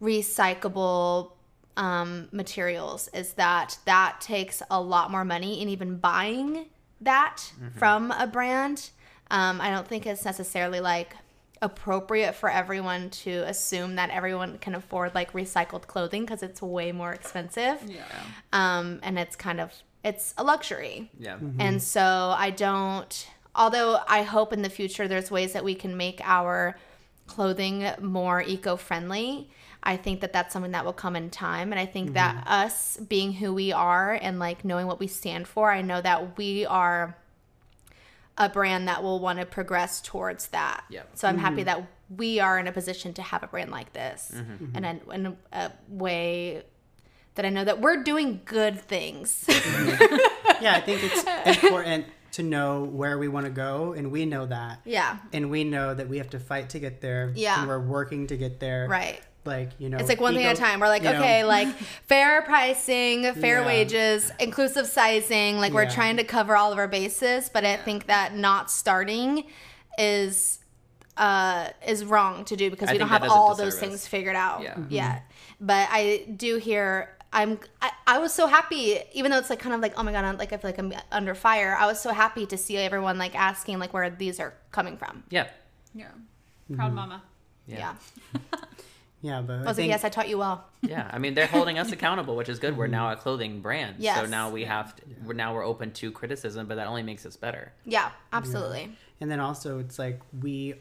recyclable 0.00 1.32
um, 1.76 2.28
materials 2.32 3.08
is 3.14 3.32
that 3.34 3.78
that 3.86 4.20
takes 4.20 4.62
a 4.70 4.80
lot 4.80 5.10
more 5.10 5.24
money 5.24 5.60
and 5.60 5.70
even 5.70 5.96
buying 5.96 6.66
that 7.00 7.42
from 7.76 8.10
a 8.12 8.26
brand 8.26 8.90
um, 9.30 9.60
i 9.60 9.70
don't 9.70 9.88
think 9.88 10.06
it's 10.06 10.24
necessarily 10.24 10.80
like 10.80 11.16
appropriate 11.62 12.34
for 12.34 12.50
everyone 12.50 13.08
to 13.10 13.30
assume 13.46 13.94
that 13.94 14.10
everyone 14.10 14.58
can 14.58 14.74
afford 14.74 15.14
like 15.14 15.32
recycled 15.32 15.86
clothing 15.86 16.22
because 16.22 16.42
it's 16.42 16.60
way 16.60 16.90
more 16.92 17.12
expensive 17.12 17.80
Yeah. 17.86 18.02
um, 18.52 18.98
and 19.02 19.18
it's 19.18 19.36
kind 19.36 19.60
of 19.60 19.72
it's 20.04 20.34
a 20.36 20.42
luxury 20.44 21.10
yeah. 21.18 21.38
and 21.60 21.80
so 21.80 22.34
I 22.36 22.50
don't, 22.50 23.28
although 23.54 24.00
I 24.08 24.22
hope 24.22 24.52
in 24.52 24.62
the 24.62 24.68
future 24.68 25.06
there's 25.06 25.30
ways 25.30 25.52
that 25.52 25.62
we 25.62 25.76
can 25.76 25.96
make 25.96 26.20
our 26.24 26.76
clothing 27.28 27.88
more 28.00 28.42
eco-friendly. 28.42 29.48
I 29.82 29.96
think 29.96 30.20
that 30.20 30.32
that's 30.32 30.52
something 30.52 30.72
that 30.72 30.84
will 30.84 30.92
come 30.92 31.16
in 31.16 31.30
time, 31.30 31.72
and 31.72 31.80
I 31.80 31.86
think 31.86 32.08
mm-hmm. 32.08 32.14
that 32.14 32.44
us 32.46 32.96
being 32.96 33.32
who 33.32 33.52
we 33.52 33.72
are 33.72 34.12
and 34.20 34.38
like 34.38 34.64
knowing 34.64 34.86
what 34.86 35.00
we 35.00 35.06
stand 35.06 35.48
for, 35.48 35.70
I 35.70 35.82
know 35.82 36.00
that 36.00 36.36
we 36.36 36.66
are 36.66 37.16
a 38.38 38.48
brand 38.48 38.88
that 38.88 39.02
will 39.02 39.20
want 39.20 39.38
to 39.38 39.46
progress 39.46 40.00
towards 40.00 40.48
that. 40.48 40.84
Yep. 40.88 41.10
So 41.14 41.28
I'm 41.28 41.38
happy 41.38 41.56
mm-hmm. 41.58 41.64
that 41.66 41.86
we 42.16 42.40
are 42.40 42.58
in 42.58 42.66
a 42.66 42.72
position 42.72 43.12
to 43.14 43.22
have 43.22 43.42
a 43.42 43.46
brand 43.46 43.70
like 43.70 43.92
this, 43.92 44.32
Mm-hmm. 44.34 44.52
mm-hmm. 44.64 44.76
and 44.76 44.86
in, 44.86 45.12
in 45.12 45.26
a, 45.26 45.36
a 45.52 45.72
way 45.88 46.62
that 47.34 47.44
I 47.44 47.48
know 47.48 47.64
that 47.64 47.80
we're 47.80 48.02
doing 48.02 48.40
good 48.44 48.80
things. 48.80 49.44
yeah, 49.48 50.74
I 50.74 50.82
think 50.84 51.00
it's 51.02 51.62
important 51.62 52.06
to 52.32 52.42
know 52.42 52.84
where 52.84 53.18
we 53.18 53.28
want 53.28 53.46
to 53.46 53.52
go, 53.52 53.92
and 53.92 54.10
we 54.10 54.26
know 54.26 54.46
that. 54.46 54.80
yeah. 54.84 55.18
And 55.32 55.50
we 55.50 55.64
know 55.64 55.94
that 55.94 56.08
we 56.08 56.18
have 56.18 56.30
to 56.30 56.38
fight 56.38 56.70
to 56.70 56.78
get 56.78 57.00
there. 57.00 57.32
Yeah. 57.34 57.60
And 57.60 57.68
we're 57.68 57.80
working 57.80 58.26
to 58.28 58.36
get 58.36 58.60
there. 58.60 58.86
Right. 58.88 59.20
Like, 59.44 59.70
you 59.78 59.88
know, 59.88 59.98
It's 59.98 60.08
like 60.08 60.20
one 60.20 60.34
thing 60.34 60.44
at 60.46 60.56
a 60.56 60.60
time. 60.60 60.78
We're 60.80 60.86
like, 60.88 61.02
you 61.02 61.10
know, 61.10 61.18
okay, 61.18 61.44
like 61.44 61.68
fair 62.06 62.42
pricing, 62.42 63.32
fair 63.34 63.60
Yeah. 63.60 63.66
wages, 63.66 64.30
inclusive 64.38 64.86
sizing. 64.86 65.58
Like 65.58 65.72
we're 65.72 65.82
Yeah. 65.84 65.90
trying 65.94 66.16
to 66.18 66.24
cover 66.24 66.56
all 66.56 66.72
of 66.72 66.78
our 66.78 66.86
bases, 66.88 67.48
but 67.52 67.64
I 67.64 67.76
think 67.76 68.06
that 68.06 68.34
not 68.36 68.70
starting 68.70 69.44
is 69.98 70.60
uh 71.16 71.68
is 71.86 72.04
wrong 72.04 72.44
to 72.46 72.56
do 72.56 72.70
because 72.70 72.88
I 72.88 72.92
we 72.92 72.98
don't 72.98 73.08
have 73.08 73.20
that 73.20 73.26
is 73.26 73.32
a 73.32 73.36
all 73.36 73.54
those 73.54 73.78
things 73.78 74.06
figured 74.06 74.36
out 74.36 74.62
Yeah. 74.62 74.76
yet. 74.88 75.24
But 75.60 75.88
I 75.90 76.24
do 76.36 76.56
hear 76.58 77.14
I'm 77.34 77.58
I, 77.82 77.90
I 78.06 78.18
was 78.18 78.32
so 78.32 78.46
happy 78.46 78.98
even 79.12 79.30
though 79.30 79.38
it's 79.38 79.50
like 79.50 79.58
kind 79.58 79.74
of 79.74 79.80
like 79.80 79.94
oh 79.98 80.02
my 80.04 80.12
god 80.12 80.24
I'm, 80.24 80.36
like 80.38 80.52
I 80.52 80.56
feel 80.56 80.70
like 80.70 80.78
I'm 80.78 80.92
under 81.10 81.34
fire. 81.34 81.76
I 81.78 81.86
was 81.86 82.00
so 82.00 82.12
happy 82.12 82.46
to 82.46 82.56
see 82.56 82.76
everyone 82.78 83.18
like 83.18 83.34
asking 83.34 83.78
like 83.80 83.92
where 83.92 84.08
these 84.08 84.38
are 84.40 84.54
coming 84.70 84.96
from. 84.96 85.24
Yeah. 85.30 85.48
Yeah. 85.94 86.08
Proud 86.74 86.94
mama. 86.94 87.22
Yeah. 87.66 87.94
Yeah, 88.34 88.40
but 89.22 89.52
I 89.52 89.56
I, 89.58 89.62
was 89.64 89.78
like 89.78 89.86
yes, 89.88 90.04
I 90.04 90.08
taught 90.08 90.28
you 90.28 90.38
well. 90.38 90.64
Yeah, 90.82 91.08
I 91.12 91.18
mean 91.18 91.34
they're 91.34 91.46
holding 91.46 91.78
us 91.78 91.92
accountable, 91.92 92.34
which 92.36 92.48
is 92.48 92.58
good. 92.58 92.76
We're 92.76 92.88
now 92.88 93.12
a 93.12 93.16
clothing 93.16 93.60
brand, 93.60 93.96
so 94.02 94.26
now 94.26 94.50
we 94.50 94.64
have 94.64 94.96
to, 94.96 95.02
we're 95.24 95.34
now 95.34 95.54
we're 95.54 95.64
open 95.64 95.92
to 95.92 96.10
criticism, 96.10 96.66
but 96.66 96.74
that 96.74 96.86
only 96.88 97.02
makes 97.04 97.24
us 97.24 97.36
better. 97.36 97.72
Yeah, 97.84 98.10
absolutely. 98.32 98.96
and 99.20 99.30
then 99.30 99.38
also 99.40 99.78
it's 99.78 99.98
like 99.98 100.20
we 100.40 100.74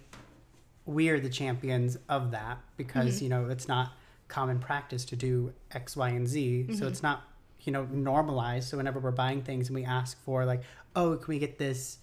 we 0.86 1.10
are 1.10 1.20
the 1.20 1.30
champions 1.30 1.98
of 2.10 2.32
that 2.32 2.58
because 2.78 3.16
Mm-hmm. 3.18 3.24
you 3.24 3.30
know 3.30 3.46
it's 3.50 3.68
not 3.68 3.92
common 4.28 4.60
practice 4.60 5.06
to 5.06 5.16
do 5.16 5.54
X, 5.72 5.96
Y, 5.96 6.10
and 6.10 6.28
Z. 6.28 6.66
Mm-hmm. 6.68 6.76
So 6.78 6.88
it's 6.88 7.04
not 7.04 7.22
you 7.62 7.72
know 7.72 7.86
normalized. 7.92 8.70
So 8.70 8.78
whenever 8.78 9.00
we're 9.00 9.12
buying 9.12 9.44
things 9.44 9.68
and 9.68 9.76
we 9.76 9.86
ask 9.86 10.20
for 10.24 10.46
like, 10.46 10.64
oh, 10.96 11.16
can 11.18 11.28
we 11.28 11.38
get 11.40 11.60
this 11.60 12.00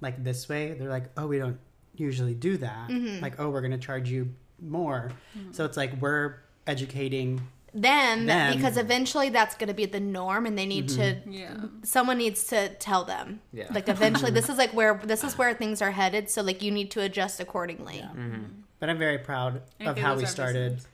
like 0.00 0.22
this 0.24 0.48
way? 0.48 0.72
They're 0.72 0.88
like, 0.88 1.10
oh, 1.18 1.26
we 1.26 1.38
don't 1.38 1.58
usually 1.96 2.34
do 2.34 2.56
that. 2.56 2.88
Mm-hmm. 2.88 3.22
Like, 3.22 3.38
oh, 3.38 3.50
we're 3.50 3.60
gonna 3.60 3.76
charge 3.78 4.08
you 4.08 4.32
more. 4.62 5.12
So 5.52 5.64
it's 5.64 5.76
like 5.76 6.00
we're 6.00 6.36
educating. 6.66 7.40
them, 7.74 8.26
Them. 8.26 8.54
because 8.56 8.76
eventually 8.76 9.30
that's 9.30 9.54
going 9.54 9.68
to 9.68 9.74
be 9.74 9.86
the 9.86 9.98
norm 10.00 10.44
and 10.46 10.56
they 10.58 10.66
need 10.66 10.88
to 10.90 11.00
mm-hmm. 11.00 11.32
Yeah. 11.32 11.56
someone 11.82 12.18
needs 12.18 12.44
to 12.48 12.68
tell 12.74 13.04
them 13.04 13.40
Yeah. 13.52 13.68
like 13.72 13.88
eventually 13.88 14.30
this 14.38 14.48
is 14.50 14.58
like 14.58 14.72
where 14.74 15.00
this 15.02 15.24
is 15.24 15.38
where 15.38 15.54
things 15.54 15.80
are 15.80 15.90
headed 15.90 16.28
so 16.28 16.42
like 16.42 16.60
you 16.62 16.70
need 16.70 16.90
to 16.90 17.00
adjust 17.00 17.40
accordingly 17.40 18.00
mm-hmm. 18.04 18.44
But 18.78 18.90
I'm 18.90 18.98
very 18.98 19.18
proud 19.18 19.62
I 19.80 19.84
of 19.84 19.96
how 19.96 20.16
we 20.16 20.26
started. 20.26 20.74
business. 20.74 20.88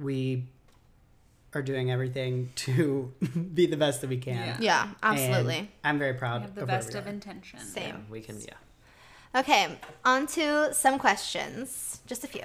We 0.00 0.44
are 1.54 1.62
doing 1.62 1.90
everything 1.92 2.50
to 2.66 3.12
be 3.54 3.66
the 3.66 3.76
best 3.76 4.00
that 4.00 4.10
we 4.10 4.16
can. 4.18 4.34
Yeah. 4.36 4.56
yeah 4.60 4.82
And 4.82 5.20
absolutely 5.20 5.70
I'm 5.84 5.98
very 6.00 6.12
We 6.12 6.18
proud 6.18 6.42
have 6.42 6.54
the 6.56 6.62
of 6.62 6.68
where 6.68 6.78
best 6.78 6.92
we 6.94 6.98
of 6.98 7.06
are. 7.06 7.10
intentions. 7.10 7.72
Same. 7.72 7.94
Yeah, 7.94 8.00
we 8.10 8.20
can. 8.22 8.40
Yeah. 8.40 8.54
Okay 9.34 9.76
on 10.04 10.26
to 10.26 10.72
some 10.74 10.98
questions 10.98 12.00
just 12.06 12.24
a 12.24 12.26
few 12.28 12.42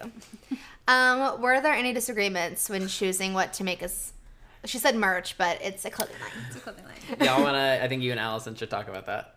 um 0.87 1.41
were 1.41 1.61
there 1.61 1.73
any 1.73 1.93
disagreements 1.93 2.69
when 2.69 2.87
choosing 2.87 3.33
what 3.33 3.53
to 3.53 3.63
make 3.63 3.83
us 3.83 4.13
she 4.65 4.77
said 4.77 4.95
merch 4.95 5.37
but 5.37 5.61
it's 5.61 5.85
a 5.85 5.89
clothing 5.89 6.15
line 6.19 6.31
It's 6.47 6.55
a 6.57 6.59
clothing 6.59 6.85
line. 6.85 6.95
Y'all 7.21 7.41
wanna? 7.43 7.79
I 7.81 7.87
think 7.87 8.03
you 8.03 8.11
and 8.11 8.19
Allison 8.19 8.55
should 8.55 8.69
talk 8.69 8.87
about 8.89 9.05
that. 9.05 9.35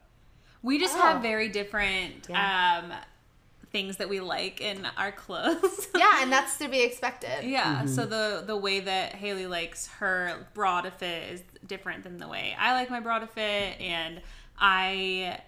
We 0.63 0.79
just 0.79 0.97
Oh. 0.97 1.01
have 1.01 1.23
very 1.23 1.49
different 1.49 2.27
Yeah. 2.29 2.83
um, 2.85 2.93
things 3.71 3.97
that 3.99 4.09
we 4.09 4.21
like 4.21 4.61
in 4.61 4.87
our 4.97 5.13
clothes. 5.13 5.89
yeah 5.97 6.23
and 6.23 6.33
that's 6.33 6.57
to 6.59 6.69
be 6.69 6.83
expected 6.83 7.45
Yeah, 7.45 7.87
so 7.87 8.05
the 8.07 8.43
the 8.47 8.57
way 8.57 8.81
that 8.81 9.15
Haley 9.15 9.47
likes 9.47 9.87
her 10.01 10.47
bra 10.55 10.81
to 10.83 10.91
fit 10.91 11.31
is 11.33 11.43
different 11.67 12.03
than 12.05 12.19
the 12.19 12.29
way 12.29 12.57
I 12.59 12.73
like 12.73 12.91
my 12.91 13.01
bra 13.01 13.21
to 13.21 13.27
fit 13.27 13.81
and 13.81 14.21
I 14.59 15.41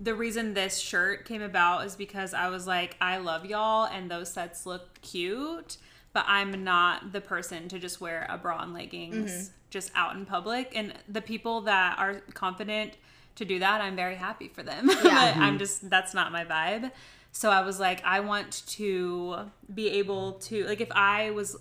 the 0.00 0.14
reason 0.14 0.54
this 0.54 0.78
shirt 0.78 1.26
came 1.26 1.42
about 1.42 1.84
is 1.84 1.94
because 1.94 2.32
I 2.32 2.48
was 2.48 2.66
like 2.66 2.96
I 3.00 3.18
love 3.18 3.44
y'all 3.44 3.84
and 3.84 4.10
those 4.10 4.32
sets 4.32 4.64
look 4.64 5.00
cute, 5.02 5.76
but 6.12 6.24
I'm 6.26 6.64
not 6.64 7.12
the 7.12 7.20
person 7.20 7.68
to 7.68 7.78
just 7.78 8.00
wear 8.00 8.26
a 8.30 8.38
bra 8.38 8.62
and 8.62 8.72
leggings 8.72 9.30
mm-hmm. 9.30 9.52
just 9.68 9.92
out 9.94 10.16
in 10.16 10.24
public 10.24 10.72
and 10.74 10.94
the 11.08 11.20
people 11.20 11.60
that 11.62 11.98
are 11.98 12.20
confident 12.32 12.96
to 13.36 13.44
do 13.44 13.58
that, 13.58 13.80
I'm 13.80 13.96
very 13.96 14.16
happy 14.16 14.48
for 14.48 14.62
them. 14.62 14.86
but 15.02 15.06
I'm 15.06 15.34
mm-hmm. 15.34 15.56
just 15.58 15.88
that's 15.90 16.14
not 16.14 16.32
my 16.32 16.44
vibe. 16.44 16.90
So 17.32 17.50
I 17.50 17.62
was 17.62 17.78
like, 17.78 18.02
I 18.04 18.20
want 18.20 18.64
to 18.68 19.50
be 19.72 19.90
able 19.90 20.32
to 20.32 20.66
like 20.66 20.80
if 20.80 20.90
I 20.92 21.30
was 21.30 21.56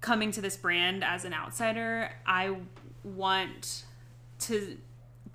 coming 0.00 0.32
to 0.32 0.40
this 0.40 0.56
brand 0.56 1.04
as 1.04 1.24
an 1.24 1.32
outsider, 1.32 2.10
I 2.26 2.56
want 3.04 3.84
to 4.40 4.76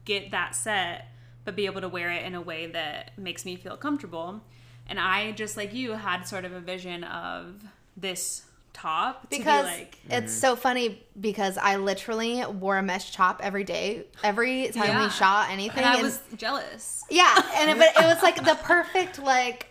get 0.06 0.32
that 0.32 0.56
set 0.56 1.08
but 1.48 1.56
be 1.56 1.66
able 1.66 1.80
to 1.80 1.88
wear 1.88 2.12
it 2.12 2.26
in 2.26 2.36
a 2.36 2.42
way 2.42 2.68
that 2.68 3.18
makes 3.18 3.46
me 3.46 3.56
feel 3.56 3.78
comfortable. 3.78 4.42
And 4.90 5.00
I 5.00 5.32
just 5.32 5.56
like 5.56 5.74
you 5.74 5.94
had 5.94 6.24
sort 6.24 6.44
of 6.44 6.52
a 6.52 6.60
vision 6.60 7.06
of 7.06 7.64
this 7.96 8.44
top 8.74 9.30
because 9.30 9.64
to 9.66 9.72
be 9.72 9.80
like 9.80 9.98
it's 10.10 10.36
mhm. 10.36 10.40
so 10.42 10.56
funny 10.58 11.02
because 11.20 11.58
I 11.58 11.78
literally 11.78 12.44
wore 12.48 12.78
a 12.78 12.84
mesh 12.84 13.14
top 13.14 13.40
every 13.42 13.64
day, 13.64 14.04
every 14.26 14.68
time 14.72 14.90
Yeah. 14.90 15.04
we 15.06 15.10
shot 15.10 15.50
anything. 15.50 15.78
and 15.78 15.86
I 15.86 15.94
and- 15.94 16.04
was 16.04 16.20
jealous. 16.36 17.06
yeah, 17.10 17.42
and 17.56 17.70
it, 17.72 17.78
but 17.78 18.04
it 18.04 18.06
was 18.06 18.22
like 18.22 18.44
the 18.44 18.56
perfect 18.64 19.18
like 19.20 19.68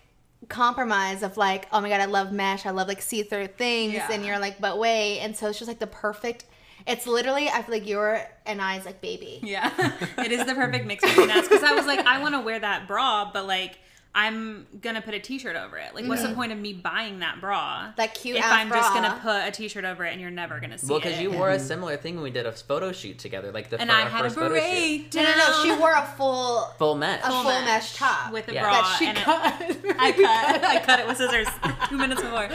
compromise 0.48 1.22
of 1.22 1.36
like, 1.36 1.68
oh 1.72 1.82
my 1.82 1.90
god, 1.90 2.00
I 2.00 2.06
love 2.06 2.32
mesh, 2.32 2.64
I 2.64 2.70
love 2.70 2.88
like 2.88 3.02
see 3.02 3.22
through 3.22 3.48
things, 3.48 3.92
Yeah. 3.92 4.10
and 4.10 4.24
you're 4.24 4.38
like, 4.38 4.62
but 4.62 4.78
wait, 4.78 5.18
and 5.20 5.36
so 5.36 5.48
it's 5.50 5.58
just 5.58 5.68
like 5.68 5.78
the 5.78 5.86
perfect. 5.86 6.46
It's 6.86 7.06
literally 7.06 7.48
I 7.48 7.62
feel 7.62 7.74
like 7.74 7.86
you're 7.88 8.20
and 8.44 8.60
I's 8.62 8.84
like 8.84 9.00
baby. 9.00 9.40
Yeah, 9.42 9.70
it 10.18 10.32
is 10.32 10.44
the 10.46 10.54
perfect 10.54 10.86
mix 10.86 11.04
between 11.04 11.30
us 11.30 11.48
because 11.48 11.62
I 11.64 11.74
was 11.74 11.86
like, 11.86 12.00
I 12.06 12.20
want 12.20 12.34
to 12.34 12.40
wear 12.40 12.58
that 12.58 12.86
bra, 12.86 13.30
but 13.32 13.46
like 13.46 13.78
I'm 14.18 14.66
gonna 14.80 15.02
put 15.02 15.12
a 15.12 15.18
t-shirt 15.20 15.56
over 15.56 15.76
it. 15.76 15.94
Like, 15.94 16.06
what's 16.06 16.22
the 16.22 16.30
point 16.34 16.50
of 16.50 16.56
me 16.56 16.72
buying 16.72 17.18
that 17.18 17.38
bra? 17.38 17.80
Mm-hmm. 17.82 17.90
That 17.96 18.14
cute 18.14 18.38
if 18.38 18.44
I'm 18.46 18.70
just 18.70 18.94
gonna 18.94 19.18
put 19.22 19.46
a 19.46 19.50
t-shirt 19.50 19.84
over 19.84 20.06
it 20.06 20.12
and 20.12 20.22
you're 20.22 20.30
never 20.30 20.58
gonna 20.58 20.78
see 20.78 20.86
Well, 20.86 20.96
it. 21.00 21.04
Well, 21.04 21.10
because 21.12 21.22
you 21.22 21.30
wore 21.32 21.50
a 21.50 21.58
similar 21.58 21.98
thing 21.98 22.14
when 22.14 22.24
we 22.24 22.30
did 22.30 22.46
a 22.46 22.52
photo 22.52 22.92
shoot 22.92 23.18
together, 23.18 23.52
like 23.52 23.68
the 23.68 23.78
and 23.78 23.90
fir- 23.90 23.96
I 23.96 24.00
had 24.08 24.20
a 24.24 24.30
first 24.30 24.36
photo 24.36 24.54
shoot. 24.54 25.10
beret. 25.10 25.14
No, 25.16 25.22
no, 25.22 25.36
no. 25.36 25.62
She 25.64 25.78
wore 25.78 25.92
a 25.92 26.06
full 26.16 26.60
Full 26.78 26.94
mesh. 26.94 27.20
a 27.24 27.26
full, 27.26 27.44
mesh. 27.44 27.94
top 27.96 28.32
with 28.32 28.48
a 28.48 28.54
Yeah. 28.54 28.62
bra. 28.62 28.72
that 28.72 28.96
she 28.98 29.06
and 29.06 29.18
it- 29.18 29.24
cut. 29.24 29.96
I 29.98 30.12
cut. 30.12 30.64
I 30.64 30.80
cut 30.82 31.00
it 31.00 31.06
with 31.06 31.18
scissors 31.18 31.48
two 31.90 31.98
minutes 31.98 32.22
before, 32.22 32.48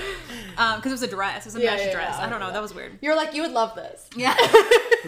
because 0.78 0.91
it 0.91 0.91
was 0.91 1.04
a 1.04 1.08
dress. 1.08 1.45
It 1.45 1.50
was 1.50 1.56
a 1.56 1.62
Yeah, 1.62 1.71
mesh 1.71 1.86
yeah, 1.88 1.91
dress. 1.93 2.15
yeah, 2.17 2.26
I 2.26 2.30
don't 2.30 2.39
know. 2.39 2.47
yeah. 2.47 2.54
That 2.54 2.62
was 2.62 2.74
weird. 2.74 2.97
You're 3.02 3.15
like 3.15 3.34
you 3.34 3.41
would 3.43 3.52
love 3.52 3.76
this. 3.76 4.08
Yeah. 4.15 4.36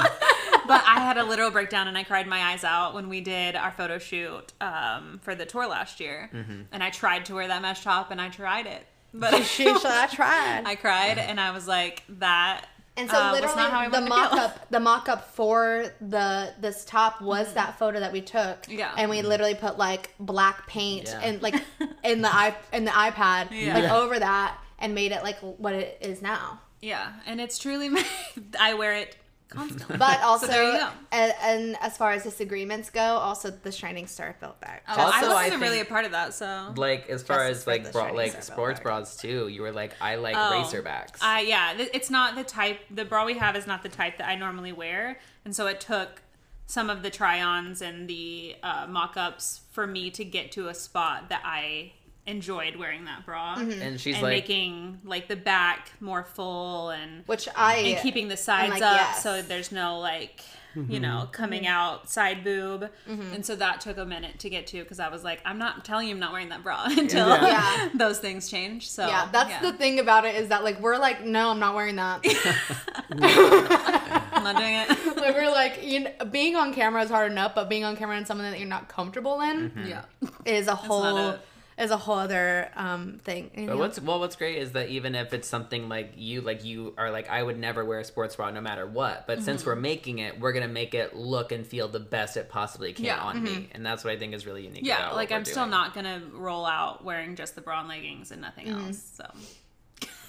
but 0.68 0.84
I 0.86 1.00
had 1.02 1.18
a 1.18 1.24
literal 1.24 1.52
breakdown 1.52 1.88
and 1.88 1.98
I 1.98 2.04
cried 2.04 2.28
my 2.28 2.40
eyes 2.52 2.64
out 2.64 2.94
when 2.94 3.10
we 3.10 3.22
did 3.22 3.56
our 3.56 3.72
photo 3.72 3.98
shoot 4.00 4.54
um, 4.62 5.20
for 5.24 5.36
the 5.36 5.46
tour 5.46 5.68
last 5.68 6.00
year. 6.00 6.30
And 6.72 6.84
I 6.84 6.90
tried 6.90 7.26
to 7.26 7.36
wear 7.36 7.48
that 7.48 7.62
mesh 7.62 7.84
top 7.84 8.12
and 8.12 8.22
I 8.22 8.30
tried 8.30 8.66
it. 8.68 8.86
But 9.14 9.44
She 9.44 9.66
should 9.66 9.86
I 9.86 10.08
tried. 10.08 10.64
I 10.66 10.76
cried 10.76 11.18
and 11.20 11.40
I 11.40 11.52
was 11.52 11.68
like, 11.68 12.04
that 12.10 12.66
And 12.98 13.10
so 13.10 13.18
uh, 13.18 13.32
literally 13.32 13.56
not 13.56 13.72
how 13.72 13.90
the 13.90 13.92
wanted 13.92 13.92
to 13.92 14.00
feel. 14.00 14.10
mock 14.10 14.34
up 14.34 14.70
the 14.72 14.80
mock 14.80 15.10
up 15.10 15.36
for 15.36 15.86
the 16.02 16.54
this 16.60 16.86
top 16.86 17.22
was 17.22 17.54
that 17.54 17.78
photo 17.78 18.00
that 18.00 18.12
we 18.12 18.22
took. 18.22 18.64
Mm-hmm. 18.64 18.72
Yeah. 18.80 18.94
And 18.98 19.10
we 19.12 19.22
literally 19.22 19.56
put 19.56 19.78
like 19.78 20.14
black 20.20 20.66
paint 20.68 21.10
Yeah. 21.10 21.20
and 21.22 21.42
like 21.42 21.56
in 22.04 22.22
the 22.22 22.34
i 22.34 22.56
in 22.72 22.86
the 22.86 22.92
iPad 22.92 23.50
Yeah. 23.52 23.74
like 23.76 23.84
Yeah. 23.84 23.98
over 23.98 24.18
that 24.18 24.58
and 24.84 24.94
made 24.94 25.12
it 25.12 25.24
like 25.24 25.38
what 25.40 25.74
it 25.74 25.98
is 26.02 26.22
now. 26.22 26.60
Yeah. 26.82 27.14
And 27.26 27.40
it's 27.42 27.58
truly, 27.58 27.90
I 28.60 28.74
wear 28.76 28.94
it 28.94 29.16
constantly. 29.50 29.98
But 29.98 30.20
also 30.24 30.48
there 30.48 30.64
you 30.66 30.80
go. 30.80 30.90
and, 31.12 31.34
and 31.42 31.78
as 31.82 31.96
far 31.96 32.12
as 32.12 32.24
disagreements 32.24 32.90
go, 32.90 33.00
also 33.02 33.50
the 33.52 33.72
Shining 33.72 34.06
Star 34.08 34.36
felt 34.40 34.60
that. 34.62 34.84
Oh, 34.88 35.00
Also, 35.02 35.28
I 35.28 35.30
I 35.30 35.44
wasn't 35.46 35.62
really 35.62 35.80
a 35.80 35.86
part 35.86 36.06
of 36.06 36.12
that, 36.12 36.34
so. 36.34 36.74
Like 36.76 37.08
as 37.10 37.24
far 37.24 37.38
Justice 37.48 37.62
as 37.62 37.68
like 37.68 37.92
bra- 37.94 38.12
like 38.12 38.44
sports 38.44 38.80
Belt. 38.80 38.84
bras 38.84 39.16
too, 39.18 39.48
you 39.48 39.62
were 39.62 39.72
like, 39.72 39.94
I 40.02 40.16
like 40.16 40.36
Oh. 40.36 40.52
racerbacks. 40.64 41.20
I 41.22 41.42
yeah, 41.42 41.74
it's 41.78 42.10
not 42.10 42.36
the 42.36 42.44
type. 42.44 42.80
The 42.92 43.06
bra 43.06 43.26
we 43.26 43.36
have 43.36 43.56
is 43.56 43.66
not 43.66 43.82
the 43.84 43.90
type 43.90 44.18
that 44.18 44.28
I 44.28 44.36
normally 44.36 44.74
wear, 44.74 45.20
and 45.46 45.56
so 45.56 45.68
it 45.68 45.80
took 45.80 46.22
some 46.66 46.90
of 46.90 47.04
the 47.04 47.10
try-ons 47.10 47.82
and 47.82 48.08
the 48.10 48.56
uh, 48.64 48.88
mock-ups 48.90 49.62
for 49.72 49.86
me 49.86 50.10
to 50.10 50.24
get 50.26 50.52
to 50.54 50.70
a 50.70 50.74
spot 50.74 51.28
that 51.30 51.42
I 51.46 51.92
enjoyed 52.26 52.78
wearing 52.78 53.06
that 53.06 53.26
bra 53.26 53.56
mm-hmm. 53.56 53.82
and 53.82 54.00
she's 54.00 54.16
and 54.16 54.24
like, 54.24 54.32
making 54.32 55.00
like 55.04 55.28
the 55.28 55.36
back 55.36 55.92
more 56.00 56.24
full 56.24 56.90
and 56.90 57.24
Which 57.26 57.50
I 57.56 57.76
and 57.76 58.02
keeping 58.02 58.30
the 58.30 58.38
sides 58.38 58.72
like, 58.72 58.82
up 58.82 58.96
yes. 58.96 59.24
so 59.24 59.42
there's 59.42 59.72
no 59.72 60.00
like 60.00 60.42
you 60.76 60.82
mm-hmm. 60.82 61.02
know, 61.02 61.30
coming 61.32 61.68
out 61.68 62.10
side 62.10 62.44
boob. 62.44 62.90
Mm-hmm. 63.08 63.34
And 63.34 63.46
so 63.46 63.56
that 63.58 63.82
took 63.82 63.98
a 63.98 64.06
minute 64.06 64.40
to 64.40 64.50
get 64.50 64.68
to 64.68 64.82
because 64.82 65.00
I 65.00 65.10
was 65.10 65.24
like, 65.24 65.40
I'm 65.46 65.60
not 65.60 65.86
telling 65.86 66.08
you 66.08 66.14
I'm 66.14 66.20
not 66.20 66.32
wearing 66.32 66.50
that 66.50 66.64
bra 66.64 66.86
until 66.90 67.28
Yeah. 67.28 67.90
those 67.94 68.20
things 68.20 68.50
change. 68.50 68.90
So 68.90 69.08
yeah, 69.08 69.30
that's 69.32 69.62
the 69.62 69.74
thing 69.74 70.00
about 70.00 70.26
it 70.26 70.36
is 70.36 70.50
that 70.50 70.64
like 70.64 70.80
we're 70.80 70.98
like, 70.98 71.24
no, 71.24 71.50
I'm 71.50 71.60
not 71.60 71.76
wearing 71.76 71.98
that. 71.98 72.22
I'm 74.32 74.44
not 74.44 74.58
doing 74.58 74.74
it. 74.74 75.18
like, 75.18 75.36
we're 75.36 75.52
like, 75.52 75.84
you 75.84 76.02
know, 76.02 76.12
being 76.32 76.56
on 76.56 76.74
camera 76.74 77.04
is 77.04 77.10
hard 77.10 77.32
enough, 77.32 77.54
but 77.54 77.70
being 77.70 77.84
on 77.84 77.96
camera 77.96 78.18
in 78.18 78.26
something 78.26 78.50
that 78.50 78.60
you're 78.60 78.68
not 78.68 78.90
comfortable 78.90 79.42
in 79.42 79.70
mm-hmm. 79.70 79.88
yeah. 79.88 80.04
is 80.46 80.68
a 80.68 80.76
whole 80.76 81.04
not 81.04 81.36
it. 81.36 81.42
Is 81.78 81.92
a 81.92 81.98
whole 81.98 82.18
other 82.20 82.70
um 82.76 83.20
thing. 83.24 83.50
you 83.56 83.66
But 83.68 83.74
know? 83.74 83.80
what's 83.80 84.00
well, 84.00 84.20
what's 84.20 84.36
great 84.36 84.58
is 84.58 84.72
that 84.74 84.90
even 84.90 85.16
if 85.16 85.34
it's 85.34 85.48
something 85.48 85.90
like 85.90 86.14
you, 86.16 86.42
like 86.42 86.64
you 86.64 86.94
are 86.98 87.10
like, 87.12 87.30
I 87.30 87.42
would 87.42 87.58
never 87.60 87.84
wear 87.84 88.00
a 88.00 88.04
sports 88.04 88.36
bra 88.36 88.52
no 88.52 88.62
matter 88.62 88.86
what. 88.86 89.26
But 89.28 89.42
since 89.44 89.66
we're 89.66 89.76
making 89.76 90.20
it, 90.20 90.40
we're 90.40 90.54
gonna 90.54 90.68
make 90.68 90.94
it 90.94 91.16
look 91.16 91.52
and 91.52 91.66
feel 91.66 91.88
the 91.88 92.00
best 92.00 92.38
it 92.38 92.50
possibly 92.50 92.94
can 92.94 93.06
Yeah. 93.06 93.20
on 93.20 93.42
me, 93.44 93.70
and 93.74 93.86
that's 93.86 94.04
what 94.04 94.14
I 94.14 94.18
think 94.18 94.34
is 94.34 94.46
really 94.46 94.66
unique. 94.66 94.86
Yeah, 94.86 94.98
about 95.08 95.16
like 95.16 95.32
I'm 95.32 95.40
we're 95.42 95.46
still 95.46 95.64
doing. 95.64 95.72
not 95.72 95.94
gonna 95.94 96.22
roll 96.34 96.66
out 96.66 97.04
wearing 97.04 97.36
just 97.36 97.56
the 97.56 97.62
bra 97.62 97.80
and 97.80 97.90
leggings 97.90 98.32
and 98.32 98.42
nothing 98.42 98.68
Mm-hmm. 98.68 98.88
else. 98.88 99.04
So 99.16 99.26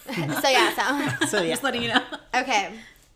so 0.41 0.49
yeah, 0.49 0.75
so 1.21 1.27
So 1.27 1.43
yeah, 1.43 1.51
just 1.51 1.63
letting 1.63 1.83
you 1.83 1.89
know. 1.89 2.03
okay. 2.35 2.73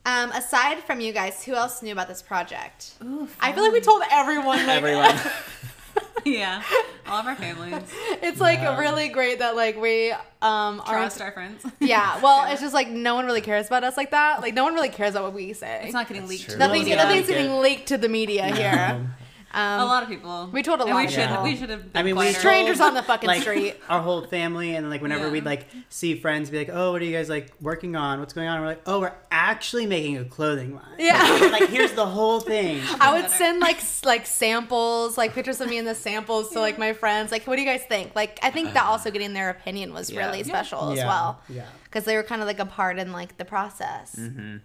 Um, 0.06 0.30
aside 0.32 0.82
from 0.84 1.00
you 1.00 1.12
guys, 1.12 1.44
who 1.44 1.54
else 1.54 1.82
knew 1.82 1.92
about 1.92 2.08
this 2.08 2.22
project? 2.22 2.92
I 3.40 3.52
feel 3.52 3.62
like 3.62 3.72
we 3.74 3.80
told 3.80 4.02
everyone. 4.10 4.56
Like, 4.66 4.68
Everyone, 4.68 5.14
yeah, 6.24 6.62
all 7.06 7.20
of 7.20 7.26
our 7.26 7.34
families 7.36 7.82
It's 8.22 8.40
like 8.40 8.58
Yeah. 8.60 8.78
really 8.78 9.08
great 9.08 9.38
that 9.38 9.56
like 9.56 9.80
we 9.80 10.12
um 10.42 10.80
are 10.80 10.84
trust 10.84 11.20
our 11.20 11.32
friends. 11.32 11.64
yeah. 11.80 12.20
Well, 12.22 12.50
it's 12.52 12.60
just 12.60 12.74
like 12.74 12.88
no 12.88 13.14
one 13.14 13.26
really 13.26 13.40
cares 13.40 13.66
about 13.66 13.84
us 13.84 13.96
like 13.96 14.10
that. 14.10 14.40
Like 14.42 14.54
no 14.54 14.64
one 14.64 14.74
really 14.74 14.88
cares 14.90 15.12
about 15.14 15.24
what 15.24 15.34
we 15.34 15.52
say. 15.52 15.82
It's 15.84 15.92
not 15.94 16.08
getting 16.08 16.26
leaked. 16.26 16.44
true. 16.50 16.58
Nothing, 16.58 16.80
media. 16.82 16.96
Yeah. 16.96 17.04
nothing's 17.04 17.28
Like 17.28 17.36
getting 17.38 17.60
leaked 17.60 17.88
to 17.88 17.98
the 17.98 18.08
media 18.08 18.46
here. 18.54 19.10
A 19.54 19.58
Um, 19.60 19.88
lot 19.88 20.02
of 20.02 20.10
people. 20.10 20.50
We 20.52 20.62
told 20.62 20.80
a 20.80 20.84
And 20.84 20.92
lot 20.92 20.98
we 20.98 21.04
of 21.06 21.10
should. 21.12 21.26
people. 21.28 21.42
We 21.42 21.56
should 21.56 21.70
have. 21.70 21.90
Been 21.92 22.00
I 22.00 22.02
mean, 22.02 22.16
we 22.16 22.24
quieter. 22.24 22.38
strangers 22.38 22.80
on 22.80 22.92
the 22.92 23.02
fucking 23.02 23.26
like 23.26 23.40
street. 23.40 23.76
our 23.88 24.02
whole 24.02 24.26
family, 24.26 24.74
and 24.74 24.90
like 24.90 25.00
whenever 25.00 25.24
Yeah. 25.26 25.32
we'd 25.32 25.44
like 25.46 25.66
see 25.88 26.14
friends, 26.20 26.50
be 26.50 26.58
like, 26.58 26.68
"Oh, 26.70 26.92
what 26.92 27.00
are 27.00 27.04
you 27.06 27.16
guys 27.16 27.30
like 27.30 27.50
working 27.62 27.96
on? 27.96 28.20
What's 28.20 28.34
going 28.34 28.46
on?" 28.46 28.56
And 28.56 28.62
we're 28.64 28.72
like, 28.72 28.82
"Oh, 28.86 29.00
we're 29.00 29.14
actually 29.30 29.86
making 29.86 30.18
a 30.18 30.24
clothing 30.26 30.74
line." 30.74 30.84
Yeah. 30.98 31.48
like 31.50 31.70
here's 31.70 31.92
the 31.92 32.04
whole 32.04 32.40
thing. 32.40 32.82
I 33.00 33.12
would 33.14 33.22
better. 33.22 33.34
send 33.34 33.60
like 33.60 33.78
like 34.04 34.26
samples, 34.26 35.16
like 35.16 35.32
pictures 35.32 35.62
of 35.62 35.70
me 35.70 35.78
in 35.78 35.86
the 35.86 35.94
samples 35.94 36.50
to 36.50 36.60
like 36.60 36.76
my 36.78 36.92
friends. 36.92 37.32
Like, 37.32 37.46
what 37.46 37.56
do 37.56 37.62
you 37.62 37.68
guys 37.68 37.82
think? 37.88 38.14
Like, 38.14 38.38
I 38.42 38.50
think 38.50 38.74
that 38.74 38.84
also 38.84 39.10
getting 39.10 39.32
their 39.32 39.48
opinion 39.48 39.94
was 39.94 40.10
Yeah. 40.10 40.26
really 40.26 40.38
Yeah. 40.40 40.44
special 40.44 40.90
as 40.92 40.98
well 40.98 41.40
Yeah. 41.48 41.62
because 41.84 42.04
they 42.04 42.16
were 42.16 42.22
kind 42.22 42.42
of 42.42 42.46
like 42.46 42.58
a 42.58 42.66
part 42.66 42.98
in 42.98 43.12
like 43.12 43.38
the 43.38 43.46
process. 43.46 44.14
Mm-hmm. 44.18 44.56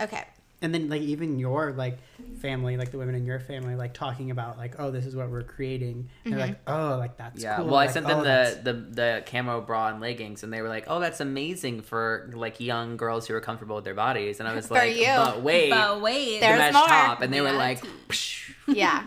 Okay. 0.00 0.24
And 0.62 0.74
then 0.74 0.90
like 0.90 1.00
even 1.00 1.38
your 1.38 1.72
like 1.72 1.98
family, 2.40 2.76
like 2.76 2.90
the 2.90 2.98
women 2.98 3.14
in 3.14 3.24
your 3.24 3.40
family, 3.40 3.74
like 3.76 3.94
talking 3.94 4.30
about 4.30 4.58
like, 4.58 4.74
"Oh, 4.78 4.90
this 4.90 5.06
is 5.06 5.16
what 5.16 5.30
we're 5.30 5.42
creating." 5.42 6.10
And 6.24 6.34
they're 6.34 6.40
like, 6.40 6.64
mm-hmm. 6.66 6.92
"Oh, 6.94 6.98
like 6.98 7.16
that's 7.16 7.42
yeah. 7.42 7.56
cool." 7.56 7.66
Well, 7.66 7.76
I 7.76 7.84
Like, 7.86 7.90
sent 7.90 8.04
"Oh, 8.04 8.08
them 8.10 8.24
that's- 8.24 8.56
the, 8.56 8.72
the 8.74 8.80
the 8.90 9.24
camo 9.26 9.62
bra 9.62 9.88
and 9.88 10.00
leggings, 10.02 10.42
and 10.42 10.52
they 10.52 10.60
were 10.60 10.68
like, 10.68 10.84
"Oh, 10.86 11.00
that's 11.00 11.20
amazing 11.20 11.80
for 11.80 12.30
like 12.34 12.60
young 12.60 12.98
girls 12.98 13.26
who 13.26 13.34
are 13.34 13.40
comfortable 13.40 13.76
with 13.76 13.86
their 13.86 13.94
bodies." 13.94 14.38
And 14.38 14.46
I 14.48 14.54
was 14.54 14.66
For 14.66 14.74
like, 14.74 14.96
you. 14.96 15.06
"But 15.06 15.40
wait, 15.42 15.70
But 15.70 16.02
wait, 16.02 16.34
the 16.34 16.40
There's 16.40 16.58
mesh 16.58 16.74
more. 16.74 16.86
top," 16.86 17.22
and 17.22 17.32
they 17.32 17.40
were 17.40 17.52
like, 17.52 17.82
Psh. 18.08 18.52
Yeah. 18.66 19.06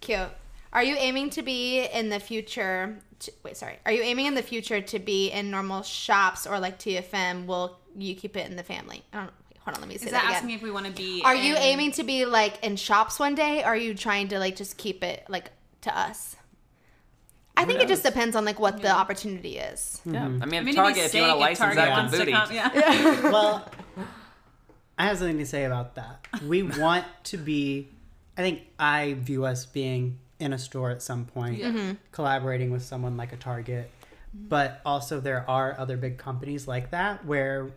Cute. 0.00 0.28
Are 0.72 0.82
you 0.84 0.94
aiming 0.96 1.30
to 1.30 1.42
be 1.42 1.84
in 1.84 2.10
the 2.10 2.20
future? 2.20 2.96
To, 3.20 3.32
wait, 3.42 3.56
sorry. 3.56 3.78
Are 3.84 3.92
you 3.92 4.02
aiming 4.02 4.26
in 4.26 4.34
the 4.34 4.42
future 4.42 4.80
to 4.80 4.98
be 4.98 5.30
in 5.30 5.50
normal 5.50 5.82
shops 5.82 6.46
or 6.46 6.58
like 6.60 6.78
TFM? 6.78 7.46
Will 7.46 7.76
you 7.96 8.14
keep 8.14 8.36
it 8.36 8.48
in 8.48 8.56
the 8.56 8.62
family? 8.62 9.02
I 9.12 9.16
don't. 9.18 9.30
Wait, 9.66 9.74
hold 9.74 9.76
on. 9.76 9.80
Let 9.82 9.88
me 9.88 9.98
say 9.98 10.06
Is 10.06 10.12
that, 10.12 10.18
that 10.18 10.24
again. 10.24 10.34
asking 10.34 10.46
me 10.48 10.54
if 10.54 10.62
we 10.62 10.70
want 10.70 10.86
to 10.86 10.92
be? 10.92 11.22
Are 11.24 11.34
you 11.34 11.54
aiming 11.56 11.92
to 11.92 12.02
be 12.04 12.24
like 12.24 12.62
in 12.64 12.76
shops 12.76 13.18
one 13.18 13.34
day? 13.34 13.62
Or 13.62 13.66
are 13.68 13.76
you 13.76 13.94
trying 13.94 14.28
to 14.28 14.38
like 14.38 14.56
just 14.56 14.76
keep 14.76 15.02
it 15.04 15.24
like 15.28 15.50
to 15.82 15.96
us? 15.98 16.36
I 17.56 17.64
think 17.64 17.80
it 17.80 17.88
just 17.88 18.02
depends 18.02 18.34
on 18.34 18.44
like 18.44 18.58
what 18.58 18.80
the 18.82 18.90
opportunity 18.90 19.58
is. 19.58 20.00
yeah. 20.06 20.24
I 20.24 20.28
mean, 20.28 20.42
I 20.42 20.46
mean, 20.46 20.54
it'd 20.68 20.74
Target, 20.76 20.94
be 20.96 21.00
if 21.02 21.14
you 21.14 21.20
want 21.20 21.32
to 21.34 21.38
license 21.38 21.58
Target 21.58 21.76
that 21.76 21.90
one 21.90 21.98
wants 21.98 22.18
booty, 22.18 22.32
come- 22.32 22.52
Yeah. 22.52 23.30
well, 23.30 23.68
I 24.98 25.06
have 25.06 25.18
something 25.18 25.38
to 25.38 25.46
say 25.46 25.64
about 25.64 25.94
that. 25.96 26.26
We 26.46 26.62
want 26.78 27.04
to 27.24 27.36
be. 27.36 27.88
I 28.36 28.40
think 28.40 28.62
I 28.78 29.14
view 29.18 29.44
us 29.44 29.66
being 29.66 30.18
in 30.40 30.52
a 30.54 30.58
store 30.58 30.90
at 30.90 31.02
some 31.02 31.26
point, 31.26 31.60
Mm-hmm. 31.60 31.92
collaborating 32.10 32.70
with 32.70 32.82
someone 32.82 33.16
like 33.16 33.32
a 33.32 33.36
Target. 33.36 33.90
But 34.34 34.80
also, 34.86 35.20
there 35.20 35.44
are 35.48 35.76
other 35.78 35.98
big 35.98 36.16
companies 36.16 36.66
like 36.66 36.90
that 36.92 37.26
where, 37.26 37.70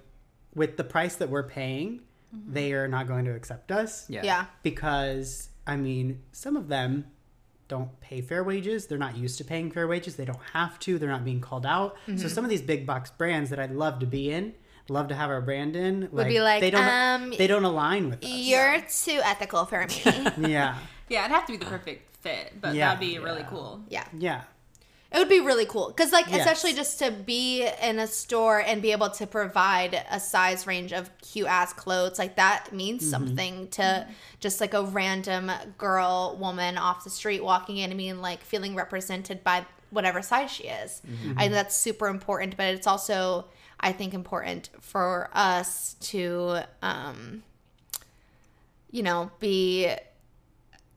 with 0.55 0.77
the 0.77 0.83
price 0.83 1.15
that 1.17 1.29
we're 1.29 1.47
paying, 1.47 2.01
Mm-hmm. 2.35 2.53
they 2.53 2.73
are 2.73 2.87
not 2.87 3.07
going 3.07 3.23
to 3.25 3.31
accept 3.31 3.71
us. 3.71 4.05
yeah, 4.09 4.21
Yeah. 4.23 4.45
Because, 4.63 5.49
I 5.65 5.77
mean, 5.77 6.21
some 6.33 6.57
of 6.57 6.67
them 6.67 7.05
don't 7.69 7.97
pay 8.01 8.19
fair 8.19 8.43
wages. 8.43 8.87
They're 8.87 8.97
not 8.97 9.15
used 9.15 9.37
to 9.37 9.45
paying 9.45 9.71
fair 9.71 9.87
wages. 9.87 10.17
They 10.17 10.25
don't 10.25 10.41
have 10.51 10.77
to. 10.79 10.99
They're 10.99 11.07
not 11.07 11.23
being 11.23 11.39
called 11.39 11.65
out. 11.65 11.95
Mm-hmm. 12.07 12.17
So 12.17 12.27
some 12.27 12.43
of 12.43 12.49
these 12.49 12.61
big 12.63 12.85
box 12.85 13.09
brands 13.11 13.51
that 13.51 13.59
I'd 13.59 13.71
love 13.71 13.99
to 13.99 14.05
be 14.05 14.31
in, 14.31 14.53
love 14.89 15.07
to 15.09 15.15
have 15.15 15.29
our 15.29 15.39
brand 15.39 15.75
in, 15.77 16.09
Would 16.11 16.27
be 16.27 16.41
like, 16.41 16.59
they 16.61 16.71
don't 16.71 16.83
um, 16.87 17.33
they 17.37 17.47
don't 17.47 17.63
align 17.63 18.09
with 18.09 18.23
us. 18.25 18.29
You're 18.29 18.81
too 18.81 19.21
ethical 19.23 19.63
for 19.65 19.85
me. 19.87 20.01
yeah, 20.51 20.77
Yeah, 21.07 21.25
it'd 21.25 21.31
have 21.35 21.45
to 21.45 21.53
be 21.53 21.57
the 21.57 21.65
perfect 21.65 22.17
fit, 22.17 22.53
but 22.59 22.75
Yeah. 22.75 22.87
that'd 22.95 22.99
be 22.99 23.17
really 23.19 23.45
cool. 23.49 23.81
yeah. 23.87 24.05
yeah, 24.17 24.41
It 25.15 25.19
would 25.19 25.29
be 25.29 25.39
really 25.39 25.65
cool 25.65 25.87
because, 25.87 26.11
like, 26.11 26.27
Yes. 26.29 26.41
essentially, 26.41 26.73
just 26.73 26.99
to 26.99 27.09
be 27.09 27.65
in 27.81 27.99
a 27.99 28.05
store 28.07 28.59
and 28.59 28.81
be 28.81 28.91
able 28.91 29.09
to 29.11 29.25
provide 29.25 30.05
a 30.11 30.19
size 30.19 30.67
range 30.67 30.91
of 30.91 31.09
cute 31.19 31.47
ass 31.47 31.71
clothes, 31.71 32.19
like 32.19 32.35
that 32.35 32.73
means 32.73 33.01
Mm-hmm. 33.01 33.11
something 33.11 33.67
to 33.69 34.07
just 34.41 34.59
like 34.59 34.73
a 34.73 34.83
random 34.83 35.49
girl, 35.77 36.35
woman 36.39 36.77
off 36.77 37.03
the 37.05 37.09
street 37.09 37.41
walking 37.43 37.77
in 37.77 37.91
and 37.91 37.97
being 37.97 38.19
like 38.21 38.41
feeling 38.43 38.75
represented 38.75 39.41
by 39.43 39.65
whatever 39.89 40.21
size 40.21 40.51
she 40.51 40.65
is. 40.65 41.01
Mm-hmm. 41.07 41.39
I 41.39 41.47
that's 41.47 41.75
super 41.77 42.07
important, 42.07 42.57
but 42.57 42.65
it's 42.75 42.87
also, 42.87 43.45
I 43.79 43.93
think, 43.93 44.13
important 44.13 44.69
for 44.81 45.29
us 45.33 45.93
to, 46.11 46.59
um, 46.81 47.43
you 48.91 49.03
know, 49.03 49.31
be 49.39 49.89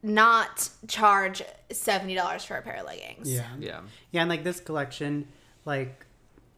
not 0.02 0.68
charge 0.86 1.42
seventy 1.72 2.14
dollars 2.14 2.44
for 2.44 2.56
a 2.56 2.62
pair 2.62 2.76
of 2.76 2.86
leggings. 2.86 3.30
yeah, 3.32 3.46
yeah. 3.58 3.80
yeah. 4.12 4.20
And 4.22 4.30
like 4.30 4.44
this 4.44 4.60
collection, 4.60 5.28
like 5.64 6.04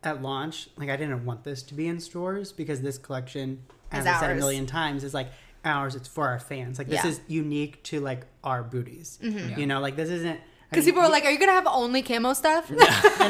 at 0.03 0.23
launch, 0.23 0.69
like 0.77 0.89
I 0.91 0.97
didn't 0.97 1.25
want 1.25 1.45
this 1.45 1.63
to 1.65 1.75
be 1.75 1.87
in 1.87 2.01
stores 2.01 2.53
because 2.53 2.81
this 2.81 2.99
collection, 2.99 3.63
as 3.93 4.07
I 4.07 4.19
said 4.21 4.31
a 4.31 4.35
million 4.35 4.67
times, 4.67 5.05
is 5.05 5.15
like 5.15 5.29
ours. 5.65 5.95
It's 5.95 6.09
for 6.09 6.29
our 6.29 6.39
fans. 6.41 6.79
Like 6.79 6.89
this 6.89 6.97
Yeah. 6.97 7.01
Mm-hmm. 7.03 7.09
is 7.11 7.21
unique 7.29 7.83
to 7.85 8.01
like 8.01 8.27
our 8.45 8.63
booties. 8.63 9.19
You 9.23 9.67
know, 9.67 9.81
like 9.81 9.97
this 9.97 10.11
isn't. 10.11 10.41
I 10.73 10.77
Because 10.77 10.85
people 10.85 11.03
are 11.03 11.09
like, 11.11 11.25
"Are 11.25 11.31
you 11.33 11.39
gonna 11.41 11.51
have 11.53 11.67
only 11.67 12.01
camo 12.03 12.33
stuff?" 12.33 12.71
and 12.71 12.81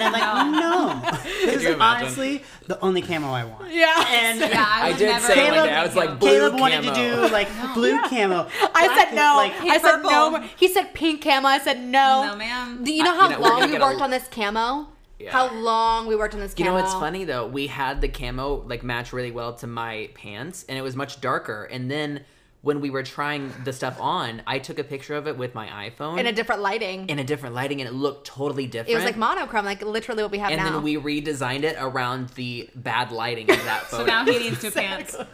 I'm 0.02 0.12
like, 0.12 0.22
no, 0.60 1.18
this 1.46 1.56
is 1.56 1.62
you 1.62 1.72
imagine? 1.72 2.04
honestly 2.06 2.44
the 2.66 2.78
only 2.80 3.00
camo 3.00 3.32
I 3.32 3.44
want. 3.44 3.72
yeah. 3.72 4.04
And 4.08 4.40
Yeah, 4.40 4.64
I, 4.68 4.88
I 4.88 4.92
did 4.92 5.06
never 5.08 5.26
say 5.26 5.34
Caleb- 5.34 5.56
one 5.56 5.68
day, 5.68 5.74
I 5.74 5.84
was 5.86 5.96
like, 5.96 6.18
blue 6.18 6.28
Caleb 6.30 6.60
wanted 6.60 6.82
to 6.82 6.94
do 6.94 7.28
like 7.32 7.48
blue 7.74 7.98
camo. 8.08 8.46
I 8.74 8.86
Black 8.86 9.08
said 9.08 9.14
no. 9.14 9.36
Like, 9.36 9.52
I 9.62 9.78
said 9.78 9.92
purple. 10.02 10.10
no. 10.10 10.42
He 10.58 10.68
said 10.68 10.92
pink 10.94 11.22
camo. 11.22 11.48
I 11.48 11.58
said 11.60 11.80
no. 11.82 12.26
No, 12.26 12.36
ma'am. 12.36 12.84
Do 12.84 12.92
you 12.92 13.02
know 13.04 13.14
I- 13.14 13.16
how 13.16 13.28
you 13.30 13.36
know, 13.36 13.40
long 13.40 13.50
gonna 13.52 13.66
we 13.66 13.72
get 13.72 13.80
a- 13.80 13.84
worked 13.86 14.00
on 14.02 14.10
this 14.10 14.28
camo? 14.28 14.88
Yeah. 15.18 15.32
How 15.32 15.52
long 15.54 16.06
we 16.06 16.16
worked 16.16 16.34
on 16.34 16.40
this 16.40 16.52
camo. 16.54 16.64
You 16.70 16.70
know 16.76 16.80
what's 16.82 16.94
funny 16.94 17.24
though? 17.24 17.46
We 17.46 17.66
had 17.68 18.00
the 18.02 18.08
camo 18.08 18.64
like 18.68 18.82
match 18.82 19.12
really 19.14 19.30
well 19.30 19.54
to 19.54 19.66
my 19.66 20.10
pants, 20.14 20.64
and 20.68 20.78
it 20.78 20.82
was 20.82 20.94
much 20.94 21.20
darker. 21.22 21.64
And 21.64 21.90
then 21.90 22.24
when 22.62 22.80
we 22.80 22.90
were 22.90 23.02
trying 23.02 23.52
the 23.64 23.72
stuff 23.72 23.98
on, 24.00 24.42
I 24.46 24.58
took 24.58 24.78
a 24.78 24.84
picture 24.84 25.14
of 25.14 25.26
it 25.26 25.38
with 25.38 25.54
my 25.54 25.90
iPhone 25.90 26.18
In 26.18 26.26
a 26.26 26.32
different 26.32 26.60
lighting. 26.60 27.08
in 27.08 27.18
a 27.18 27.24
different 27.24 27.54
lighting, 27.54 27.80
and 27.80 27.88
it 27.88 27.94
looked 27.94 28.26
totally 28.26 28.66
different. 28.66 28.90
it 28.90 28.94
was 28.96 29.04
like 29.04 29.16
monochrome, 29.16 29.64
like 29.64 29.82
literally 29.82 30.22
what 30.22 30.30
we 30.30 30.38
have 30.38 30.50
and 30.50 30.60
now. 30.60 30.66
And 30.66 30.74
then 30.76 30.82
we 30.82 30.96
redesigned 30.96 31.62
it 31.62 31.76
around 31.78 32.28
the 32.30 32.68
bad 32.74 33.12
lighting 33.12 33.50
of 33.50 33.64
that 33.64 33.82
photo. 33.84 34.04
So 34.04 34.06
now 34.06 34.24
he 34.24 34.38
needs 34.38 34.62
new 34.62 34.70
pants. 34.70 35.16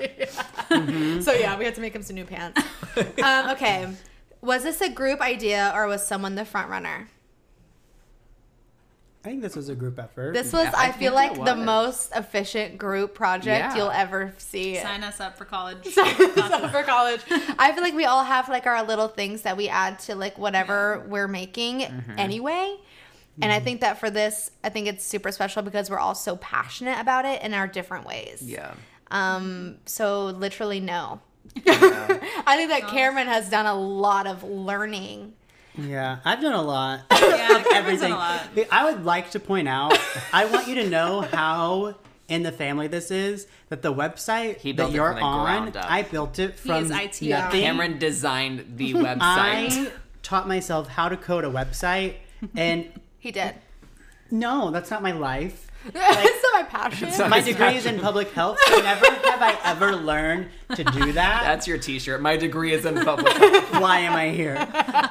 So 0.68 1.33
yeah, 1.33 1.57
we 1.59 1.64
had 1.64 1.74
to 1.77 1.81
make 1.81 1.95
him 1.95 2.03
some 2.03 2.16
new 2.16 2.24
pants. 2.24 2.61
um, 3.22 3.51
okay, 3.51 3.89
was 4.41 4.62
this 4.62 4.81
a 4.81 4.89
group 4.91 5.20
idea 5.20 5.72
or 5.74 5.87
was 5.87 6.07
someone 6.07 6.35
the 6.35 6.45
front 6.45 6.68
runner? 6.70 7.09
I 9.27 9.31
think 9.31 9.43
this 9.43 9.57
was 9.57 9.68
a 9.68 9.74
group 9.74 9.99
effort. 9.99 10.35
This 10.35 10.53
was, 10.53 10.64
Yeah, 10.66 10.72
I, 10.77 10.87
I 10.89 10.93
feel 10.93 11.12
like 11.12 11.35
the 11.45 11.57
most 11.57 12.12
efficient 12.14 12.79
group 12.79 13.12
project 13.14 13.47
Yeah. 13.47 13.77
you'll 13.77 13.91
ever 13.91 14.33
see. 14.39 14.77
Sign 14.77 15.03
us 15.03 15.18
up 15.20 15.37
for 15.37 15.45
college. 15.45 15.85
Sign 15.93 16.14
us 16.14 16.39
up 16.39 16.70
for 16.70 16.85
college. 16.85 17.20
I 17.59 17.72
feel 17.72 17.83
like 17.83 17.95
we 17.95 18.05
all 18.05 18.22
have 18.22 18.49
like 18.49 18.66
our 18.66 18.85
little 18.85 19.09
things 19.09 19.43
that 19.43 19.57
we 19.57 19.68
add 19.68 19.99
to 20.01 20.14
like 20.14 20.39
whatever 20.39 21.05
we're 21.09 21.27
making 21.29 21.81
Mm-hmm. 21.81 22.12
anyway. 22.18 22.77
And 23.43 23.51
I 23.53 23.59
think 23.61 23.81
that 23.83 23.99
for 23.99 24.09
this, 24.11 24.53
I 24.64 24.68
think 24.70 24.87
it's 24.87 25.05
super 25.05 25.31
special 25.33 25.62
because 25.62 25.91
we're 25.91 25.99
all 25.99 26.14
so 26.14 26.37
passionate 26.37 26.99
about 26.99 27.24
it 27.27 27.43
in 27.43 27.53
our 27.53 27.66
different 27.66 28.07
ways. 28.07 28.41
yeah. 28.43 28.74
Um. 29.11 29.77
So 29.87 30.27
literally, 30.27 30.81
no. 30.81 31.20
I 31.66 32.55
think 32.57 32.70
that 32.70 32.89
Cameron 32.89 33.27
has 33.27 33.51
done 33.51 33.66
a 33.66 33.74
lot 33.74 34.27
of 34.27 34.43
learning. 34.43 35.35
Yeah, 35.79 36.18
I've 36.24 36.41
done 36.41 36.53
a 36.55 36.62
lot. 36.62 37.01
yeah, 37.11 37.18
Cameron's 37.18 37.66
Everything. 37.74 38.11
done 38.11 38.12
a 38.12 38.14
lot. 38.16 38.66
I 38.72 38.85
would 38.91 39.05
like 39.05 39.31
to 39.33 39.41
point 39.41 39.68
out. 39.68 39.99
I 40.33 40.45
want 40.47 40.68
you 40.68 40.74
to 40.77 40.89
know 40.89 41.20
how 41.22 41.95
in 42.29 42.43
the 42.43 42.51
family 42.53 42.89
this 42.89 43.11
is 43.11 43.47
that 43.68 43.83
the 43.83 43.93
website 43.95 44.57
He 44.59 44.72
built 44.72 44.91
that 44.91 44.97
you're 44.97 45.20
on. 45.20 45.77
I 45.77 46.03
built 46.03 46.39
it 46.39 46.53
He 46.53 46.68
from 46.68 46.85
is 46.85 46.91
IT. 46.91 47.22
nothing. 47.29 47.61
Cameron 47.62 47.99
designed 47.99 48.64
the 48.77 48.95
website. 48.95 49.18
I 49.20 49.93
taught 50.22 50.49
myself 50.49 50.89
how 50.89 51.09
to 51.09 51.16
code 51.16 51.45
a 51.45 51.51
website, 51.51 52.14
and 52.57 52.89
He 53.18 53.31
did. 53.33 53.55
no, 54.31 54.70
that's 54.70 54.91
not 54.91 55.03
my 55.03 55.12
life. 55.12 55.65
It's 55.95 56.43
not 56.53 56.53
my 56.53 56.62
passion. 56.68 57.09
It's 57.09 57.18
not 57.18 57.30
My 57.30 57.37
his 57.41 57.47
degree 57.47 57.76
is 57.76 57.87
in 57.87 58.01
public 58.01 58.30
health. 58.32 58.59
So 58.66 58.80
never 58.80 59.07
have 59.07 59.43
I 59.43 59.59
ever 59.64 59.95
learned 59.97 60.49
to 60.74 60.84
do 60.84 61.12
that. 61.12 61.43
That's 61.45 61.66
your 61.66 61.78
T-shirt. 61.78 62.20
My 62.20 62.37
degree 62.37 62.72
is 62.72 62.84
in 62.84 62.95
public 63.05 63.32
health. 63.34 63.72
why 63.80 64.01
am 64.01 64.12
I 64.14 64.30
here? 64.30 64.57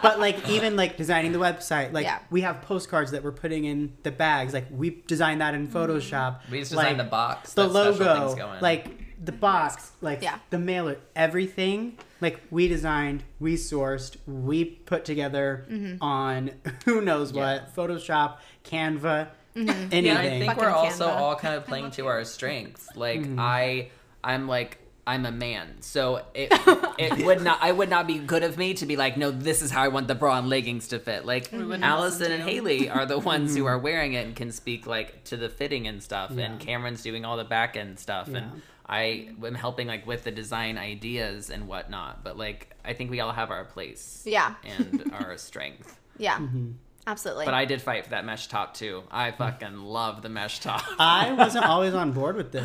But 0.01 0.19
like 0.19 0.47
even 0.49 0.75
like 0.75 0.97
designing 0.97 1.31
the 1.31 1.39
website, 1.39 1.93
like 1.93 2.05
Yeah. 2.05 2.19
we 2.29 2.41
have 2.41 2.61
postcards 2.61 3.11
that 3.11 3.23
we're 3.23 3.31
putting 3.31 3.65
in 3.65 3.93
the 4.03 4.11
bags. 4.11 4.53
Like 4.53 4.65
we 4.71 5.01
designed 5.07 5.41
that 5.41 5.53
in 5.55 5.67
Photoshop. 5.67 6.41
We 6.49 6.59
just 6.59 6.73
like, 6.73 6.85
designed 6.85 6.99
the 6.99 7.03
box. 7.05 7.53
the 7.53 7.63
that 7.63 7.69
special 7.71 8.05
logo, 8.05 8.19
things 8.27 8.35
go 8.39 8.53
in. 8.53 8.61
like 8.61 8.87
the 9.23 9.31
box, 9.31 9.91
like 10.01 10.21
Yeah. 10.21 10.39
the 10.49 10.59
mailer, 10.59 10.97
everything. 11.15 11.97
Like 12.21 12.39
we 12.51 12.67
designed, 12.67 13.23
we 13.39 13.55
sourced, 13.55 14.17
we 14.27 14.65
put 14.65 15.05
together 15.05 15.65
Mm-hmm. 15.69 16.03
on 16.03 16.51
who 16.85 17.01
knows 17.01 17.31
Yeah. 17.31 17.61
what 17.61 17.75
Photoshop, 17.75 18.37
Canva, 18.63 19.29
anything. 19.55 20.07
And 20.09 20.17
I 20.17 20.29
think 20.29 20.45
Fucking 20.45 20.63
we're 20.63 20.69
also 20.69 21.07
Canva. 21.07 21.15
all 21.17 21.35
kind 21.35 21.55
of 21.55 21.65
playing 21.65 21.91
to 21.91 22.07
our 22.07 22.23
strengths. 22.25 22.87
Like 22.95 23.21
Mm-hmm. 23.21 23.39
I, 23.39 23.89
I'm 24.23 24.47
like 24.47 24.79
I'm 25.07 25.27
a 25.27 25.31
man, 25.31 25.81
so 25.81 26.23
it 26.33 26.47
it 26.97 27.23
would 27.23 27.43
not 27.43 27.59
I 27.61 27.71
would 27.71 27.89
not 27.91 28.07
be 28.07 28.17
good 28.17 28.41
of 28.41 28.57
me 28.57 28.73
to 28.75 28.87
be 28.87 28.95
like, 28.95 29.17
no, 29.17 29.29
this 29.29 29.61
is 29.61 29.69
how 29.69 29.83
I 29.83 29.89
want 29.89 30.07
the 30.07 30.15
bra 30.15 30.39
and 30.39 30.49
leggings 30.49 30.87
to 30.87 30.97
fit. 30.99 31.25
Like 31.27 31.53
Allison 31.53 32.31
and. 32.31 32.41
Haley 32.41 32.89
are 32.89 33.05
the 33.05 33.19
ones 33.19 33.51
Mm-hmm. 33.51 33.59
who 33.59 33.65
are 33.67 33.77
wearing 33.77 34.13
it 34.13 34.25
and 34.25 34.35
can 34.35 34.51
speak 34.51 34.87
like 34.87 35.23
to 35.25 35.37
the 35.37 35.47
fitting 35.47 35.87
and 35.87 36.01
stuff, 36.01 36.31
Yeah. 36.33 36.45
and 36.45 36.59
Cameron's 36.59 37.03
doing 37.03 37.23
all 37.23 37.37
the 37.37 37.43
back 37.43 37.77
end 37.77 37.99
stuff, 37.99 38.27
Yeah. 38.31 38.37
and 38.37 38.61
I 38.87 39.29
am 39.43 39.53
helping 39.53 39.87
like 39.87 40.07
with 40.07 40.23
the 40.23 40.31
design 40.31 40.79
ideas 40.79 41.51
and 41.51 41.67
whatnot. 41.67 42.23
But 42.23 42.35
like 42.35 42.75
I 42.83 42.93
think 42.93 43.11
we 43.11 43.19
all 43.19 43.31
have 43.31 43.51
our 43.51 43.63
place, 43.65 44.23
Yeah. 44.25 44.55
and 44.63 45.11
our 45.13 45.37
strength. 45.49 45.99
Yeah. 46.17 46.39
Mm-hmm. 46.39 46.71
Absolutely. 47.07 47.45
But 47.45 47.53
I 47.53 47.65
did 47.65 47.81
fight 47.81 48.03
for 48.05 48.09
that 48.11 48.25
mesh 48.25 48.47
top 48.47 48.73
too. 48.73 49.03
I 49.11 49.31
fucking 49.31 49.77
love 49.77 50.21
the 50.21 50.29
mesh 50.29 50.59
top. 50.59 50.83
I 50.99 51.33
wasn't 51.33 51.65
always 51.65 51.93
on 51.93 52.11
board 52.13 52.35
with 52.35 52.53
it. 52.55 52.63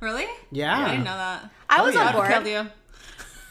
Really? 0.00 0.26
Yeah. 0.50 0.78
I 0.78 0.90
didn't 0.92 1.04
know 1.04 1.16
that. 1.16 1.50
I 1.68 1.80
oh, 1.80 1.84
was 1.84 1.94
yeah. 1.94 2.00
on 2.00 2.06
I'd 2.08 2.28
killed 2.30 2.44
board. 2.44 2.46
you. 2.66 2.70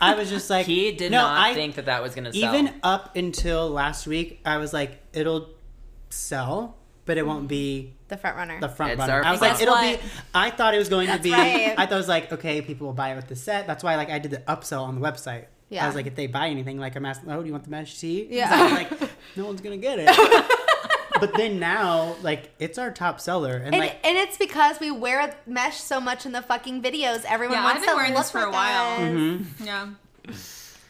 I 0.01 0.15
was 0.15 0.29
just 0.31 0.49
like 0.49 0.65
He 0.65 0.91
did 0.93 1.11
no, 1.11 1.21
not 1.21 1.37
I, 1.37 1.53
think 1.53 1.75
that 1.75 1.85
that 1.85 2.01
was 2.01 2.15
gonna 2.15 2.33
sell. 2.33 2.55
even 2.55 2.73
up 2.81 3.15
until 3.15 3.69
last 3.69 4.07
week, 4.07 4.41
I 4.43 4.57
was 4.57 4.73
like, 4.73 4.99
it'll 5.13 5.49
sell, 6.09 6.75
but 7.05 7.17
it 7.19 7.25
won't 7.25 7.47
be 7.47 7.93
The 8.07 8.17
front 8.17 8.35
runner. 8.35 8.59
the 8.59 8.67
front 8.69 8.93
It's 8.93 8.99
runner. 8.99 9.13
our 9.13 9.25
I 9.25 9.31
was 9.31 9.39
front. 9.39 9.53
like, 9.53 9.61
it'll 9.61 9.75
Guess 9.75 10.01
be. 10.01 10.09
I 10.33 10.49
thought 10.49 10.73
it 10.73 10.79
was 10.79 10.89
going 10.89 11.05
That's 11.07 11.19
to 11.19 11.23
be. 11.23 11.31
right. 11.31 11.75
I 11.77 11.85
thought 11.85 11.93
it 11.93 11.95
was 11.97 12.07
like, 12.07 12.31
okay, 12.33 12.61
people 12.63 12.87
will 12.87 12.93
buy 12.95 13.11
it 13.11 13.15
with 13.15 13.27
the 13.27 13.35
set. 13.35 13.67
That's 13.67 13.83
why, 13.83 13.95
like, 13.95 14.09
I 14.09 14.17
did 14.19 14.31
the 14.31 14.37
upsell 14.39 14.81
on 14.81 14.99
the 14.99 15.01
website. 15.01 15.45
Yeah. 15.71 15.83
I 15.83 15.87
was 15.87 15.95
like, 15.95 16.05
if 16.05 16.15
they 16.15 16.27
buy 16.27 16.49
anything, 16.49 16.77
like, 16.77 16.95
I'm 16.95 17.05
asking, 17.05 17.31
oh, 17.31 17.39
do 17.41 17.47
you 17.47 17.53
want 17.53 17.63
the 17.63 17.69
mesh 17.71 17.97
tee? 17.97 18.25
'Cause 18.25 18.35
Yeah. 18.35 18.49
I 18.51 18.63
was 18.63 18.71
like, 18.73 19.09
no 19.37 19.45
one's 19.47 19.61
gonna 19.61 19.77
get 19.77 19.97
it. 19.99 20.07
but 21.19 21.33
then 21.35 21.59
now, 21.59 22.15
like, 22.21 22.51
it's 22.59 22.77
our 22.77 22.91
top 22.91 23.19
seller, 23.21 23.55
and, 23.55 23.67
and, 23.73 23.77
like, 23.77 23.97
and 24.05 24.17
it's 24.17 24.37
because 24.37 24.79
we 24.79 24.91
wear 24.91 25.33
mesh 25.47 25.77
so 25.79 25.99
much 26.01 26.25
in 26.25 26.33
the 26.33 26.41
fucking 26.41 26.83
videos. 26.83 27.23
Everyone 27.25 27.57
Yeah, 27.57 27.63
wants 27.63 27.79
I've 27.79 27.85
been 27.85 27.89
to 27.91 27.95
wearing 27.95 28.13
look 28.13 28.23
this 28.23 28.31
for 28.31 28.39
a 28.39 28.45
like 28.45 28.53
while. 28.53 28.93
us. 28.95 28.99
Mm-hmm. 28.99 29.63
Yeah. 29.65 29.87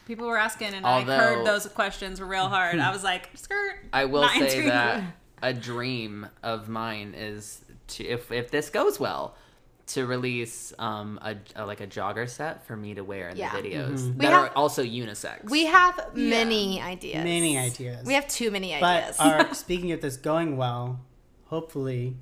People 0.06 0.26
were 0.26 0.36
asking, 0.36 0.74
and 0.74 0.84
Although- 0.84 1.12
I 1.12 1.16
heard 1.16 1.46
those 1.46 1.66
questions 1.66 2.20
real 2.20 2.48
hard. 2.48 2.78
I 2.78 2.90
was 2.92 3.04
like, 3.04 3.30
skirt. 3.34 3.76
I 3.92 4.04
will 4.06 4.22
not 4.22 4.32
say 4.32 4.66
that 4.68 5.02
a 5.42 5.52
dream 5.54 6.26
of 6.42 6.68
mine 6.68 7.14
is 7.16 7.64
to 7.88 8.04
if 8.04 8.30
if 8.32 8.50
this 8.50 8.68
goes 8.70 8.98
well 9.00 9.36
to 9.84 10.06
release 10.06 10.72
um 10.78 11.18
a, 11.22 11.36
a- 11.56 11.66
like 11.66 11.80
a 11.80 11.86
jogger 11.86 12.28
set 12.28 12.64
for 12.66 12.76
me 12.76 12.94
to 12.94 13.02
wear 13.02 13.28
in 13.30 13.36
Yeah. 13.36 13.54
the 13.54 13.62
videos 13.68 13.98
Mm-hmm. 14.00 14.18
That 14.18 14.32
have- 14.32 14.42
are 14.44 14.50
also 14.56 14.82
unisex. 14.84 15.50
We 15.50 15.66
have 15.66 16.14
many 16.14 16.80
ideas. 16.80 17.24
many 17.24 17.58
ideas. 17.58 18.06
We 18.06 18.14
have 18.14 18.28
too 18.28 18.50
many 18.50 18.74
ideas. 18.74 19.16
But 19.18 19.48
our, 19.48 19.54
speaking 19.66 19.92
of 19.92 20.00
this 20.00 20.16
going 20.16 20.56
well, 20.56 21.00
hopefully, 21.46 22.16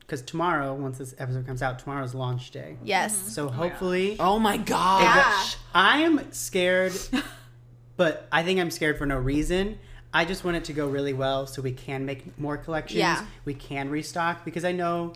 because 0.00 0.22
tomorrow, 0.22 0.72
once 0.74 0.98
this 0.98 1.14
episode 1.18 1.46
comes 1.46 1.62
out, 1.62 1.78
tomorrow's 1.80 2.14
launch 2.14 2.50
day. 2.52 2.76
yes. 2.84 3.16
So 3.34 3.48
hopefully, 3.48 4.16
oh 4.20 4.38
my 4.38 4.56
gosh. 4.58 5.02
Yeah. 5.02 5.58
I 5.74 5.98
am 6.02 6.30
scared, 6.32 6.92
but 7.96 8.28
I 8.30 8.42
think 8.42 8.60
I'm 8.60 8.70
scared 8.70 8.98
for 8.98 9.06
no 9.06 9.16
reason. 9.18 9.78
I 10.12 10.24
just 10.24 10.44
want 10.44 10.56
it 10.56 10.64
to 10.64 10.72
go 10.72 10.88
really 10.88 11.12
well 11.12 11.46
so 11.46 11.60
we 11.60 11.72
can 11.72 12.06
make 12.06 12.38
more 12.38 12.56
collections. 12.56 12.98
Yeah. 12.98 13.24
We 13.44 13.54
can 13.54 13.90
restock 13.90 14.44
because 14.44 14.64
I 14.64 14.72
know 14.72 15.12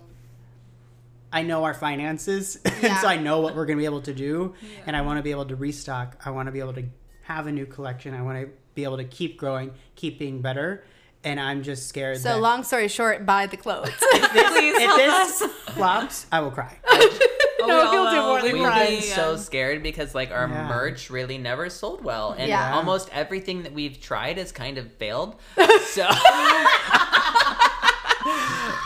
I 1.32 1.42
know 1.42 1.64
our 1.64 1.74
finances. 1.74 2.58
Yeah. 2.64 2.72
and 2.82 2.96
so 2.98 3.08
I 3.08 3.16
know 3.16 3.40
what 3.40 3.54
we're 3.54 3.66
going 3.66 3.76
to 3.78 3.82
be 3.82 3.86
able 3.86 4.02
to 4.02 4.14
do 4.14 4.54
and 4.86 4.96
I 4.96 5.02
want 5.02 5.18
to 5.18 5.22
be 5.22 5.30
able 5.30 5.46
to 5.46 5.56
restock. 5.56 6.16
I 6.24 6.30
want 6.30 6.46
to 6.46 6.52
be 6.52 6.60
able 6.60 6.74
to 6.74 6.84
have 7.22 7.46
a 7.46 7.52
new 7.52 7.66
collection. 7.66 8.14
I 8.14 8.22
want 8.22 8.40
to 8.40 8.48
be 8.74 8.84
able 8.84 8.96
to 8.96 9.04
keep 9.04 9.36
growing, 9.38 9.72
keep 9.94 10.18
being 10.18 10.40
better. 10.42 10.84
And 11.22 11.38
I'm 11.38 11.62
just 11.62 11.86
scared 11.86 12.16
So 12.16 12.30
that 12.30 12.40
long 12.40 12.64
story 12.64 12.88
short, 12.88 13.26
buy 13.26 13.46
the 13.46 13.58
clothes. 13.58 13.90
Please 14.00 14.74
if 14.78 14.96
this 14.96 15.42
us. 15.42 15.52
flops, 15.74 16.26
I 16.32 16.40
will 16.40 16.50
cry. 16.50 16.76
Oh, 17.62 17.66
No, 17.66 17.74
we 17.76 17.82
all 17.82 17.92
he'll 17.92 18.10
do 18.10 18.16
know. 18.16 18.26
more 18.28 18.40
than 18.40 18.52
We 18.54 18.58
We've 18.60 18.66
cry. 18.68 18.86
been 18.86 19.02
so 19.02 19.36
scared 19.36 19.82
because 19.82 20.14
like 20.14 20.30
our 20.30 20.48
Yeah. 20.48 20.66
merch 20.66 21.10
really 21.10 21.36
never 21.36 21.68
sold 21.68 22.02
well, 22.02 22.30
and 22.32 22.48
Yeah. 22.48 22.72
almost 22.74 23.10
everything 23.12 23.64
that 23.64 23.74
we've 23.74 24.00
tried 24.00 24.38
has 24.38 24.50
kind 24.50 24.78
of 24.78 24.90
failed. 24.94 25.36
So, 25.82 26.08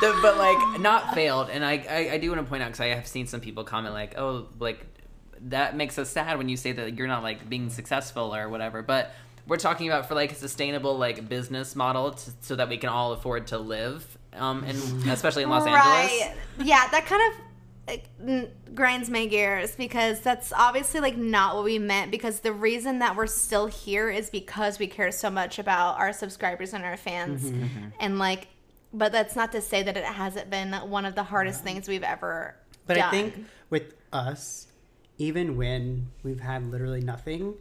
The- 0.01 0.19
but 0.23 0.37
like 0.37 0.81
not 0.81 1.15
failed, 1.15 1.51
and 1.51 1.65
I 1.65 1.85
I, 1.89 2.11
I 2.15 2.19
do 2.19 2.31
want 2.31 2.41
to 2.43 2.49
point 2.49 2.63
out 2.63 2.67
because 2.67 2.81
I 2.81 2.87
have 2.89 3.07
seen 3.07 3.27
some 3.27 3.41
people 3.41 3.65
comment 3.65 3.95
like, 3.95 4.19
oh, 4.19 4.49
like 4.59 4.85
that 5.49 5.77
makes 5.77 5.99
us 5.99 6.11
sad 6.11 6.39
when 6.39 6.49
you 6.49 6.57
say 6.57 6.73
that 6.73 6.97
you're 6.97 7.07
not 7.09 7.23
like 7.23 7.49
being 7.49 7.71
successful 7.71 8.35
or 8.35 8.49
whatever, 8.49 8.83
but. 8.83 9.13
We're 9.47 9.59
talking 9.59 9.89
about 9.91 10.09
for 10.09 10.15
like 10.15 10.33
a 10.33 10.35
sustainable 10.37 10.97
like 10.97 11.29
business 11.29 11.77
model 11.77 12.13
to, 12.13 12.31
so 12.41 12.57
that 12.57 12.71
we 12.71 12.79
can 12.79 12.89
all 12.89 13.13
afford 13.13 13.49
to 13.49 13.59
live, 13.59 14.17
um, 14.33 14.65
and 14.65 14.79
especially 15.11 15.43
in 15.43 15.51
Los 15.51 15.67
Angeles. 15.67 16.35
Yeah, 16.61 16.89
that 16.89 17.05
kind 17.05 17.23
of 17.31 17.41
like, 17.87 18.09
n- 18.27 18.49
grinds 18.75 19.11
my 19.11 19.27
gears 19.27 19.77
because 19.77 20.21
that's 20.21 20.51
obviously 20.51 21.01
like 21.01 21.19
not 21.19 21.57
what 21.57 21.65
we 21.65 21.79
meant 21.79 22.11
because 22.11 22.41
the 22.41 22.55
reason 22.55 23.01
that 23.01 23.17
we're 23.17 23.27
still 23.27 23.67
here 23.67 24.09
is 24.09 24.31
because 24.31 24.79
we 24.79 24.87
care 24.87 25.13
so 25.13 25.29
much 25.29 25.59
about 25.59 25.99
our 25.99 26.15
subscribers 26.15 26.73
and 26.73 26.83
our 26.83 26.97
fans 26.97 27.45
Mm-hmm. 27.45 27.89
and 28.01 28.19
like 28.19 28.49
but 28.95 29.13
that's 29.13 29.37
not 29.37 29.53
to 29.53 29.61
say 29.61 29.83
that 29.83 29.97
it 29.97 30.05
hasn't 30.05 30.49
been 30.49 30.73
one 30.73 31.05
of 31.05 31.15
the 31.15 31.25
hardest 31.25 31.63
things 31.63 31.89
we've 31.89 32.03
ever 32.05 32.55
But 32.87 32.95
done. 32.95 33.09
I 33.09 33.11
think 33.11 33.47
with 33.69 33.95
us, 34.13 34.69
even 35.19 35.57
when 35.57 36.09
we've 36.23 36.41
had 36.41 36.71
literally 36.71 37.01
nothing, 37.01 37.55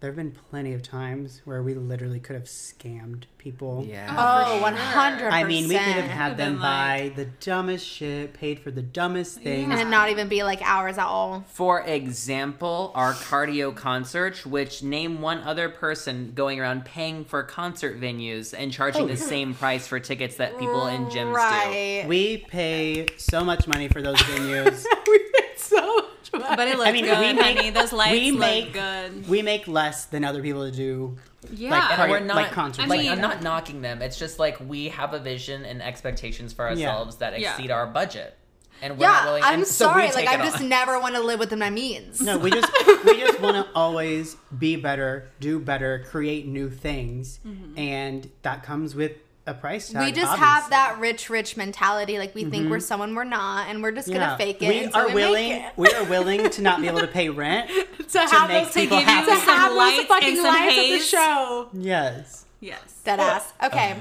there 0.00 0.08
have 0.10 0.16
been 0.16 0.32
plenty 0.50 0.72
of 0.72 0.82
times 0.82 1.42
where 1.44 1.62
we 1.62 1.74
literally 1.74 2.20
could 2.20 2.34
have 2.34 2.44
scammed 2.44 3.24
people. 3.36 3.84
Yeah. 3.86 4.14
oh, 4.16 4.62
100%. 4.64 5.30
I 5.30 5.44
mean, 5.44 5.68
we 5.68 5.74
could 5.74 5.82
have 5.82 6.04
had 6.10 6.36
them 6.38 6.54
been 6.54 6.62
buy 6.62 7.12
the 7.16 7.26
dumbest 7.26 7.86
shit, 7.86 8.32
paid 8.32 8.60
for 8.60 8.70
the 8.70 8.80
dumbest 8.80 9.40
things. 9.40 9.72
and 9.78 9.90
not 9.90 10.08
even 10.08 10.28
be 10.28 10.42
like 10.42 10.62
hours 10.62 10.96
at 10.96 11.04
all. 11.06 11.44
For 11.48 11.82
example, 11.82 12.92
our 12.94 13.12
cardio 13.12 13.76
concerts, 13.76 14.46
which 14.46 14.82
name 14.82 15.20
one 15.20 15.38
other 15.40 15.68
person 15.68 16.32
going 16.34 16.58
around 16.60 16.86
paying 16.86 17.26
for 17.26 17.42
concert 17.42 18.00
venues 18.00 18.54
and 18.56 18.72
charging 18.72 19.02
Oh. 19.02 19.06
the 19.08 19.16
same 19.18 19.52
price 19.54 19.86
for 19.86 20.00
tickets 20.00 20.36
that 20.36 20.58
people 20.58 20.86
in 20.86 21.06
gyms 21.06 22.02
do. 22.02 22.08
We 22.08 22.38
pay 22.38 23.06
so 23.18 23.44
much 23.44 23.66
money 23.68 23.88
for 23.88 24.00
those 24.00 24.16
venues. 24.18 24.84
we 25.08 25.18
paid 25.18 25.58
so 25.58 25.76
much 25.76 25.86
money. 26.04 26.06
But 26.56 26.68
it 26.68 26.76
looks 26.76 26.88
I 26.88 26.92
mean, 26.92 27.04
good, 27.04 27.18
we 27.18 27.32
make- 27.32 27.56
honey. 27.56 27.70
Those 27.70 27.92
lights 27.92 28.12
we 28.12 28.30
look 28.30 28.40
make- 28.40 28.72
good. 28.72 29.28
we 29.28 29.42
make 29.42 29.66
less 29.68 30.06
than 30.06 30.24
other 30.24 30.42
people 30.42 30.70
do. 30.70 31.16
Yeah. 31.52 31.70
like, 31.70 31.98
And 31.98 32.10
we're 32.10 32.20
not 32.20 32.36
like 32.36 32.50
concerts. 32.52 32.84
I 32.84 32.88
like 32.88 33.00
mean- 33.00 33.12
I'm 33.12 33.20
not 33.20 33.42
knocking 33.42 33.80
them. 33.82 34.02
It's 34.02 34.18
just 34.18 34.38
like 34.38 34.58
we 34.60 34.88
have 34.90 35.14
a 35.14 35.18
vision 35.18 35.64
and 35.64 35.82
expectations 35.82 36.52
for 36.52 36.64
Yeah. 36.70 36.88
ourselves 36.88 37.16
that 37.16 37.38
Yeah. 37.40 37.50
exceed 37.52 37.70
our 37.70 37.86
budget. 37.86 38.36
And 38.82 38.96
we're 38.98 39.06
not 39.06 39.12
yeah, 39.12 39.24
willing 39.26 39.42
I'm 39.44 39.54
and 39.60 39.66
so 39.66 39.84
sorry. 39.86 40.06
take 40.06 40.14
Like, 40.14 40.28
I 40.28 40.36
just 40.38 40.60
on. 40.62 40.68
never 40.70 40.98
want 40.98 41.14
to 41.14 41.20
live 41.20 41.38
within 41.38 41.58
my 41.58 41.68
means. 41.68 42.20
No, 42.20 42.38
we 42.38 42.50
just 42.50 42.72
we 43.04 43.18
just 43.20 43.38
want 43.40 43.56
to 43.56 43.66
always 43.74 44.36
be 44.58 44.76
better, 44.76 45.28
do 45.38 45.58
better, 45.58 46.04
create 46.08 46.46
new 46.46 46.70
things, 46.70 47.40
mm-hmm. 47.46 47.78
and 47.78 48.30
that 48.42 48.62
comes 48.62 48.94
with 48.94 49.12
a 49.50 49.54
price 49.54 49.88
tag. 49.88 49.96
Mm-hmm. 49.96 50.04
we 50.06 50.12
just 50.12 50.26
obviously. 50.32 50.44
Mm-hmm. 50.46 50.54
have 50.62 50.70
that 50.70 50.98
rich, 51.00 51.28
rich 51.30 51.56
mentality. 51.56 52.18
Like 52.18 52.34
we 52.34 52.44
think 52.44 52.70
we're 52.70 52.80
someone 52.80 53.14
we're 53.14 53.24
not, 53.24 53.68
and 53.68 53.82
we're 53.82 53.92
just 53.92 54.08
Yeah. 54.08 54.18
gonna 54.18 54.36
fake 54.38 54.62
it. 54.62 54.68
We 54.68 54.92
are 54.92 55.08
we 55.08 55.14
willing. 55.14 55.64
We 55.76 55.88
are 55.88 56.04
willing 56.04 56.48
to 56.50 56.62
not 56.62 56.80
be 56.80 56.86
able 56.88 57.00
to 57.00 57.06
pay 57.06 57.28
rent. 57.42 57.68
to 57.70 58.18
have 58.18 58.48
make 58.48 58.64
those, 58.64 58.74
people 58.74 58.98
to 58.98 59.04
happy. 59.04 59.26
to 59.26 59.32
have 59.36 59.44
Some 59.44 59.68
those 59.70 59.78
lights 59.78 60.04
fucking 60.06 60.28
and 60.28 60.36
some 60.38 60.54
lights 60.54 60.78
at 60.78 60.88
the 60.88 60.98
show. 61.00 61.68
Yes. 61.72 62.46
yes. 62.60 63.00
Dead 63.04 63.20
ass. 63.20 63.52
Okay. 63.62 63.96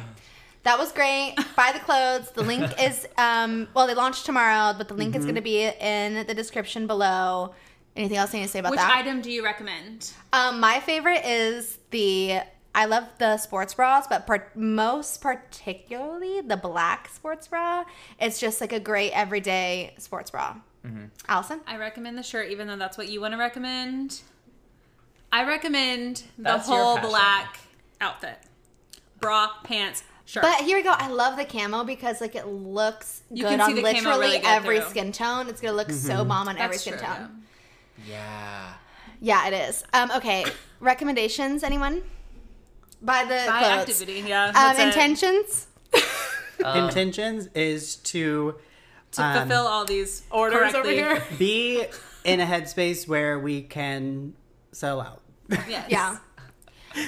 That 0.63 0.77
was 0.77 0.91
great. 0.91 1.35
Buy 1.55 1.71
the 1.73 1.79
clothes. 1.79 2.31
The 2.31 2.43
link 2.43 2.69
is 2.81 3.07
um 3.17 3.67
well 3.73 3.87
they 3.87 3.93
launch 3.95 4.23
tomorrow, 4.23 4.73
but 4.77 4.87
the 4.87 4.93
link 4.93 5.11
Mm-hmm. 5.13 5.19
is 5.19 5.25
gonna 5.25 5.41
be 5.41 5.63
in 5.79 6.25
the 6.27 6.33
description 6.33 6.85
below. 6.87 7.53
Anything 7.95 8.17
else 8.17 8.33
I 8.33 8.37
need 8.37 8.43
to 8.43 8.49
say 8.49 8.59
about 8.59 8.71
Which 8.71 8.77
that? 8.79 8.87
Which 8.89 9.05
item 9.07 9.21
do 9.21 9.31
you 9.31 9.43
recommend? 9.43 10.11
Um, 10.31 10.59
my 10.59 10.79
favorite 10.79 11.25
is 11.25 11.79
the 11.89 12.41
I 12.79 12.85
love 12.85 13.03
the 13.17 13.35
sports 13.35 13.73
bras, 13.73 14.07
but 14.07 14.25
par- 14.25 14.47
most 14.55 15.19
particularly 15.19 16.39
the 16.39 16.55
black 16.55 17.09
sports 17.09 17.45
bra. 17.45 17.83
It's 18.21 18.39
just 18.39 18.61
like 18.61 18.71
a 18.71 18.79
great 18.79 19.11
everyday 19.11 19.93
sports 19.97 20.31
bra. 20.31 20.55
Allison? 21.27 21.59
I 21.67 21.75
recommend 21.75 22.17
the 22.17 22.23
shirt, 22.23 22.49
even 22.51 22.67
though 22.67 22.77
that's 22.77 22.97
what 22.97 23.09
you 23.09 23.19
want 23.19 23.33
to 23.33 23.37
recommend. 23.37 24.21
I 25.29 25.43
recommend 25.43 26.23
the 26.37 26.43
That's 26.43 26.69
your 26.69 26.77
whole 26.77 26.99
black 26.99 27.59
outfit 27.99 28.37
bra, 29.19 29.49
pants, 29.65 30.03
shirt. 30.23 30.43
But 30.43 30.61
here 30.61 30.77
we 30.77 30.83
go. 30.83 30.93
I 30.97 31.09
love 31.09 31.35
the 31.35 31.43
camo 31.43 31.83
because 31.83 32.21
like 32.21 32.33
it 32.35 32.47
looks 32.47 33.23
You 33.29 33.43
good 33.43 33.59
can 33.59 33.59
see 33.59 33.63
on 33.63 33.75
the 33.75 33.81
camo 33.81 33.93
literally 33.93 34.19
really 34.27 34.39
good 34.39 34.47
every 34.47 34.79
through. 34.79 34.89
skin 34.89 35.11
tone. 35.11 35.49
It's 35.49 35.59
gonna 35.59 35.75
look 35.75 35.91
so 35.91 36.23
bomb 36.23 36.47
on 36.47 36.57
every 36.57 36.77
skin 36.77 36.93
true, 36.93 37.05
tone. 37.05 37.43
Yeah. 38.07 38.73
Yeah, 39.19 39.47
it 39.49 39.69
is. 39.69 39.83
Um, 39.91 40.11
okay, 40.11 40.45
recommendations. 40.79 41.61
Anyone? 41.63 42.03
By 43.01 43.23
the. 43.23 43.45
By 43.47 43.59
clothes. 43.59 43.79
activity, 44.01 44.23
yeah. 44.27 44.51
Um, 44.55 44.79
intentions. 44.87 45.67
Um, 46.61 46.89
Intentions 46.89 47.47
is 47.55 47.95
to 47.97 48.53
to 49.11 49.23
um, 49.23 49.37
fulfill 49.47 49.65
all 49.65 49.85
these 49.85 50.23
Orders 50.29 50.73
over 50.75 50.89
here. 50.89 51.23
be 51.37 51.85
in 52.25 52.41
a 52.41 52.45
headspace 52.45 53.07
where 53.07 53.39
we 53.39 53.61
can 53.61 54.33
sell 54.73 54.99
out. 54.99 55.21
Yes. 55.69 55.85
Yeah. 55.89 56.17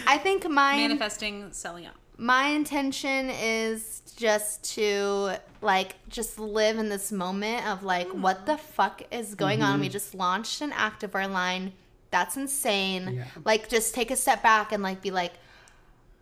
I 0.07 0.17
think 0.19 0.49
my 0.49 0.77
Manifesting, 0.77 1.51
selling 1.51 1.85
out. 1.85 1.95
my 2.17 2.45
intention 2.45 3.29
is 3.29 4.01
just 4.15 4.63
to 4.75 5.33
like 5.61 5.95
just 6.07 6.39
live 6.39 6.77
in 6.77 6.87
this 6.87 7.11
moment 7.11 7.67
of 7.67 7.83
like 7.83 8.07
what 8.07 8.45
the 8.45 8.57
fuck 8.57 9.01
is 9.11 9.35
going 9.35 9.61
on. 9.63 9.81
We 9.81 9.89
just 9.89 10.15
launched 10.15 10.61
an 10.61 10.71
activewear 10.71 11.29
line. 11.29 11.73
That's 12.09 12.37
insane. 12.37 13.15
Yeah. 13.15 13.25
Like 13.43 13.67
just 13.67 13.93
take 13.93 14.11
a 14.11 14.15
step 14.15 14.41
back 14.41 14.71
and 14.71 14.81
like 14.81 15.01
be 15.01 15.11
like 15.11 15.33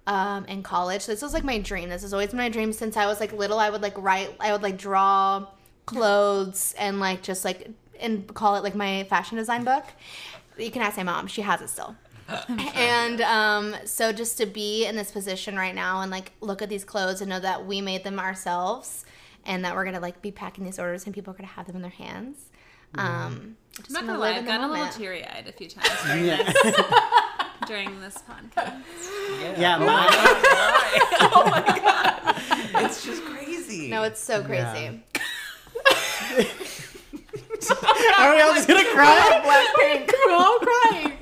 um 0.10 0.44
in 0.46 0.64
college. 0.64 1.06
This 1.06 1.22
was 1.22 1.34
like 1.34 1.44
my 1.46 1.60
dream. 1.60 1.88
This 1.90 2.02
has 2.02 2.12
always 2.14 2.30
been 2.30 2.38
my 2.38 2.50
dream 2.50 2.74
since 2.74 2.98
I 2.98 3.06
was 3.06 3.20
like 3.22 3.32
little. 3.32 3.60
I 3.60 3.70
would 3.70 3.82
like 3.82 3.98
write 3.98 4.36
I 4.40 4.52
would 4.52 4.64
like 4.64 4.78
draw 4.78 5.46
clothes 5.86 6.76
and 6.78 7.00
like 7.00 7.22
just 7.24 7.46
like 7.46 7.70
and 8.00 8.34
call 8.34 8.56
it 8.56 8.64
like 8.64 8.76
my 8.76 9.04
fashion 9.06 9.38
design 9.38 9.64
book. 9.64 9.86
You 10.58 10.72
can 10.72 10.82
ask 10.82 10.98
my 10.98 11.04
mom. 11.04 11.28
She 11.28 11.42
has 11.42 11.62
it 11.62 11.70
still 11.70 11.96
and 12.76 13.22
um, 13.22 13.76
so 13.86 14.12
just 14.12 14.38
to 14.38 14.46
be 14.46 14.86
in 14.86 14.96
this 14.96 15.12
position 15.12 15.56
right 15.58 15.74
now 15.74 16.02
and 16.02 16.12
like 16.12 16.32
look 16.42 16.62
at 16.62 16.70
these 16.70 16.84
clothes 16.84 17.22
and 17.22 17.30
know 17.30 17.40
that 17.40 17.66
we 17.66 17.82
made 17.82 18.04
them 18.04 18.20
ourselves 18.20 19.06
and 19.46 19.64
that 19.66 19.76
we're 19.76 19.86
gonna 19.86 20.00
like 20.00 20.22
be 20.22 20.32
packing 20.32 20.64
these 20.64 20.78
orders 20.80 21.06
and 21.06 21.14
people 21.16 21.32
are 21.34 21.38
gonna 21.38 21.48
have 21.48 21.66
them 21.68 21.76
in 21.76 21.82
their 21.82 21.92
hands. 21.92 22.50
Um, 22.96 23.56
I'm 23.88 23.94
not 23.94 24.06
wanna 24.06 24.08
gonna 24.08 24.20
live 24.20 24.20
lie, 24.20 24.30
in 24.32 24.36
I've 24.38 24.44
the 24.46 24.48
gotten 24.52 24.70
a 24.70 24.74
little 24.74 24.88
teary 24.88 25.26
eyed 25.26 25.48
a 25.48 25.52
few 25.52 25.68
times 25.76 25.90
Yeah, 26.24 26.44
this, 26.44 26.76
during 27.68 28.00
this 28.02 28.18
podcast. 28.30 28.82
yeah. 29.58 29.78
Oh 29.80 31.32
oh 31.36 31.50
my, 31.50 31.62
god, 31.62 32.86
It's 32.86 33.06
just 33.06 33.24
crazy. 33.24 33.90
No, 33.90 34.04
it's 34.04 34.22
so 34.22 34.44
crazy. 34.44 35.02
Yeah. 36.36 36.44
are 38.18 38.36
we 38.36 38.42
all 38.42 38.54
just 38.54 38.68
gonna 38.68 38.86
cry? 38.86 39.42
Blackpink. 39.44 40.12
We're 40.28 40.34
all 40.34 40.60
crying. 40.60 41.14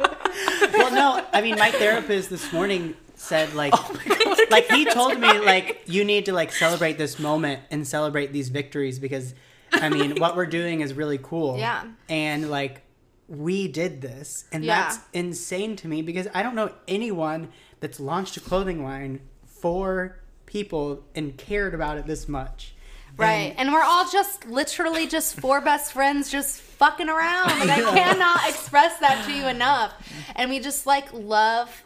well, 0.74 0.92
no. 0.92 1.26
I 1.34 1.42
mean, 1.42 1.56
my 1.56 1.72
therapist 1.72 2.30
this 2.30 2.52
morning 2.54 2.96
said 3.16 3.54
like, 3.54 3.74
oh 3.76 4.46
like 4.52 4.68
he 4.70 4.86
told 4.86 5.20
me 5.20 5.40
like 5.40 5.82
you 5.88 6.04
need 6.06 6.26
to 6.26 6.34
like 6.34 6.52
celebrate 6.52 6.98
this 6.98 7.18
moment 7.20 7.62
and 7.72 7.88
celebrate 7.88 8.32
these 8.32 8.50
victories 8.50 9.00
because, 9.00 9.34
I 9.74 9.90
mean, 9.90 10.20
what 10.20 10.36
we're 10.36 10.46
doing 10.46 10.82
is 10.82 10.94
really 10.94 11.18
cool. 11.18 11.58
Yeah. 11.58 11.84
And 12.10 12.50
like, 12.50 12.82
we 13.28 13.68
did 13.68 14.02
this, 14.02 14.46
and 14.52 14.64
Yeah. 14.64 14.84
that's 14.84 15.00
insane 15.14 15.76
to 15.78 15.88
me 15.88 16.02
because 16.02 16.28
I 16.34 16.44
don't 16.44 16.56
know 16.56 16.72
anyone 16.88 17.50
that's 17.80 18.00
launched 18.00 18.38
a 18.38 18.40
clothing 18.40 18.84
line 18.84 19.20
for 19.46 20.20
people 20.46 21.04
and 21.16 21.38
cared 21.38 21.74
about 21.74 21.98
it 21.98 22.06
this 22.08 22.28
much. 22.28 22.74
Right. 23.18 23.56
And 23.58 23.74
we're 23.74 23.84
all 23.84 24.08
just 24.10 24.46
literally 24.46 25.08
just 25.08 25.40
four 25.40 25.60
best 25.60 25.92
friends 25.94 26.32
just 26.32 26.62
fucking 26.62 27.10
around. 27.10 27.48
Like 27.60 27.70
I 27.70 27.82
cannot 27.94 28.48
express 28.48 29.00
that 29.00 29.26
to 29.26 29.34
you 29.34 29.48
enough. 29.48 29.92
And 30.36 30.50
we 30.52 30.60
just 30.60 30.86
like 30.86 31.12
love 31.12 31.84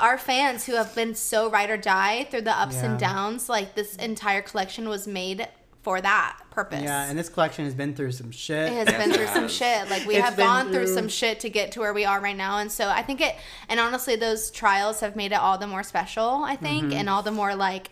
our 0.00 0.16
fans 0.18 0.64
who 0.66 0.74
have 0.74 0.94
been 0.94 1.14
so 1.14 1.50
ride 1.50 1.68
or 1.70 1.76
die 1.76 2.24
through 2.24 2.42
the 2.42 2.58
ups 2.58 2.76
and 2.76 2.98
downs. 2.98 3.48
Like 3.50 3.74
this 3.74 3.94
entire 3.96 4.40
collection 4.40 4.88
was 4.88 5.06
made 5.06 5.46
for 5.82 6.00
that 6.00 6.38
purpose. 6.50 6.82
Yeah, 6.82 7.08
and 7.08 7.18
this 7.18 7.28
collection 7.28 7.64
has 7.64 7.74
been 7.74 7.94
through 7.94 8.12
some 8.12 8.30
shit. 8.30 8.72
it 8.72 8.74
has 8.74 8.88
Yes, 8.88 8.96
been 9.02 9.10
it 9.12 9.16
through 9.16 9.26
some 9.28 9.48
shit. 9.48 9.88
Like 9.88 10.06
we 10.06 10.16
It's 10.16 10.24
have 10.24 10.36
gone 10.36 10.66
through 10.72 10.86
through- 10.86 10.94
some 10.94 11.08
shit 11.08 11.40
to 11.40 11.48
get 11.50 11.72
to 11.72 11.80
where 11.80 11.94
we 11.94 12.04
are 12.04 12.20
right 12.20 12.36
now. 12.36 12.58
And 12.58 12.70
so 12.70 12.88
I 12.88 13.02
think 13.02 13.20
it 13.20 13.34
and 13.68 13.78
honestly 13.80 14.16
those 14.16 14.50
trials 14.50 15.00
have 15.00 15.14
made 15.16 15.32
it 15.32 15.38
all 15.38 15.56
the 15.58 15.66
more 15.68 15.82
special, 15.82 16.42
I 16.44 16.56
think, 16.56 16.84
Mm-hmm. 16.86 16.92
and 16.98 17.08
all 17.08 17.22
the 17.22 17.30
more 17.32 17.54
like 17.54 17.90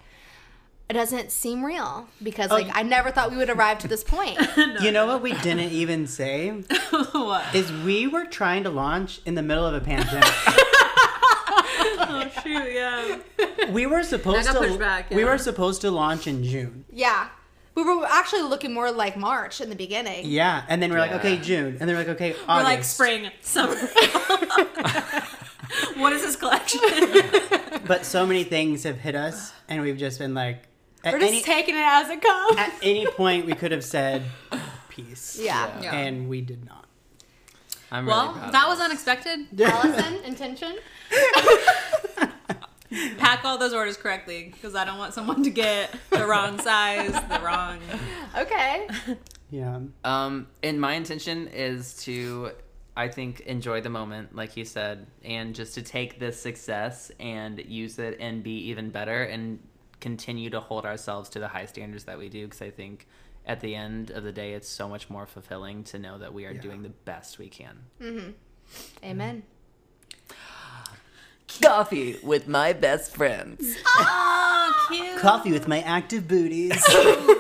it 0.89 0.93
doesn't 0.93 1.33
seem 1.33 1.65
real 1.65 2.07
because 2.23 2.51
Oh, 2.51 2.55
like 2.55 2.67
y- 2.69 2.73
I 2.77 2.83
never 2.83 3.11
thought 3.11 3.31
we 3.31 3.37
would 3.37 3.51
arrive 3.51 3.79
to 3.81 3.89
this 3.89 4.05
point. 4.05 4.39
You 4.81 4.91
know 4.93 5.07
what 5.07 5.23
we 5.23 5.33
didn't 5.33 5.71
even 5.73 6.07
say 6.07 6.51
what? 7.13 7.55
is 7.55 7.73
we 7.73 8.07
were 8.07 8.25
trying 8.27 8.65
to 8.65 8.71
launch 8.71 9.21
in 9.27 9.35
the 9.37 9.43
middle 9.43 9.65
of 9.67 9.75
a 9.75 9.81
pandemic. 9.81 10.25
Oh 11.99 12.29
shoot, 12.43 12.73
yeah. 12.73 13.19
we 13.71 13.87
were 13.87 14.03
supposed 14.03 14.47
to 14.49 14.55
pushed 14.55 14.79
back, 14.79 15.11
we 15.11 15.25
were 15.25 15.39
supposed 15.39 15.81
to 15.81 15.91
launch 15.91 16.27
in 16.27 16.45
June. 16.45 16.85
Yeah. 16.93 17.29
We 17.77 17.83
were 17.85 18.07
actually 18.11 18.43
looking 18.43 18.73
more 18.75 18.91
like 18.91 19.17
March 19.17 19.61
in 19.61 19.71
the 19.71 19.77
beginning. 19.77 20.27
Yeah, 20.27 20.65
and 20.69 20.83
then 20.83 20.91
we're 20.91 20.99
like, 20.99 21.11
Yeah. 21.11 21.19
okay, 21.19 21.37
June, 21.37 21.77
and 21.79 21.89
they're 21.89 21.97
like, 21.97 22.09
okay, 22.09 22.31
August. 22.33 22.49
We're 22.49 22.63
like 22.63 22.85
spring, 22.85 23.31
summer. 23.43 23.77
what 25.97 26.13
is 26.13 26.23
this 26.23 26.37
collection? 26.37 26.81
But 27.87 28.05
so 28.05 28.27
many 28.27 28.43
things 28.43 28.83
have 28.83 28.99
hit 28.99 29.15
us, 29.15 29.53
and 29.69 29.81
we've 29.81 29.97
just 29.97 30.19
been 30.19 30.35
like, 30.35 30.65
at 31.05 31.13
We're 31.13 31.21
just 31.21 31.33
any 31.33 31.43
taking 31.43 31.77
it 31.77 31.85
as 31.87 32.09
it 32.11 32.21
comes. 32.21 32.59
at 32.59 32.73
any 32.83 33.07
point 33.07 33.47
we 33.47 33.53
could 33.53 33.71
have 33.71 33.85
said 33.85 34.25
peace. 34.89 35.39
Yeah. 35.41 35.71
Yeah. 35.81 35.95
and 35.95 36.29
we 36.29 36.41
did 36.41 36.65
not. 36.65 36.87
I'm 37.93 38.07
really 38.07 38.19
well, 38.19 38.33
proud 38.33 38.53
that 38.55 38.67
was 38.67 38.81
us. 38.81 38.87
unexpected. 38.87 39.47
Allison, 39.61 40.17
intention? 40.25 40.77
Pack 43.19 43.45
all 43.45 43.59
those 43.59 43.73
orders 43.75 43.97
correctly 43.97 44.51
because 44.53 44.75
I 44.75 44.85
don't 44.85 44.99
want 44.99 45.15
someone 45.15 45.43
to 45.45 45.51
get 45.51 45.95
the 46.11 46.27
wrong 46.27 46.59
size, 46.71 47.13
the 47.13 47.41
wrong. 47.45 47.79
Okay. 48.37 48.89
Yeah, 49.51 49.81
Um, 50.05 50.49
and 50.63 50.81
my 50.81 50.95
intention 50.95 51.49
is 51.49 51.95
to, 52.05 52.51
I 52.97 53.09
think, 53.09 53.41
enjoy 53.41 53.81
the 53.81 53.91
moment, 53.91 54.35
like 54.35 54.57
you 54.57 54.65
said, 54.65 55.07
and 55.25 55.55
just 55.55 55.75
to 55.75 55.83
take 55.83 56.19
this 56.19 56.41
success 56.41 57.13
and 57.21 57.63
use 57.67 57.99
it 57.99 58.19
and 58.21 58.43
be 58.43 58.69
even 58.71 58.91
better 58.91 59.23
and 59.25 59.61
continue 60.01 60.51
to 60.51 60.61
hold 60.61 60.85
ourselves 60.85 61.29
to 61.31 61.39
the 61.39 61.49
high 61.49 61.67
standards 61.67 62.05
that 62.05 62.19
we 62.19 62.29
do. 62.29 62.45
Because 62.47 62.61
I 62.63 62.71
think 62.71 63.07
at 63.47 63.61
the 63.61 63.75
end 63.77 64.11
of 64.11 64.25
the 64.25 64.33
day, 64.33 64.55
it's 64.55 64.69
so 64.69 64.89
much 64.89 65.09
more 65.09 65.27
fulfilling 65.27 65.85
to 65.85 65.99
know 66.01 66.19
that 66.19 66.35
we 66.35 66.45
are 66.47 66.53
Yeah. 66.53 66.61
doing 66.61 66.83
the 66.83 66.89
best 66.91 67.39
we 67.39 67.49
can. 67.49 67.79
Mm-hmm. 68.03 68.31
Amen. 69.05 69.43
Coffee 71.63 72.17
with 72.23 72.49
my 72.49 72.73
best 72.73 73.15
friends. 73.15 73.77
Oh, 73.87 74.87
cute. 74.91 75.19
coffee 75.19 75.53
with 75.53 75.67
my 75.69 75.81
active 75.83 76.29
booties. 76.29 76.85